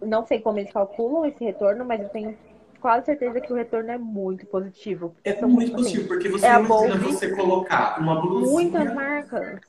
não 0.00 0.26
sei 0.26 0.40
como 0.40 0.58
eles 0.58 0.72
calculam 0.72 1.24
esse 1.24 1.42
retorno, 1.42 1.84
mas 1.84 2.00
eu 2.00 2.08
tenho 2.08 2.36
quase 2.82 3.06
certeza 3.06 3.40
que 3.40 3.52
o 3.52 3.56
retorno 3.56 3.92
é 3.92 3.96
muito 3.96 4.44
positivo. 4.44 5.14
É 5.22 5.40
muito 5.46 5.74
assim, 5.74 5.82
positivo, 5.82 6.08
porque 6.08 6.28
você 6.28 6.44
é 6.44 6.58
imagina 6.58 6.98
você 6.98 7.30
colocar 7.30 8.00
uma 8.00 8.20
blusinha... 8.20 8.50
Muitas 8.50 8.94
marcas. 8.94 9.60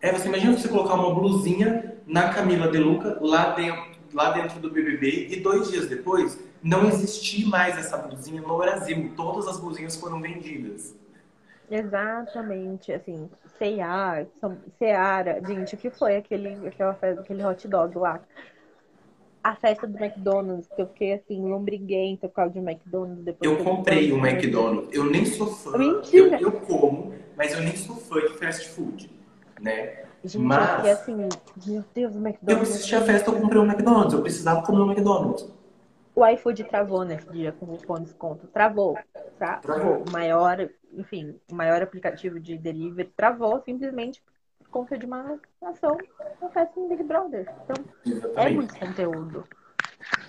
É, 0.00 0.12
você 0.12 0.28
imagina 0.28 0.56
você 0.56 0.68
colocar 0.68 0.94
uma 0.94 1.12
blusinha 1.12 1.96
na 2.06 2.32
Camila 2.32 2.70
De 2.70 2.78
Luca, 2.78 3.18
lá 3.20 3.50
dentro, 3.50 3.84
lá 4.14 4.30
dentro 4.30 4.60
do 4.60 4.70
BBB, 4.70 5.28
e 5.30 5.40
dois 5.40 5.68
dias 5.68 5.88
depois, 5.88 6.38
não 6.62 6.86
existir 6.86 7.44
mais 7.44 7.76
essa 7.76 7.96
blusinha 7.96 8.40
no 8.40 8.56
Brasil. 8.56 9.12
Todas 9.16 9.48
as 9.48 9.58
blusinhas 9.58 9.96
foram 9.96 10.20
vendidas. 10.20 10.94
Exatamente, 11.68 12.92
assim, 12.92 13.28
C&A, 13.58 14.24
Seara, 14.78 15.42
gente, 15.44 15.74
o 15.74 15.78
que 15.78 15.90
foi 15.90 16.16
aquele, 16.16 16.68
aquela 16.68 16.92
aquele 16.92 17.44
hot 17.44 17.66
dog 17.66 17.98
lá? 17.98 18.20
A 19.46 19.54
festa 19.54 19.86
do 19.86 19.96
McDonald's, 19.96 20.68
que 20.74 20.82
eu 20.82 20.88
fiquei 20.88 21.12
assim, 21.12 21.40
lombriguenta 21.40 22.28
por 22.28 22.34
causa 22.34 22.52
de 22.54 22.58
McDonald's. 22.58 23.22
Depois 23.22 23.48
eu 23.48 23.64
comprei 23.64 24.12
um 24.12 24.26
McDonald's, 24.26 24.92
eu 24.92 25.04
nem 25.04 25.24
sou 25.24 25.46
fã, 25.46 25.78
Mentira. 25.78 26.40
Eu, 26.40 26.48
eu 26.48 26.52
como, 26.62 27.14
mas 27.36 27.52
eu 27.52 27.60
nem 27.60 27.76
sou 27.76 27.94
fã 27.94 28.20
de 28.22 28.36
fast 28.38 28.68
food, 28.70 29.08
né? 29.60 30.02
Gente, 30.24 30.42
mas... 30.42 30.76
fiquei 30.76 30.90
assim, 30.90 31.14
meu 31.14 31.28
Deus, 31.94 32.16
o 32.16 32.18
McDonald's. 32.18 32.48
Eu 32.48 32.60
assisti 32.60 32.96
a 32.96 33.02
festa, 33.02 33.30
eu 33.30 33.40
comprei 33.40 33.60
um 33.60 33.66
McDonald's, 33.66 34.14
eu 34.14 34.20
precisava 34.20 34.62
comer 34.62 34.80
um 34.80 34.90
McDonald's. 34.90 35.48
O 36.12 36.26
iFood 36.26 36.64
travou 36.64 37.04
nesse 37.04 37.30
dia 37.30 37.52
com 37.52 37.66
o 37.66 38.00
desconto. 38.00 38.48
Travou. 38.48 38.98
Travou. 39.38 39.60
travou. 39.60 40.04
O 40.08 40.10
maior, 40.10 40.68
enfim, 40.92 41.38
o 41.48 41.54
maior 41.54 41.80
aplicativo 41.82 42.40
de 42.40 42.58
delivery 42.58 43.12
travou 43.16 43.60
simplesmente 43.60 44.20
conta 44.70 44.96
de 44.98 45.06
uma 45.06 45.38
ação 45.62 45.96
festa 46.52 46.80
no 46.80 46.88
Big 46.88 47.02
Brother. 47.02 47.46
Então, 47.64 47.84
é 48.04 48.08
Exatamente. 48.08 48.38
é 48.38 48.50
muito 48.50 48.78
conteúdo. 48.78 49.44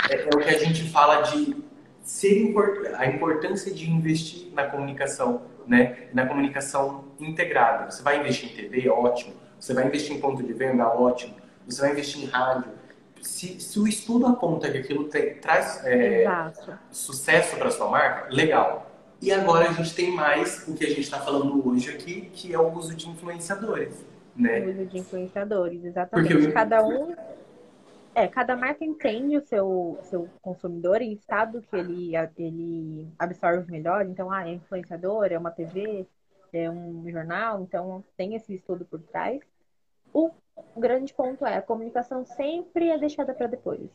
É, 0.10 0.16
é, 0.16 0.30
o 0.34 0.40
que 0.40 0.50
a 0.50 0.58
gente 0.58 0.90
fala 0.90 1.22
de 1.22 1.64
ser 2.02 2.42
import... 2.42 2.86
a 2.96 3.06
importância 3.06 3.74
de 3.74 3.90
investir 3.90 4.54
na 4.54 4.66
comunicação, 4.66 5.42
né? 5.66 6.08
Na 6.14 6.26
comunicação 6.26 7.06
integrada. 7.20 7.92
Você 7.92 8.02
vai 8.02 8.20
investir 8.20 8.52
em 8.52 8.56
TV, 8.56 8.90
ótimo. 8.90 9.34
Você 9.60 9.74
vai 9.74 9.86
investir 9.86 10.16
em 10.16 10.20
ponto 10.20 10.42
de 10.42 10.54
venda, 10.54 10.88
ótimo. 10.88 11.36
Você 11.66 11.82
vai 11.82 11.92
investir 11.92 12.24
em 12.24 12.28
rádio 12.28 12.78
se, 13.22 13.60
se 13.60 13.80
o 13.80 13.88
estudo 13.88 14.26
aponta 14.26 14.72
que 14.72 14.78
aquilo 14.78 15.06
te, 15.10 15.36
traz 15.36 15.82
é, 15.84 16.26
sucesso 16.92 17.56
para 17.58 17.70
sua 17.72 17.90
marca, 17.90 18.34
legal. 18.34 18.92
E 19.22 19.32
agora 19.32 19.70
a 19.70 19.74
gente 19.74 19.94
tem 19.96 20.12
mais 20.12 20.68
o 20.68 20.76
que 20.76 20.86
a 20.86 20.90
gente 20.90 21.02
está 21.02 21.20
falando 21.20 21.68
hoje 21.68 21.90
aqui, 21.90 22.30
que 22.34 22.54
é 22.54 22.60
o 22.60 22.72
uso 22.72 22.96
de 22.96 23.10
influenciadores. 23.10 24.06
Né? 24.38 24.60
O 24.60 24.70
uso 24.70 24.86
de 24.86 25.00
influenciadores, 25.00 25.84
exatamente. 25.84 26.34
Porque 26.34 26.52
cada 26.52 26.86
um. 26.86 27.16
É, 28.14 28.28
cada 28.28 28.56
marca 28.56 28.84
entende 28.84 29.38
o 29.38 29.42
seu, 29.42 30.00
seu 30.04 30.28
consumidor 30.42 31.04
em 31.04 31.14
estado 31.14 31.62
que 31.62 31.76
ele, 31.76 32.14
ele 32.38 33.08
absorve 33.20 33.72
melhor. 33.72 34.08
Então, 34.08 34.32
ah, 34.32 34.48
é 34.48 34.54
influenciador, 34.54 35.28
é 35.32 35.38
uma 35.38 35.52
TV, 35.52 36.08
é 36.52 36.70
um 36.70 37.08
jornal, 37.12 37.62
então 37.62 38.04
tem 38.16 38.34
esse 38.34 38.56
estudo 38.56 38.86
por 38.86 39.00
trás. 39.02 39.40
O 40.12 40.32
grande 40.76 41.14
ponto 41.14 41.46
é 41.46 41.58
a 41.58 41.62
comunicação 41.62 42.26
sempre 42.26 42.90
é 42.90 42.98
deixada 42.98 43.34
para 43.36 43.46
depois. 43.46 43.90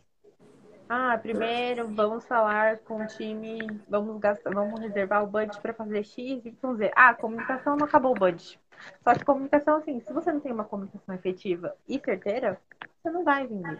Ah, 0.89 1.19
primeiro 1.19 1.89
vamos 1.89 2.25
falar 2.27 2.79
com 2.79 3.03
o 3.03 3.07
time, 3.07 3.59
vamos 3.89 4.21
gastar, 4.21 4.53
vamos 4.53 4.81
reservar 4.81 5.25
o 5.25 5.27
budget 5.27 5.61
para 5.61 5.73
fazer 5.73 6.05
X, 6.05 6.45
Y, 6.45 6.77
Z. 6.77 6.93
Ah, 6.95 7.15
comunicação 7.15 7.77
não 7.77 7.87
acabou 7.87 8.13
o 8.13 8.19
budget. 8.19 8.61
Só 9.03 9.15
que 9.15 9.25
comunicação, 9.25 9.77
assim, 9.77 10.01
se 10.01 10.13
você 10.13 10.33
não 10.33 10.41
tem 10.41 10.53
uma 10.53 10.65
comunicação 10.65 11.15
efetiva 11.15 11.75
e 11.89 12.01
certeira, 12.05 12.61
você 13.03 13.11
não 13.11 13.25
vai 13.25 13.47
vender. 13.47 13.79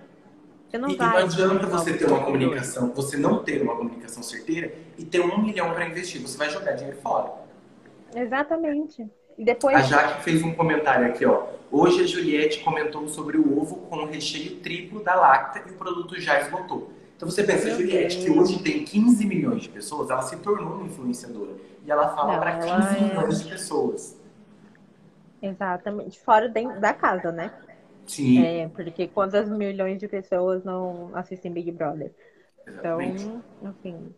Você 0.69 0.79
não 0.79 0.89
e, 0.89 0.97
vai. 0.97 1.09
não 1.09 1.19
adianta 1.19 1.67
você 1.67 1.97
ter 1.97 2.07
uma 2.07 2.25
comunicação, 2.25 2.89
você 2.93 3.17
não 3.17 3.45
ter 3.45 3.61
uma 3.61 3.77
comunicação 3.77 4.23
certeira 4.23 4.73
e 4.97 5.05
ter 5.05 5.21
um 5.21 5.43
milhão 5.43 5.73
para 5.75 5.87
investir. 5.87 6.21
Você 6.23 6.39
vai 6.39 6.49
jogar 6.49 6.73
dinheiro 6.73 6.99
fora. 7.03 7.31
Exatamente. 8.15 9.07
E 9.43 9.45
depois... 9.45 9.77
A 9.77 9.83
Jaque 9.83 10.23
fez 10.23 10.41
um 10.45 10.55
comentário 10.55 11.05
aqui, 11.05 11.27
ó. 11.27 11.49
Hoje 11.69 12.05
a 12.05 12.07
Juliette 12.07 12.61
comentou 12.61 13.09
sobre 13.09 13.37
o 13.37 13.61
ovo 13.61 13.75
com 13.89 13.97
o 13.97 14.07
recheio 14.07 14.61
triplo 14.61 15.03
da 15.03 15.17
Lacta 15.17 15.69
e 15.69 15.73
o 15.73 15.75
produto 15.75 16.21
já 16.21 16.41
esgotou. 16.41 16.93
Então 17.17 17.29
você 17.29 17.43
pensa, 17.43 17.67
Meu 17.67 17.75
Juliette, 17.75 18.19
Deus. 18.19 18.25
que 18.25 18.31
hoje 18.31 18.63
tem 18.63 18.85
15 18.85 19.27
milhões 19.27 19.63
de 19.63 19.69
pessoas, 19.69 20.11
ela 20.11 20.23
se 20.23 20.37
tornou 20.37 20.75
uma 20.75 20.87
influenciadora. 20.87 21.55
E 21.85 21.91
ela 21.91 22.15
fala 22.15 22.39
para 22.39 22.57
15 22.61 22.71
é... 22.71 23.01
milhões 23.01 23.43
de 23.43 23.51
pessoas. 23.51 24.17
Exatamente. 25.43 26.21
Fora 26.21 26.49
da 26.49 26.95
casa, 26.95 27.33
né? 27.33 27.53
Sim. 28.07 28.45
É, 28.45 28.69
porque 28.69 29.09
quantas 29.09 29.49
milhões 29.49 29.99
de 29.99 30.07
pessoas 30.07 30.63
não 30.63 31.11
assistem 31.15 31.53
Big 31.53 31.73
Brother? 31.73 32.13
Exatamente. 32.65 33.25
Então, 33.25 33.43
enfim. 33.65 34.15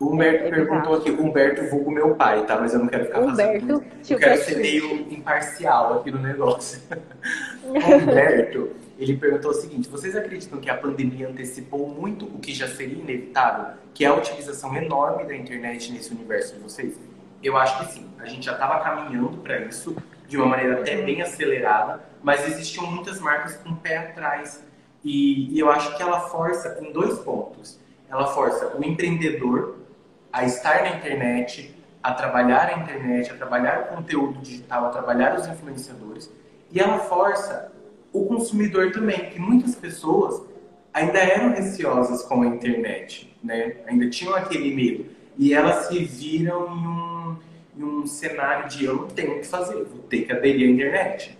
O 0.00 0.12
Humberto 0.12 0.44
é, 0.44 0.50
perguntou 0.50 0.94
aqui, 0.94 1.10
Humberto 1.10 1.68
vulgo 1.68 1.90
meu 1.90 2.14
pai, 2.14 2.46
tá? 2.46 2.56
Mas 2.60 2.72
eu 2.72 2.78
não 2.78 2.86
quero 2.86 3.06
ficar 3.06 3.20
Humberto, 3.20 3.66
fazendo. 3.66 3.84
Eu 4.08 4.18
quero 4.18 4.42
ser 4.42 4.58
meio 4.58 5.12
imparcial 5.12 5.98
aqui 5.98 6.10
no 6.12 6.20
negócio. 6.20 6.80
Humberto, 7.66 8.70
ele 8.96 9.16
perguntou 9.16 9.50
o 9.50 9.54
seguinte: 9.54 9.88
vocês 9.88 10.14
acreditam 10.14 10.60
que 10.60 10.70
a 10.70 10.76
pandemia 10.76 11.28
antecipou 11.28 11.88
muito 11.88 12.26
o 12.26 12.38
que 12.38 12.54
já 12.54 12.68
seria 12.68 12.96
inevitável, 12.96 13.74
que 13.92 14.04
é 14.04 14.08
a 14.08 14.14
utilização 14.14 14.76
enorme 14.76 15.24
da 15.24 15.34
internet 15.34 15.90
nesse 15.92 16.14
universo 16.14 16.54
de 16.54 16.60
vocês? 16.60 16.94
Eu 17.42 17.56
acho 17.56 17.78
que 17.78 17.92
sim. 17.92 18.06
A 18.20 18.26
gente 18.26 18.46
já 18.46 18.52
estava 18.52 18.78
caminhando 18.80 19.38
para 19.38 19.60
isso 19.62 19.96
de 20.28 20.36
uma 20.36 20.46
maneira 20.46 20.80
até 20.80 21.02
bem 21.02 21.22
acelerada, 21.22 22.04
mas 22.22 22.46
existiam 22.46 22.86
muitas 22.86 23.18
marcas 23.18 23.56
com 23.56 23.70
o 23.70 23.76
pé 23.76 23.96
atrás. 23.96 24.64
E, 25.02 25.54
e 25.54 25.58
eu 25.58 25.70
acho 25.70 25.96
que 25.96 26.02
ela 26.02 26.20
força 26.20 26.78
em 26.80 26.92
dois 26.92 27.18
pontos. 27.20 27.80
Ela 28.08 28.26
força 28.28 28.76
o 28.76 28.84
empreendedor 28.84 29.77
a 30.32 30.44
estar 30.44 30.82
na 30.82 30.96
internet, 30.96 31.74
a 32.02 32.12
trabalhar 32.12 32.68
a 32.68 32.78
internet, 32.78 33.30
a 33.30 33.36
trabalhar 33.36 33.80
o 33.82 33.96
conteúdo 33.96 34.40
digital, 34.40 34.86
a 34.86 34.90
trabalhar 34.90 35.36
os 35.36 35.46
influenciadores, 35.46 36.30
e 36.70 36.80
ela 36.80 36.98
força 36.98 37.72
o 38.12 38.26
consumidor 38.26 38.92
também, 38.92 39.30
que 39.30 39.38
muitas 39.38 39.74
pessoas 39.74 40.42
ainda 40.92 41.18
eram 41.18 41.50
receosas 41.50 42.22
com 42.22 42.42
a 42.42 42.46
internet, 42.46 43.34
né? 43.42 43.76
Ainda 43.86 44.08
tinham 44.10 44.34
aquele 44.34 44.74
medo. 44.74 45.06
E 45.36 45.54
elas 45.54 45.86
se 45.86 46.04
viram 46.04 46.66
em 46.66 46.86
um, 46.86 47.36
em 47.76 47.84
um 47.84 48.06
cenário 48.06 48.68
de 48.68 48.84
eu 48.84 48.96
não 48.96 49.08
tenho 49.08 49.36
o 49.36 49.40
que 49.40 49.46
fazer, 49.46 49.84
vou 49.84 50.02
ter 50.02 50.22
que 50.22 50.32
aderir 50.32 50.68
à 50.68 50.72
internet. 50.72 51.38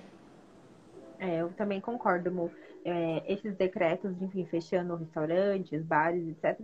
É, 1.18 1.38
eu 1.38 1.48
também 1.50 1.80
concordo, 1.80 2.30
Mo. 2.30 2.50
É, 2.84 3.24
esses 3.26 3.56
decretos, 3.56 4.22
enfim, 4.22 4.46
fechando 4.46 4.94
restaurantes, 4.94 5.82
bares, 5.82 6.28
etc. 6.28 6.60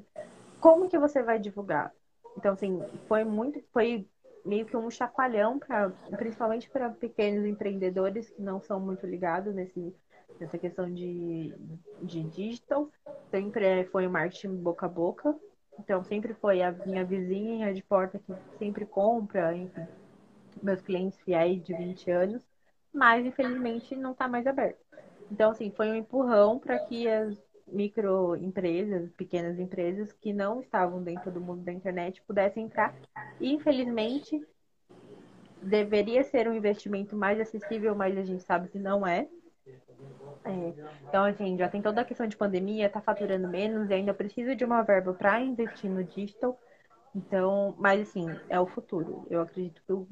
Como 0.60 0.88
que 0.88 0.98
você 0.98 1.22
vai 1.22 1.38
divulgar? 1.38 1.92
Então, 2.36 2.52
assim, 2.54 2.80
foi 3.06 3.24
muito, 3.24 3.62
foi 3.72 4.06
meio 4.44 4.66
que 4.66 4.76
um 4.76 4.90
chacoalhão 4.90 5.58
para, 5.58 5.90
principalmente 6.16 6.68
para 6.68 6.90
pequenos 6.90 7.46
empreendedores 7.46 8.28
que 8.30 8.42
não 8.42 8.60
são 8.60 8.78
muito 8.78 9.06
ligados 9.06 9.54
nesse, 9.54 9.94
nessa 10.38 10.58
questão 10.58 10.92
de, 10.92 11.54
de 12.02 12.22
digital. 12.24 12.90
Sempre 13.30 13.84
foi 13.86 14.06
o 14.06 14.10
marketing 14.10 14.56
boca 14.56 14.86
a 14.86 14.88
boca. 14.88 15.34
Então, 15.78 16.04
sempre 16.04 16.34
foi 16.34 16.62
a 16.62 16.70
minha 16.70 17.04
vizinha 17.04 17.72
de 17.74 17.82
porta 17.82 18.18
que 18.18 18.32
sempre 18.58 18.86
compra, 18.86 19.54
enfim, 19.56 19.86
meus 20.62 20.80
clientes 20.80 21.18
fiéis 21.20 21.62
de 21.64 21.74
20 21.74 22.10
anos, 22.10 22.46
mas 22.92 23.26
infelizmente 23.26 23.96
não 23.96 24.12
está 24.12 24.28
mais 24.28 24.46
aberto. 24.46 24.78
Então, 25.30 25.50
assim, 25.50 25.70
foi 25.70 25.90
um 25.90 25.96
empurrão 25.96 26.58
para 26.58 26.78
que 26.78 27.08
as 27.08 27.36
microempresas, 27.74 29.10
pequenas 29.12 29.58
empresas 29.58 30.12
que 30.12 30.32
não 30.32 30.60
estavam 30.60 31.02
dentro 31.02 31.30
do 31.30 31.40
mundo 31.40 31.62
da 31.62 31.72
internet 31.72 32.22
pudessem 32.22 32.64
entrar. 32.64 32.94
E, 33.40 33.52
infelizmente, 33.52 34.40
deveria 35.60 36.22
ser 36.22 36.48
um 36.48 36.54
investimento 36.54 37.16
mais 37.16 37.40
acessível, 37.40 37.94
mas 37.94 38.16
a 38.16 38.22
gente 38.22 38.44
sabe 38.44 38.68
que 38.68 38.78
não 38.78 39.06
é. 39.06 39.28
é. 40.44 40.74
Então, 41.08 41.24
assim, 41.24 41.58
já 41.58 41.68
tem 41.68 41.82
toda 41.82 42.00
a 42.00 42.04
questão 42.04 42.26
de 42.26 42.36
pandemia, 42.36 42.88
tá 42.88 43.00
faturando 43.00 43.48
menos 43.48 43.90
e 43.90 43.94
ainda 43.94 44.14
precisa 44.14 44.54
de 44.54 44.64
uma 44.64 44.82
verba 44.82 45.12
para 45.12 45.40
investir 45.40 45.90
no 45.90 46.04
digital. 46.04 46.58
Então, 47.14 47.74
mas 47.78 48.08
assim, 48.08 48.26
é 48.48 48.58
o 48.58 48.66
futuro. 48.66 49.26
Eu 49.30 49.40
acredito 49.40 49.82
que 49.86 49.92
o 49.92 50.06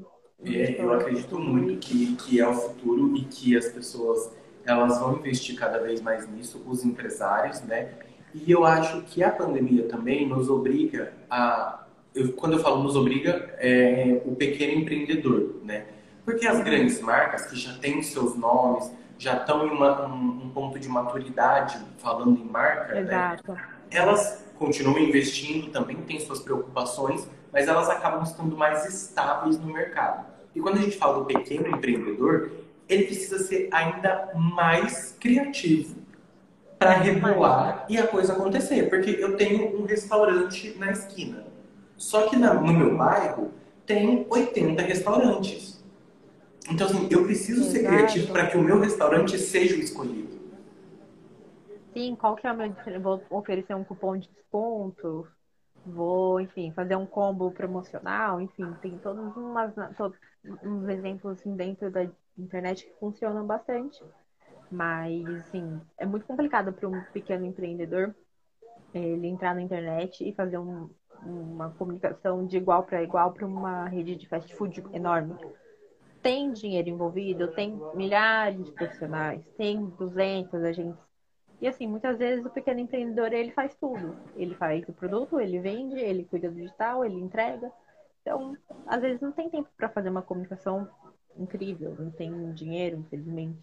é, 0.44 0.82
eu 0.82 0.92
acredito 0.92 1.38
muito 1.38 1.78
que, 1.78 2.16
que 2.16 2.40
é 2.40 2.48
o 2.48 2.52
futuro 2.52 3.16
e 3.16 3.24
que 3.24 3.56
as 3.56 3.68
pessoas 3.68 4.32
elas 4.64 4.98
vão 4.98 5.16
investir 5.16 5.58
cada 5.58 5.78
vez 5.78 6.00
mais 6.00 6.28
nisso, 6.28 6.62
os 6.66 6.84
empresários, 6.84 7.60
né? 7.62 7.90
E 8.34 8.50
eu 8.50 8.64
acho 8.64 9.02
que 9.02 9.22
a 9.22 9.30
pandemia 9.30 9.88
também 9.88 10.26
nos 10.26 10.48
obriga 10.48 11.12
a. 11.30 11.84
Eu, 12.14 12.32
quando 12.32 12.54
eu 12.54 12.58
falo 12.58 12.82
nos 12.82 12.96
obriga, 12.96 13.54
é 13.58 14.20
o 14.24 14.34
pequeno 14.34 14.80
empreendedor, 14.80 15.60
né? 15.64 15.86
Porque 16.24 16.46
as 16.46 16.62
grandes 16.62 17.00
marcas 17.00 17.46
que 17.46 17.56
já 17.56 17.74
têm 17.78 18.02
seus 18.02 18.36
nomes, 18.36 18.90
já 19.18 19.36
estão 19.36 19.66
em 19.66 19.70
uma, 19.70 20.06
um, 20.06 20.44
um, 20.44 20.50
ponto 20.50 20.78
de 20.78 20.88
maturidade 20.88 21.78
falando 21.98 22.40
em 22.40 22.44
marca, 22.44 23.00
né? 23.00 23.36
elas 23.90 24.44
continuam 24.58 24.98
investindo, 24.98 25.70
também 25.70 25.96
têm 25.96 26.20
suas 26.20 26.40
preocupações, 26.40 27.28
mas 27.52 27.68
elas 27.68 27.88
acabam 27.88 28.22
estando 28.22 28.56
mais 28.56 28.86
estáveis 28.86 29.58
no 29.58 29.72
mercado. 29.72 30.26
E 30.54 30.60
quando 30.60 30.78
a 30.78 30.82
gente 30.82 30.96
fala 30.96 31.18
do 31.18 31.24
pequeno 31.24 31.68
empreendedor, 31.68 32.50
ele 32.92 33.04
precisa 33.04 33.38
ser 33.38 33.68
ainda 33.72 34.30
mais 34.34 35.16
criativo 35.18 35.96
para 36.78 36.92
rebolar 36.92 37.86
e 37.88 37.96
a 37.96 38.06
coisa 38.06 38.32
acontecer. 38.32 38.88
Porque 38.88 39.10
eu 39.10 39.36
tenho 39.36 39.80
um 39.80 39.84
restaurante 39.84 40.76
na 40.78 40.90
esquina. 40.90 41.44
Só 41.96 42.28
que 42.28 42.36
na, 42.36 42.54
no 42.54 42.72
meu 42.72 42.96
bairro 42.96 43.52
tem 43.86 44.26
80 44.28 44.82
restaurantes. 44.82 45.82
Então, 46.70 46.86
assim, 46.86 47.08
eu 47.10 47.24
preciso 47.24 47.62
Exato. 47.62 47.72
ser 47.72 47.86
criativo 47.86 48.32
para 48.32 48.46
que 48.46 48.56
o 48.56 48.62
meu 48.62 48.80
restaurante 48.80 49.38
seja 49.38 49.76
o 49.76 49.80
escolhido. 49.80 50.40
Sim, 51.92 52.16
qual 52.16 52.36
que 52.36 52.46
é 52.46 52.52
o 52.52 52.56
meu... 52.56 52.72
Vou 53.00 53.22
oferecer 53.30 53.74
um 53.74 53.84
cupom 53.84 54.16
de 54.16 54.28
desconto, 54.28 55.26
vou, 55.84 56.40
enfim, 56.40 56.72
fazer 56.74 56.96
um 56.96 57.06
combo 57.06 57.50
promocional, 57.50 58.40
enfim, 58.40 58.72
tem 58.80 58.96
todos 58.98 59.36
umas, 59.36 59.72
todos 59.96 60.16
uns 60.62 60.88
exemplos 60.88 61.38
assim, 61.38 61.54
dentro 61.54 61.90
da 61.90 62.06
internet 62.38 62.84
que 62.86 62.92
funcionam 62.98 63.46
bastante. 63.46 64.02
Mas, 64.70 65.28
assim, 65.28 65.80
é 65.98 66.06
muito 66.06 66.26
complicado 66.26 66.72
para 66.72 66.88
um 66.88 67.00
pequeno 67.12 67.44
empreendedor 67.44 68.14
ele 68.94 69.26
entrar 69.26 69.54
na 69.54 69.62
internet 69.62 70.26
e 70.26 70.32
fazer 70.34 70.58
um, 70.58 70.88
uma 71.24 71.70
comunicação 71.70 72.46
de 72.46 72.56
igual 72.56 72.82
para 72.82 73.02
igual 73.02 73.32
para 73.32 73.46
uma 73.46 73.86
rede 73.88 74.16
de 74.16 74.28
fast 74.28 74.54
food 74.54 74.84
enorme. 74.92 75.34
Tem 76.22 76.52
dinheiro 76.52 76.88
envolvido, 76.88 77.48
tem 77.48 77.80
milhares 77.94 78.64
de 78.64 78.72
profissionais, 78.72 79.44
tem 79.56 79.86
200 79.86 80.62
agentes. 80.62 81.00
E 81.60 81.68
assim, 81.68 81.86
muitas 81.86 82.18
vezes 82.18 82.44
o 82.44 82.50
pequeno 82.50 82.80
empreendedor 82.80 83.32
ele 83.32 83.52
faz 83.52 83.74
tudo. 83.76 84.16
Ele 84.36 84.54
faz 84.54 84.88
o 84.88 84.92
produto, 84.92 85.40
ele 85.40 85.58
vende, 85.60 85.96
ele 85.96 86.24
cuida 86.24 86.48
do 86.48 86.56
digital, 86.56 87.04
ele 87.04 87.16
entrega. 87.20 87.70
Então, 88.20 88.56
às 88.86 89.00
vezes 89.00 89.20
não 89.20 89.32
tem 89.32 89.50
tempo 89.50 89.68
para 89.76 89.88
fazer 89.88 90.08
uma 90.08 90.22
comunicação 90.22 90.88
incrível, 91.38 91.94
não 91.98 92.10
tem 92.10 92.52
dinheiro, 92.52 92.98
infelizmente. 92.98 93.58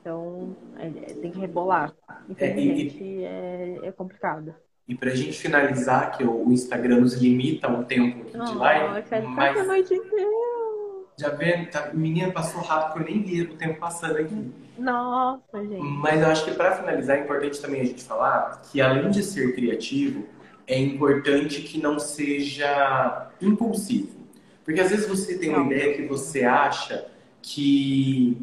Então, 0.00 0.54
é, 0.78 0.86
é 0.86 1.14
tem 1.14 1.30
que 1.30 1.38
rebolar. 1.38 1.94
Infelizmente, 2.28 3.02
é, 3.02 3.06
e, 3.06 3.24
é, 3.24 3.78
é 3.88 3.92
complicado. 3.92 4.54
E 4.86 4.94
pra 4.94 5.10
gente 5.10 5.32
finalizar, 5.38 6.16
que 6.16 6.22
o 6.22 6.52
Instagram 6.52 7.00
nos 7.00 7.14
limita 7.14 7.68
um 7.68 7.82
tempo 7.84 8.20
aqui 8.20 8.38
de 8.38 8.54
live. 8.54 9.04
Mas... 9.28 9.66
Noite 9.66 9.94
Já 11.18 11.30
vê, 11.30 11.64
tá, 11.66 11.90
menina, 11.94 12.30
passou 12.32 12.60
rápido 12.60 12.92
que 12.92 13.00
eu 13.00 13.14
nem 13.14 13.22
vi 13.22 13.42
o 13.42 13.56
tempo 13.56 13.80
passando 13.80 14.18
aqui. 14.18 14.52
Nossa, 14.76 15.62
gente. 15.62 15.80
Mas 15.80 16.20
eu 16.20 16.26
acho 16.28 16.44
que 16.44 16.50
para 16.50 16.76
finalizar 16.76 17.16
é 17.16 17.20
importante 17.22 17.62
também 17.62 17.80
a 17.80 17.84
gente 17.84 18.04
falar 18.04 18.60
que 18.70 18.80
além 18.80 19.08
de 19.08 19.22
ser 19.22 19.54
criativo, 19.54 20.26
é 20.66 20.78
importante 20.78 21.62
que 21.62 21.80
não 21.80 21.98
seja 21.98 23.30
impulsivo. 23.40 24.23
Porque 24.64 24.80
às 24.80 24.90
vezes 24.90 25.06
você 25.06 25.36
tem 25.36 25.50
uma 25.50 25.66
ideia 25.66 25.94
que 25.94 26.02
você 26.06 26.44
acha 26.44 27.06
que. 27.42 28.36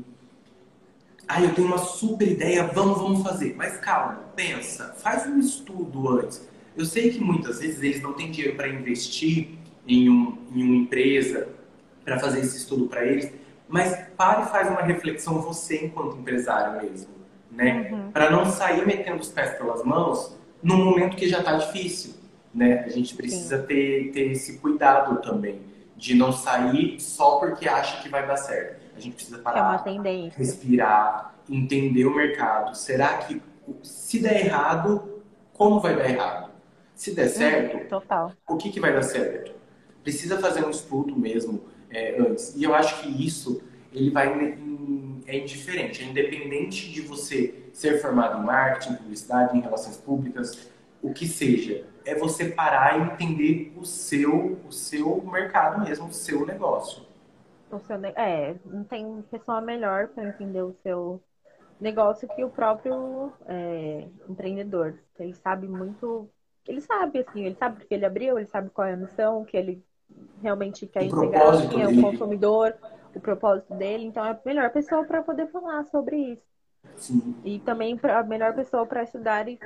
Ah, 1.28 1.42
eu 1.42 1.54
tenho 1.54 1.68
uma 1.68 1.78
super 1.78 2.30
ideia, 2.30 2.68
vamos, 2.68 3.00
vamos 3.00 3.24
fazer. 3.24 3.56
Mas 3.58 3.78
calma, 3.78 4.20
pensa, 4.36 4.94
faz 4.98 5.26
um 5.26 5.40
estudo 5.40 6.10
antes. 6.10 6.48
Eu 6.78 6.86
sei 6.86 7.10
que 7.10 7.20
muitas 7.20 7.60
vezes 7.60 7.82
eles 7.82 8.02
não 8.02 8.14
têm 8.14 8.30
dinheiro 8.32 8.56
para 8.56 8.68
investir 8.68 9.50
em, 9.88 10.10
um, 10.10 10.38
em 10.54 10.64
uma 10.64 10.76
empresa, 10.76 11.50
para 12.04 12.20
fazer 12.20 12.42
esse 12.42 12.58
estudo 12.58 12.88
para 12.88 13.06
eles, 13.06 13.32
mas 13.68 13.98
pare 14.18 14.44
e 14.44 14.46
faz 14.48 14.70
uma 14.70 14.82
reflexão 14.82 15.42
você 15.42 15.86
enquanto 15.86 16.18
empresário 16.18 16.82
mesmo, 16.82 17.10
né? 17.50 17.90
Uhum. 17.92 18.12
Para 18.12 18.30
não 18.30 18.46
sair 18.46 18.86
metendo 18.86 19.22
os 19.22 19.30
pés 19.30 19.58
pelas 19.58 19.84
mãos 19.84 20.38
num 20.62 20.84
momento 20.84 21.16
que 21.16 21.28
já 21.28 21.40
está 21.40 21.54
difícil, 21.58 22.14
né? 22.54 22.84
A 22.84 22.90
gente 22.90 23.16
precisa 23.16 23.58
ter, 23.60 24.12
ter 24.12 24.32
esse 24.32 24.60
cuidado 24.60 25.22
também 25.22 25.71
de 26.02 26.16
não 26.16 26.32
sair 26.32 27.00
só 27.00 27.38
porque 27.38 27.70
acha 27.70 28.02
que 28.02 28.10
vai 28.10 28.26
dar 28.26 28.36
certo. 28.36 28.82
A 28.98 29.00
gente 29.00 29.14
precisa 29.14 29.38
parar, 29.38 29.84
é 29.86 30.30
respirar, 30.36 31.36
entender 31.48 32.08
o 32.08 32.16
mercado. 32.16 32.76
Será 32.76 33.20
que 33.20 33.40
se 33.84 34.20
der 34.20 34.48
errado, 34.48 35.22
como 35.54 35.80
vai 35.80 35.96
dar 35.96 36.10
errado? 36.10 36.52
Se 36.96 37.14
der 37.14 37.30
certo, 37.30 37.88
Total. 37.88 38.34
o 38.50 38.58
que, 38.58 38.72
que 38.72 38.80
vai 38.80 38.92
dar 38.92 39.04
certo? 39.04 39.54
Precisa 40.02 40.40
fazer 40.40 40.66
um 40.66 40.72
estudo 40.72 41.16
mesmo 41.16 41.62
é, 41.92 42.20
antes. 42.20 42.56
E 42.56 42.64
eu 42.64 42.74
acho 42.74 43.04
que 43.04 43.24
isso 43.24 43.62
ele 43.94 44.10
vai 44.10 44.28
é 45.28 45.38
indiferente, 45.38 46.04
é 46.04 46.08
independente 46.08 46.92
de 46.92 47.02
você 47.02 47.54
ser 47.74 48.02
formado 48.02 48.42
em 48.42 48.46
marketing, 48.46 48.96
publicidade, 48.96 49.56
em 49.56 49.62
relações 49.62 49.98
públicas, 49.98 50.68
o 51.02 51.14
que 51.14 51.28
seja. 51.28 51.86
É 52.06 52.16
você 52.16 52.50
parar 52.50 52.98
e 52.98 53.14
entender 53.14 53.74
o 53.78 53.86
seu, 53.86 54.60
o 54.68 54.72
seu 54.72 55.22
mercado 55.22 55.84
mesmo, 55.84 56.08
o 56.08 56.14
seu 56.14 56.46
negócio. 56.46 57.04
O 57.72 57.80
seu, 57.80 57.96
é, 58.16 58.56
não 58.66 58.84
tem 58.84 59.24
pessoa 59.30 59.62
melhor 59.62 60.08
para 60.10 60.28
entender 60.28 60.62
o 60.62 60.76
seu 60.84 61.22
negócio 61.80 62.28
que 62.30 62.44
o 62.44 62.50
próprio 62.50 63.32
é, 63.48 64.08
empreendedor. 64.30 65.00
Ele 65.20 65.34
sabe 65.34 65.68
muito. 65.68 66.30
Ele 66.68 66.82
sabe, 66.82 67.20
assim, 67.20 67.46
ele 67.46 67.56
sabe 67.56 67.78
porque 67.78 67.94
ele 67.94 68.06
abriu, 68.06 68.38
ele 68.38 68.48
sabe 68.48 68.70
qual 68.70 68.88
é 68.88 68.94
a 68.94 68.98
missão, 68.98 69.44
que 69.46 69.58
ele 69.58 69.84
realmente 70.42 70.86
quer 70.86 71.04
entregar, 71.04 71.70
quem 71.70 71.82
é 71.82 71.88
o 71.88 72.02
consumidor, 72.02 72.76
o 73.16 73.20
propósito 73.20 73.74
dele. 73.74 74.06
Então 74.06 74.24
é 74.26 74.32
a 74.32 74.40
melhor 74.46 74.70
pessoa 74.72 75.04
para 75.04 75.24
poder 75.24 75.48
falar 75.48 75.84
sobre 75.86 76.18
isso. 76.18 76.51
Sim. 76.98 77.36
E 77.44 77.60
também 77.60 78.00
a 78.04 78.24
melhor 78.24 78.54
pessoa 78.54 78.86
para 78.86 79.04
estudar 79.04 79.48
e 79.48 79.60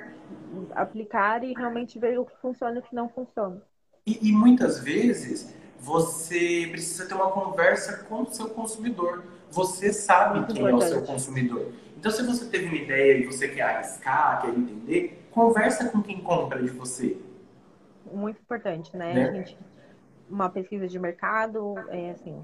aplicar 0.72 1.44
e 1.44 1.54
realmente 1.54 2.00
ver 2.00 2.18
o 2.18 2.26
que 2.26 2.36
funciona 2.38 2.78
e 2.78 2.80
o 2.80 2.82
que 2.82 2.96
não 2.96 3.10
funciona. 3.10 3.62
E, 4.06 4.30
e 4.30 4.32
muitas 4.32 4.80
vezes 4.80 5.54
você 5.80 6.68
precisa 6.72 7.08
ter 7.08 7.14
uma 7.14 7.32
conversa 7.32 8.04
com 8.06 8.24
o 8.24 8.26
seu 8.28 8.50
consumidor. 8.50 9.24
Você 9.52 9.94
sabe 9.94 10.40
Muito 10.40 10.54
quem 10.54 10.64
importante. 10.64 10.84
é 10.84 10.98
o 10.98 11.00
seu 11.00 11.06
consumidor. 11.06 11.72
Então, 11.98 12.12
se 12.12 12.24
você 12.24 12.46
teve 12.46 12.66
uma 12.66 12.76
ideia 12.76 13.18
e 13.18 13.26
você 13.26 13.48
quer 13.48 13.62
arriscar, 13.62 14.42
quer 14.42 14.50
entender, 14.50 15.28
conversa 15.32 15.90
com 15.90 16.02
quem 16.02 16.22
compra 16.22 16.62
de 16.62 16.70
você. 16.70 17.18
Muito 18.12 18.40
importante, 18.40 18.96
né? 18.96 19.14
né? 19.14 19.34
Gente, 19.34 19.58
uma 20.30 20.50
pesquisa 20.50 20.88
de 20.88 21.00
mercado, 21.00 21.76
é 21.90 22.12
assim, 22.12 22.44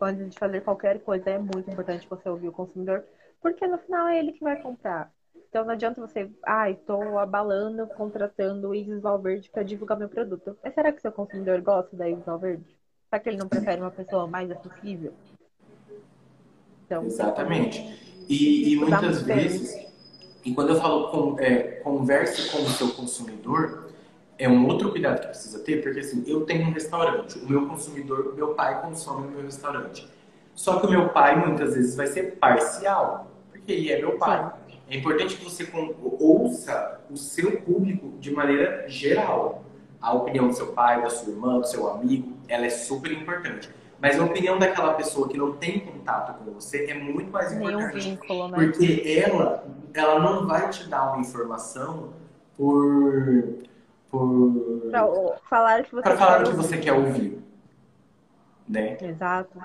antes 0.00 0.30
de 0.30 0.38
fazer 0.38 0.62
qualquer 0.62 1.00
coisa, 1.00 1.30
é 1.30 1.38
muito 1.38 1.70
importante 1.70 2.06
você 2.08 2.28
ouvir 2.28 2.48
o 2.48 2.52
consumidor, 2.52 3.04
porque 3.40 3.66
no 3.66 3.78
final 3.78 4.08
é 4.08 4.18
ele 4.18 4.32
que 4.32 4.42
vai 4.42 4.60
comprar. 4.60 5.12
Então 5.48 5.64
não 5.64 5.72
adianta 5.72 6.00
você, 6.00 6.30
ah, 6.44 6.70
estou 6.70 7.18
abalando, 7.18 7.86
contratando 7.86 8.68
o 8.68 8.74
Isis 8.74 9.00
Valverde 9.00 9.50
para 9.50 9.62
divulgar 9.62 9.98
meu 9.98 10.08
produto. 10.08 10.56
Mas 10.62 10.74
será 10.74 10.92
que 10.92 11.00
seu 11.00 11.12
consumidor 11.12 11.60
gosta 11.60 11.96
da 11.96 12.08
Isis 12.08 12.24
Valverde? 12.24 12.64
Será 13.08 13.20
que 13.20 13.28
ele 13.28 13.38
não 13.38 13.48
prefere 13.48 13.80
uma 13.80 13.90
pessoa 13.90 14.26
mais 14.26 14.50
acessível? 14.50 15.12
Então, 16.84 17.04
Exatamente. 17.04 17.80
E, 18.28 18.72
e 18.72 18.76
muitas 18.76 19.22
vezes, 19.22 19.86
e 20.44 20.52
quando 20.54 20.70
eu 20.70 20.76
falo 20.76 21.10
com, 21.10 21.40
é, 21.40 21.80
converse 21.82 22.50
com 22.50 22.62
o 22.62 22.68
seu 22.68 22.90
consumidor, 22.90 23.86
é 24.38 24.48
um 24.48 24.66
outro 24.66 24.90
cuidado 24.90 25.20
que 25.20 25.28
precisa 25.28 25.58
ter, 25.60 25.82
porque 25.82 26.00
assim, 26.00 26.22
eu 26.26 26.44
tenho 26.44 26.68
um 26.68 26.72
restaurante, 26.72 27.38
o 27.38 27.48
meu 27.48 27.66
consumidor, 27.66 28.34
meu 28.34 28.54
pai 28.54 28.82
consome 28.82 29.26
no 29.26 29.32
meu 29.32 29.42
restaurante. 29.42 30.06
Só 30.56 30.80
que 30.80 30.86
o 30.86 30.90
meu 30.90 31.10
pai 31.10 31.36
muitas 31.36 31.74
vezes 31.74 31.94
vai 31.94 32.06
ser 32.08 32.36
parcial, 32.36 33.30
porque 33.52 33.70
ele 33.70 33.92
é 33.92 34.00
meu 34.00 34.18
pai. 34.18 34.50
Sim. 34.66 34.78
É 34.88 34.96
importante 34.96 35.36
que 35.36 35.44
você 35.44 35.68
ouça 36.18 37.00
o 37.10 37.16
seu 37.16 37.60
público 37.60 38.18
de 38.18 38.32
maneira 38.32 38.88
geral. 38.88 39.62
A 40.00 40.12
opinião 40.14 40.48
do 40.48 40.54
seu 40.54 40.68
pai, 40.68 41.02
da 41.02 41.10
sua 41.10 41.32
irmã, 41.32 41.58
do 41.58 41.66
seu 41.66 41.88
amigo, 41.90 42.32
ela 42.48 42.66
é 42.66 42.70
super 42.70 43.12
importante. 43.12 43.68
Mas 44.00 44.18
a 44.18 44.24
opinião 44.24 44.58
daquela 44.58 44.94
pessoa 44.94 45.28
que 45.28 45.36
não 45.36 45.54
tem 45.54 45.80
contato 45.80 46.38
com 46.38 46.52
você 46.52 46.86
é 46.90 46.94
muito 46.94 47.30
mais 47.30 47.52
importante. 47.52 47.98
Vínculo, 47.98 48.48
né? 48.48 48.56
Porque 48.56 49.22
ela, 49.24 49.64
ela 49.94 50.20
não 50.20 50.46
vai 50.46 50.68
te 50.70 50.88
dar 50.88 51.12
uma 51.12 51.20
informação 51.20 52.10
por 52.56 53.66
por 54.10 54.88
pra 54.90 55.36
falar 55.48 55.80
o 55.80 55.84
que 55.84 55.94
você, 55.94 56.02
pra 56.02 56.16
falar 56.16 56.40
o 56.40 56.44
que 56.44 56.56
você 56.56 56.78
quer 56.78 56.92
ouvir. 56.92 57.38
Né? 58.68 58.96
Exato. 59.00 59.58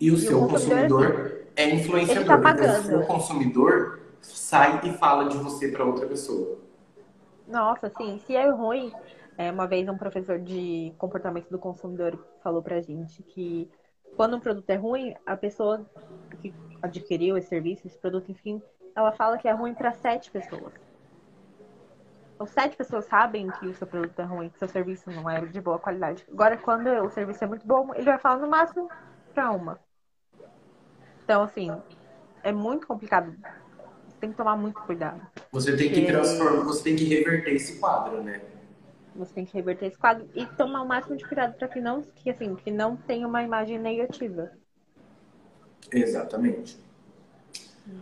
E 0.00 0.10
o 0.10 0.14
e 0.14 0.18
seu 0.18 0.42
o 0.42 0.48
consumidor, 0.48 1.46
é 1.56 1.70
influenciador. 1.70 2.26
Tá 2.26 2.38
pagando. 2.38 2.78
o 2.78 2.82
seu 2.82 3.02
consumidor 3.04 4.00
sai 4.20 4.80
e 4.84 4.92
fala 4.92 5.28
de 5.28 5.36
você 5.38 5.68
para 5.68 5.84
outra 5.84 6.06
pessoa. 6.06 6.58
Nossa, 7.46 7.90
sim. 7.96 8.18
Se 8.26 8.34
é 8.34 8.48
ruim, 8.50 8.92
é, 9.38 9.50
uma 9.50 9.66
vez 9.66 9.88
um 9.88 9.96
professor 9.96 10.38
de 10.38 10.92
comportamento 10.98 11.48
do 11.48 11.58
consumidor 11.58 12.18
falou 12.42 12.62
pra 12.62 12.80
gente 12.80 13.22
que 13.22 13.70
quando 14.16 14.36
um 14.36 14.40
produto 14.40 14.68
é 14.70 14.76
ruim, 14.76 15.14
a 15.26 15.36
pessoa 15.36 15.86
que 16.40 16.52
adquiriu 16.82 17.36
esse 17.36 17.48
serviço, 17.48 17.86
esse 17.86 17.98
produto, 17.98 18.30
enfim, 18.30 18.62
ela 18.94 19.12
fala 19.12 19.36
que 19.36 19.46
é 19.46 19.52
ruim 19.52 19.74
para 19.74 19.92
sete 19.92 20.30
pessoas. 20.30 20.72
Então, 22.34 22.46
sete 22.46 22.76
pessoas 22.76 23.04
sabem 23.06 23.48
que 23.48 23.66
o 23.66 23.74
seu 23.74 23.86
produto 23.86 24.18
é 24.18 24.24
ruim, 24.24 24.48
que 24.48 24.58
seu 24.58 24.68
serviço 24.68 25.10
não 25.10 25.28
é 25.28 25.40
de 25.44 25.60
boa 25.60 25.78
qualidade. 25.78 26.24
Agora, 26.30 26.56
quando 26.56 26.86
o 27.02 27.10
serviço 27.10 27.44
é 27.44 27.46
muito 27.46 27.66
bom, 27.66 27.94
ele 27.94 28.04
vai 28.04 28.18
falar 28.18 28.38
no 28.38 28.48
máximo 28.48 28.90
para 29.34 29.50
uma. 29.52 29.78
Então, 31.26 31.42
assim, 31.42 31.72
é 32.44 32.52
muito 32.52 32.86
complicado. 32.86 33.34
Você 34.06 34.16
tem 34.20 34.30
que 34.30 34.36
tomar 34.36 34.56
muito 34.56 34.80
cuidado. 34.82 35.20
Você 35.50 35.76
tem 35.76 35.90
que 35.90 36.06
transformar, 36.06 36.62
você 36.62 36.84
tem 36.84 36.94
que 36.94 37.04
reverter 37.04 37.50
esse 37.50 37.80
quadro, 37.80 38.22
né? 38.22 38.42
Você 39.16 39.34
tem 39.34 39.44
que 39.44 39.52
reverter 39.52 39.86
esse 39.86 39.98
quadro 39.98 40.28
e 40.36 40.46
tomar 40.46 40.82
o 40.82 40.86
máximo 40.86 41.16
de 41.16 41.26
cuidado 41.26 41.54
para 41.58 41.66
que 41.66 41.80
não, 41.80 42.00
que, 42.02 42.30
assim, 42.30 42.54
que 42.54 42.70
não 42.70 42.94
tenha 42.94 43.26
uma 43.26 43.42
imagem 43.42 43.76
negativa. 43.76 44.52
Exatamente. 45.90 46.78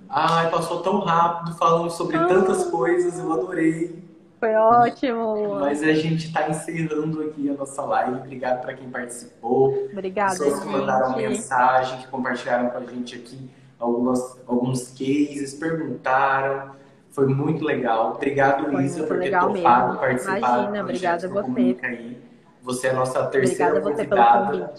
Ai, 0.07 0.51
passou 0.51 0.83
tão 0.83 0.99
rápido 0.99 1.57
falando 1.57 1.91
sobre 1.91 2.19
ah. 2.19 2.27
tantas 2.27 2.67
coisas, 2.67 3.19
eu 3.19 3.33
adorei. 3.33 4.05
Foi 4.39 4.55
ótimo. 4.55 5.61
Mas 5.61 5.83
a 5.83 5.93
gente 5.93 6.27
está 6.27 6.49
encerrando 6.49 7.23
aqui 7.23 7.49
a 7.49 7.55
nossa 7.55 7.83
live. 7.83 8.17
Obrigado 8.17 8.61
para 8.61 8.75
quem 8.75 8.91
participou. 8.91 9.89
Obrigada. 9.91 10.33
Pessoas 10.33 10.61
que 10.61 10.69
mandaram 10.69 11.17
mensagem, 11.17 11.99
que 11.99 12.09
compartilharam 12.09 12.71
com 12.71 12.79
a 12.79 12.85
gente 12.85 13.17
aqui 13.17 13.51
algumas, 13.79 14.39
alguns 14.47 14.89
cases, 14.91 15.55
perguntaram. 15.55 16.73
Foi 17.11 17.27
muito 17.29 17.65
legal. 17.65 18.15
Obrigado, 18.17 18.71
Foi 18.71 18.85
Isa, 18.85 19.05
por 19.05 19.21
ter 19.21 19.31
topado 19.31 19.99
participar 19.99 20.39
Imagina, 20.39 20.83
obrigada 20.83 21.27
a 21.27 21.31
você. 21.31 21.77
Aí. 21.83 22.19
Você 22.63 22.87
é 22.89 22.91
a 22.91 22.95
nossa 22.95 23.27
terceira 23.27 23.79
obrigada 23.79 23.93
convidada. 23.93 24.75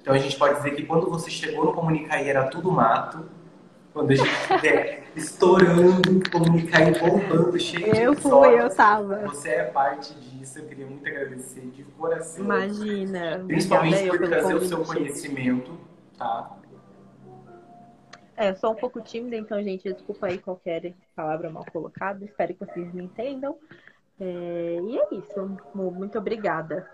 Então 0.00 0.14
a 0.14 0.18
gente 0.18 0.36
pode 0.38 0.56
dizer 0.56 0.70
que 0.72 0.84
quando 0.84 1.10
você 1.10 1.30
chegou 1.30 1.64
no 1.64 1.72
Comunicaí 1.72 2.28
era 2.28 2.44
tudo 2.44 2.70
mato. 2.70 3.24
Quando 4.00 4.12
a 4.12 4.14
gente 4.14 4.30
estiver 4.30 5.02
estourando, 5.14 6.30
comunicar 6.30 6.88
e 6.88 6.98
bombando, 6.98 7.60
cheio 7.60 7.86
eu 7.86 7.92
de 7.92 8.00
Eu 8.00 8.14
fui, 8.16 8.58
eu 8.58 8.74
tava. 8.74 9.26
Você 9.26 9.50
é 9.50 9.64
parte 9.64 10.14
disso, 10.14 10.58
eu 10.58 10.64
queria 10.64 10.86
muito 10.86 11.06
agradecer 11.06 11.60
de 11.60 11.82
coração. 11.84 12.42
Imagina. 12.42 13.44
Principalmente 13.46 14.08
por 14.08 14.26
trazer 14.26 14.54
o 14.54 14.64
seu 14.64 14.82
conhecimento, 14.82 15.78
tá? 16.16 16.56
É, 18.38 18.48
eu 18.48 18.56
sou 18.56 18.72
um 18.72 18.74
pouco 18.74 19.02
tímida, 19.02 19.36
então, 19.36 19.62
gente, 19.62 19.92
desculpa 19.92 20.28
aí 20.28 20.38
qualquer 20.38 20.94
palavra 21.14 21.50
mal 21.50 21.66
colocada. 21.70 22.24
Espero 22.24 22.54
que 22.54 22.64
vocês 22.64 22.94
me 22.94 23.04
entendam. 23.04 23.58
É, 24.18 24.78
e 24.82 24.98
é 24.98 25.14
isso. 25.14 25.58
Muito 25.74 26.16
obrigada. 26.16 26.88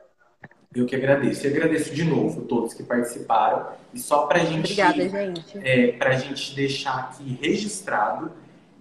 Eu 0.77 0.85
que 0.85 0.95
agradeço. 0.95 1.47
E 1.47 1.51
agradeço 1.51 1.95
de 1.95 2.05
novo 2.05 2.43
todos 2.43 2.75
que 2.75 2.83
participaram. 2.83 3.69
E 3.95 3.99
só 3.99 4.27
para 4.27 4.41
gente, 4.41 4.81
Obrigada, 4.81 5.09
gente. 5.09 5.59
É, 5.59 5.93
para 5.93 6.11
a 6.11 6.17
gente 6.17 6.55
deixar 6.55 6.99
aqui 6.99 7.39
registrado 7.41 8.31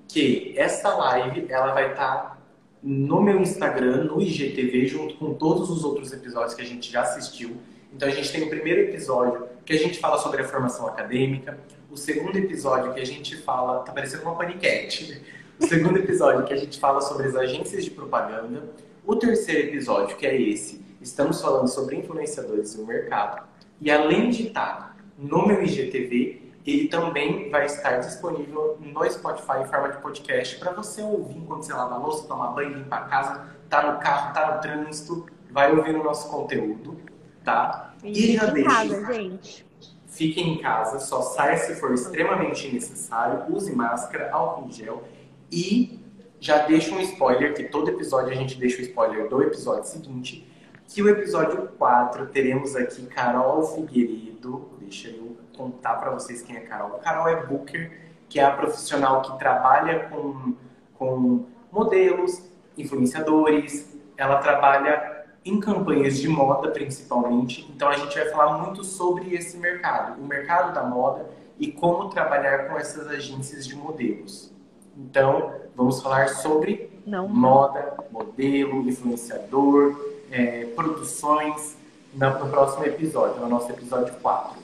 que 0.08 0.54
essa 0.58 0.94
live 0.94 1.46
ela 1.50 1.74
vai 1.74 1.92
estar 1.92 2.16
tá 2.16 2.38
no 2.84 3.22
meu 3.22 3.40
Instagram, 3.42 4.04
no 4.04 4.22
IGTV, 4.22 4.86
junto 4.88 5.16
com 5.16 5.34
todos 5.34 5.70
os 5.70 5.86
outros 5.86 6.12
episódios 6.12 6.54
que 6.54 6.62
a 6.62 6.66
gente 6.66 6.92
já 6.92 7.02
assistiu. 7.02 7.56
Então 7.94 8.10
a 8.10 8.12
gente 8.12 8.30
tem 8.30 8.44
o 8.44 8.50
primeiro 8.50 8.82
episódio 8.82 9.48
que 9.66 9.72
a 9.72 9.78
gente 9.78 9.98
fala 9.98 10.18
sobre 10.18 10.42
a 10.42 10.44
formação 10.44 10.86
acadêmica, 10.86 11.58
o 11.90 11.96
segundo 11.96 12.38
episódio 12.38 12.94
que 12.94 13.00
a 13.00 13.06
gente 13.06 13.38
fala, 13.38 13.80
tá 13.80 13.94
parecendo 13.94 14.24
uma 14.24 14.36
paniquete. 14.36 15.22
O 15.58 15.66
segundo 15.66 15.98
episódio 15.98 16.44
que 16.44 16.54
a 16.54 16.58
gente 16.58 16.78
fala 16.78 17.00
sobre 17.00 17.28
as 17.28 17.36
agências 17.36 17.86
de 17.86 17.90
propaganda, 17.90 18.70
o 19.08 19.16
terceiro 19.16 19.70
episódio 19.70 20.18
que 20.18 20.26
é 20.26 20.40
esse 20.40 20.85
Estamos 21.06 21.40
falando 21.40 21.68
sobre 21.68 21.98
influenciadores 21.98 22.76
no 22.76 22.84
mercado. 22.84 23.48
E 23.80 23.92
além 23.92 24.32
de 24.32 24.48
estar 24.48 24.98
no 25.16 25.46
meu 25.46 25.62
IGTV, 25.64 26.52
ele 26.66 26.88
também 26.88 27.48
vai 27.52 27.68
estar 27.68 28.00
disponível 28.00 28.76
no 28.82 29.08
Spotify 29.12 29.60
em 29.62 29.66
forma 29.66 29.90
de 29.92 29.98
podcast 30.00 30.58
para 30.58 30.72
você 30.72 31.04
ouvir 31.04 31.38
enquanto 31.38 31.62
você 31.62 31.74
lava 31.74 31.94
a 31.94 31.98
louça, 32.00 32.28
toma 32.28 32.48
banho, 32.48 32.74
limpa 32.80 32.96
a 32.96 33.02
casa, 33.02 33.46
tá 33.70 33.92
no 33.92 34.00
carro, 34.00 34.34
tá 34.34 34.56
no 34.56 34.62
trânsito, 34.62 35.28
vai 35.52 35.72
ouvir 35.76 35.96
o 35.96 36.04
nosso 36.04 36.28
conteúdo, 36.28 37.00
tá? 37.44 37.94
E, 38.04 38.32
e 38.32 38.36
já 38.36 38.46
deixa. 38.46 38.70
Casa, 38.70 39.14
gente. 39.14 39.66
Fique 40.08 40.42
em 40.42 40.58
casa, 40.58 40.98
só 40.98 41.22
saia 41.22 41.58
se 41.58 41.76
for 41.76 41.94
extremamente 41.94 42.74
necessário, 42.74 43.56
use 43.56 43.76
máscara, 43.76 44.32
álcool 44.32 44.70
em 44.70 44.72
gel 44.72 45.04
e 45.52 46.00
já 46.40 46.66
deixo 46.66 46.96
um 46.96 47.00
spoiler, 47.02 47.54
que 47.54 47.66
todo 47.66 47.90
episódio 47.90 48.32
a 48.32 48.36
gente 48.36 48.58
deixa 48.58 48.80
o 48.80 48.82
spoiler 48.82 49.30
do 49.30 49.44
episódio 49.44 49.86
seguinte, 49.86 50.48
que 50.88 51.02
o 51.02 51.10
episódio 51.10 51.70
4 51.78 52.28
teremos 52.28 52.76
aqui 52.76 53.06
Carol 53.08 53.64
Figueiredo. 53.64 54.70
Deixa 54.80 55.10
eu 55.10 55.36
contar 55.58 55.96
para 55.96 56.12
vocês 56.12 56.42
quem 56.42 56.56
é 56.56 56.62
Carol. 56.62 57.00
Carol 57.00 57.28
é 57.28 57.46
Booker, 57.46 57.92
que 58.30 58.40
é 58.40 58.44
a 58.44 58.52
profissional 58.52 59.22
que 59.22 59.38
trabalha 59.40 60.10
com, 60.10 60.54
com 60.94 61.46
modelos, 61.72 62.42
influenciadores, 62.78 63.96
ela 64.18 64.38
trabalha 64.38 65.26
em 65.44 65.60
campanhas 65.60 66.18
de 66.18 66.28
moda 66.28 66.72
principalmente. 66.72 67.70
Então 67.74 67.90
a 67.90 67.96
gente 67.96 68.18
vai 68.18 68.30
falar 68.30 68.58
muito 68.58 68.84
sobre 68.84 69.36
esse 69.36 69.58
mercado, 69.58 70.22
o 70.22 70.26
mercado 70.26 70.74
da 70.74 70.84
moda 70.84 71.30
e 71.60 71.72
como 71.72 72.10
trabalhar 72.10 72.68
com 72.70 72.78
essas 72.78 73.08
agências 73.08 73.66
de 73.66 73.76
modelos. 73.76 74.54
Então, 74.98 75.54
vamos 75.76 76.02
falar 76.02 76.30
sobre 76.30 76.90
Não. 77.06 77.28
moda, 77.28 77.98
modelo, 78.12 78.88
influenciador, 78.88 80.15
é, 80.32 80.66
produções 80.76 81.78
no, 82.14 82.40
no 82.40 82.50
próximo 82.50 82.86
episódio, 82.86 83.42
no 83.42 83.50
nosso 83.50 83.72
episódio 83.72 84.14
4. 84.22 84.58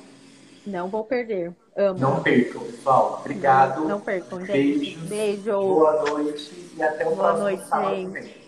Não 0.66 0.88
vou 0.88 1.03
perder. 1.03 1.53
Amo. 1.76 1.99
Não 1.99 2.22
percam, 2.22 2.62
pessoal. 2.62 3.18
Obrigado. 3.20 3.82
Não, 3.82 3.89
não 3.89 3.99
percam, 3.99 4.45
gente. 4.45 4.51
Beijos. 4.51 5.03
Beijo. 5.03 5.51
Boa 5.51 6.03
noite 6.09 6.72
e 6.76 6.84
até 6.84 7.07
o 7.07 7.16
Boa 7.16 7.18
próximo 7.18 7.43
noite, 7.43 7.68
sábado 7.68 7.95
gente. 7.95 8.41